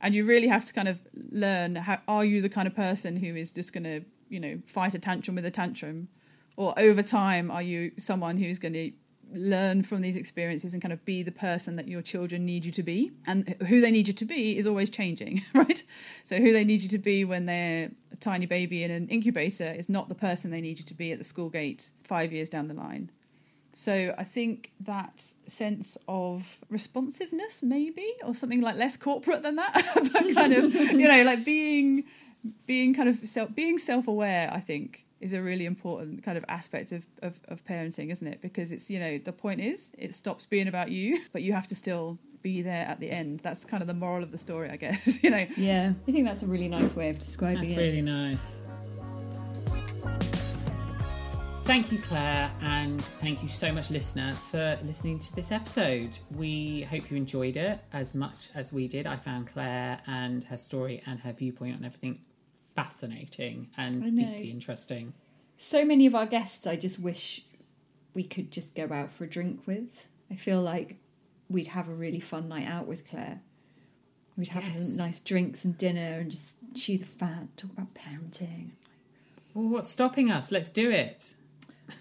And 0.00 0.14
you 0.14 0.24
really 0.24 0.48
have 0.48 0.64
to 0.66 0.72
kind 0.72 0.88
of 0.88 0.98
learn 1.14 1.76
how 1.76 1.98
are 2.08 2.24
you 2.24 2.42
the 2.42 2.48
kind 2.48 2.66
of 2.66 2.74
person 2.74 3.16
who 3.16 3.34
is 3.34 3.50
just 3.50 3.72
going 3.72 3.84
to, 3.84 4.02
you 4.28 4.40
know, 4.40 4.60
fight 4.66 4.94
a 4.94 4.98
tantrum 4.98 5.36
with 5.36 5.46
a 5.46 5.50
tantrum? 5.50 6.08
Or 6.56 6.78
over 6.78 7.02
time 7.02 7.50
are 7.50 7.62
you 7.62 7.92
someone 7.96 8.36
who's 8.36 8.58
going 8.58 8.74
to 8.74 8.92
learn 9.32 9.82
from 9.82 10.02
these 10.02 10.16
experiences 10.16 10.74
and 10.74 10.82
kind 10.82 10.92
of 10.92 11.04
be 11.04 11.22
the 11.22 11.32
person 11.32 11.76
that 11.76 11.88
your 11.88 12.02
children 12.02 12.44
need 12.44 12.64
you 12.64 12.72
to 12.72 12.82
be? 12.82 13.12
And 13.26 13.48
who 13.66 13.80
they 13.80 13.90
need 13.90 14.06
you 14.06 14.14
to 14.14 14.24
be 14.24 14.58
is 14.58 14.66
always 14.66 14.90
changing 14.90 15.42
right? 15.54 15.82
So 16.24 16.36
who 16.36 16.52
they 16.52 16.64
need 16.64 16.82
you 16.82 16.88
to 16.90 16.98
be 16.98 17.24
when 17.24 17.46
they're 17.46 17.90
a 18.12 18.16
tiny 18.16 18.46
baby 18.46 18.84
in 18.84 18.90
an 18.90 19.08
incubator 19.08 19.72
is 19.72 19.88
not 19.88 20.08
the 20.08 20.14
person 20.14 20.50
they 20.50 20.60
need 20.60 20.78
you 20.78 20.84
to 20.84 20.94
be 20.94 21.12
at 21.12 21.18
the 21.18 21.24
school 21.24 21.48
gate 21.48 21.90
5 22.04 22.32
years 22.32 22.48
down 22.48 22.68
the 22.68 22.74
line 22.74 23.10
so 23.74 24.14
I 24.16 24.24
think 24.24 24.72
that 24.80 25.24
sense 25.46 25.98
of 26.08 26.58
responsiveness, 26.70 27.62
maybe, 27.62 28.06
or 28.24 28.34
something 28.34 28.60
like 28.60 28.76
less 28.76 28.96
corporate 28.96 29.42
than 29.42 29.56
that, 29.56 29.84
but 30.12 30.34
kind 30.34 30.52
of, 30.52 30.74
you 30.74 31.08
know, 31.08 31.22
like 31.24 31.44
being, 31.44 32.04
being 32.66 32.94
kind 32.94 33.08
of 33.08 33.26
self, 33.28 33.54
being 33.54 33.78
self-aware. 33.78 34.50
I 34.52 34.60
think 34.60 35.04
is 35.20 35.32
a 35.32 35.40
really 35.40 35.64
important 35.64 36.22
kind 36.22 36.36
of 36.36 36.44
aspect 36.48 36.92
of, 36.92 37.06
of 37.22 37.40
of 37.48 37.64
parenting, 37.64 38.10
isn't 38.10 38.26
it? 38.26 38.42
Because 38.42 38.70
it's 38.70 38.90
you 38.90 39.00
know 39.00 39.18
the 39.18 39.32
point 39.32 39.60
is 39.60 39.90
it 39.98 40.14
stops 40.14 40.46
being 40.46 40.68
about 40.68 40.90
you, 40.90 41.20
but 41.32 41.42
you 41.42 41.52
have 41.52 41.66
to 41.68 41.74
still 41.74 42.18
be 42.42 42.60
there 42.60 42.86
at 42.86 43.00
the 43.00 43.10
end. 43.10 43.40
That's 43.40 43.64
kind 43.64 43.82
of 43.82 43.86
the 43.86 43.94
moral 43.94 44.22
of 44.22 44.30
the 44.30 44.38
story, 44.38 44.68
I 44.70 44.76
guess. 44.76 45.22
you 45.24 45.30
know. 45.30 45.46
Yeah. 45.56 45.94
I 46.06 46.12
think 46.12 46.26
that's 46.26 46.42
a 46.42 46.46
really 46.46 46.68
nice 46.68 46.94
way 46.94 47.08
of 47.08 47.18
describing 47.18 47.62
That's 47.62 47.70
it. 47.70 47.78
really 47.78 48.02
nice. 48.02 48.60
Thank 51.64 51.90
you, 51.90 51.98
Claire, 51.98 52.50
and 52.60 53.02
thank 53.02 53.42
you 53.42 53.48
so 53.48 53.72
much, 53.72 53.90
listener, 53.90 54.34
for 54.34 54.78
listening 54.84 55.18
to 55.20 55.34
this 55.34 55.50
episode. 55.50 56.18
We 56.30 56.82
hope 56.82 57.10
you 57.10 57.16
enjoyed 57.16 57.56
it 57.56 57.80
as 57.92 58.14
much 58.14 58.48
as 58.54 58.70
we 58.72 58.86
did. 58.86 59.06
I 59.06 59.16
found 59.16 59.46
Claire 59.46 59.98
and 60.06 60.44
her 60.44 60.58
story 60.58 61.02
and 61.06 61.20
her 61.20 61.32
viewpoint 61.32 61.76
on 61.76 61.84
everything 61.84 62.20
fascinating 62.76 63.70
and 63.78 64.02
deeply 64.18 64.50
interesting. 64.50 65.14
So 65.56 65.84
many 65.86 66.04
of 66.06 66.14
our 66.14 66.26
guests, 66.26 66.66
I 66.66 66.76
just 66.76 67.00
wish 67.00 67.42
we 68.12 68.24
could 68.24 68.50
just 68.50 68.74
go 68.74 68.88
out 68.92 69.10
for 69.10 69.24
a 69.24 69.28
drink 69.28 69.66
with. 69.66 70.06
I 70.30 70.36
feel 70.36 70.60
like 70.60 70.96
we'd 71.48 71.68
have 71.68 71.88
a 71.88 71.94
really 71.94 72.20
fun 72.20 72.48
night 72.48 72.68
out 72.68 72.86
with 72.86 73.08
Claire. 73.08 73.40
We'd 74.36 74.48
have 74.48 74.64
Yes. 74.64 74.86
some 74.88 74.96
nice 74.96 75.18
drinks 75.20 75.64
and 75.64 75.78
dinner 75.78 76.18
and 76.20 76.30
just 76.30 76.56
chew 76.76 76.98
the 76.98 77.04
fat, 77.06 77.56
talk 77.56 77.70
about 77.72 77.94
parenting. 77.94 78.72
Well, 79.54 79.68
what's 79.68 79.88
stopping 79.88 80.30
us? 80.30 80.50
Let's 80.52 80.68
do 80.68 80.90
it. 80.90 81.34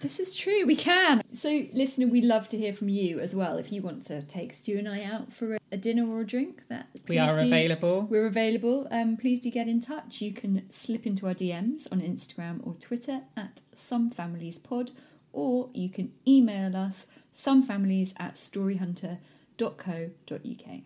This 0.01 0.19
is 0.19 0.35
true, 0.35 0.65
we 0.65 0.75
can. 0.75 1.23
So, 1.33 1.65
listener, 1.73 2.07
we 2.07 2.21
love 2.21 2.47
to 2.49 2.57
hear 2.57 2.73
from 2.73 2.89
you 2.89 3.19
as 3.19 3.33
well. 3.35 3.57
If 3.57 3.71
you 3.71 3.81
want 3.81 4.05
to 4.05 4.21
take 4.21 4.53
Stu 4.53 4.77
and 4.77 4.87
I 4.87 5.03
out 5.03 5.33
for 5.33 5.55
a, 5.55 5.59
a 5.73 5.77
dinner 5.77 6.09
or 6.09 6.21
a 6.21 6.25
drink, 6.25 6.61
that 6.69 6.87
We 7.07 7.17
are 7.17 7.37
do- 7.39 7.45
available. 7.45 8.03
We're 8.09 8.25
available. 8.25 8.87
Um, 8.91 9.17
please 9.17 9.39
do 9.41 9.49
get 9.51 9.67
in 9.67 9.81
touch. 9.81 10.21
You 10.21 10.31
can 10.33 10.69
slip 10.71 11.05
into 11.05 11.27
our 11.27 11.33
DMs 11.33 11.87
on 11.91 11.99
Instagram 12.01 12.65
or 12.65 12.75
Twitter 12.75 13.21
at 13.35 13.59
Some 13.73 14.09
Families 14.09 14.57
Pod, 14.57 14.91
or 15.33 15.69
you 15.73 15.89
can 15.89 16.13
email 16.27 16.75
us 16.77 17.07
somefamilies 17.35 18.13
at 18.19 18.35
storyhunter.co.uk. 18.35 20.81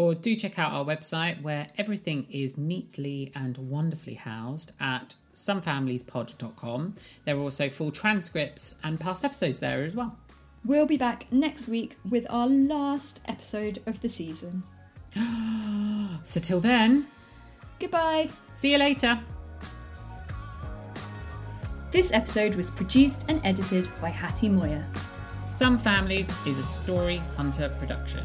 Or 0.00 0.14
do 0.14 0.34
check 0.34 0.58
out 0.58 0.72
our 0.72 0.82
website 0.82 1.42
where 1.42 1.66
everything 1.76 2.26
is 2.30 2.56
neatly 2.56 3.30
and 3.34 3.58
wonderfully 3.58 4.14
housed 4.14 4.72
at 4.80 5.14
somefamiliespod.com. 5.34 6.94
There 7.26 7.36
are 7.36 7.40
also 7.40 7.68
full 7.68 7.90
transcripts 7.90 8.76
and 8.82 8.98
past 8.98 9.26
episodes 9.26 9.60
there 9.60 9.82
as 9.84 9.94
well. 9.94 10.16
We'll 10.64 10.86
be 10.86 10.96
back 10.96 11.30
next 11.30 11.68
week 11.68 11.98
with 12.08 12.26
our 12.30 12.46
last 12.46 13.20
episode 13.28 13.82
of 13.86 14.00
the 14.00 14.08
season. 14.08 14.62
So 16.22 16.40
till 16.40 16.60
then, 16.60 17.06
Goodbye. 17.78 18.30
see 18.54 18.72
you 18.72 18.78
later. 18.78 19.20
This 21.90 22.10
episode 22.12 22.54
was 22.54 22.70
produced 22.70 23.26
and 23.28 23.38
edited 23.44 23.90
by 24.00 24.08
Hattie 24.08 24.48
Moyer. 24.48 24.84
Some 25.48 25.76
Families 25.76 26.30
is 26.46 26.56
a 26.58 26.64
Story 26.64 27.22
Hunter 27.36 27.68
production. 27.78 28.24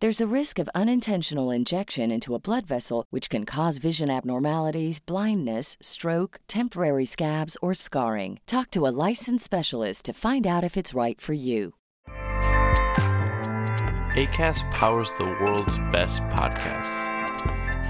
There's 0.00 0.22
a 0.22 0.34
risk 0.34 0.58
of 0.58 0.70
unintentional 0.74 1.50
injection 1.50 2.10
into 2.10 2.34
a 2.34 2.38
blood 2.38 2.66
vessel, 2.66 3.04
which 3.10 3.28
can 3.28 3.44
cause 3.44 3.76
vision 3.76 4.08
abnormalities, 4.08 4.98
blindness, 4.98 5.76
stroke, 5.82 6.40
temporary 6.48 7.04
scabs, 7.04 7.58
or 7.60 7.74
scarring. 7.74 8.40
Talk 8.46 8.70
to 8.70 8.86
a 8.86 8.94
licensed 9.08 9.44
specialist 9.44 10.06
to 10.06 10.14
find 10.14 10.46
out 10.46 10.64
if 10.64 10.78
it's 10.78 10.94
right 10.94 11.20
for 11.20 11.34
you. 11.34 11.74
ACAST 14.16 14.70
powers 14.70 15.12
the 15.18 15.36
world's 15.38 15.76
best 15.92 16.22
podcasts. 16.30 17.04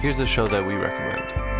Here's 0.00 0.18
a 0.18 0.26
show 0.26 0.48
that 0.48 0.66
we 0.66 0.74
recommend. 0.74 1.59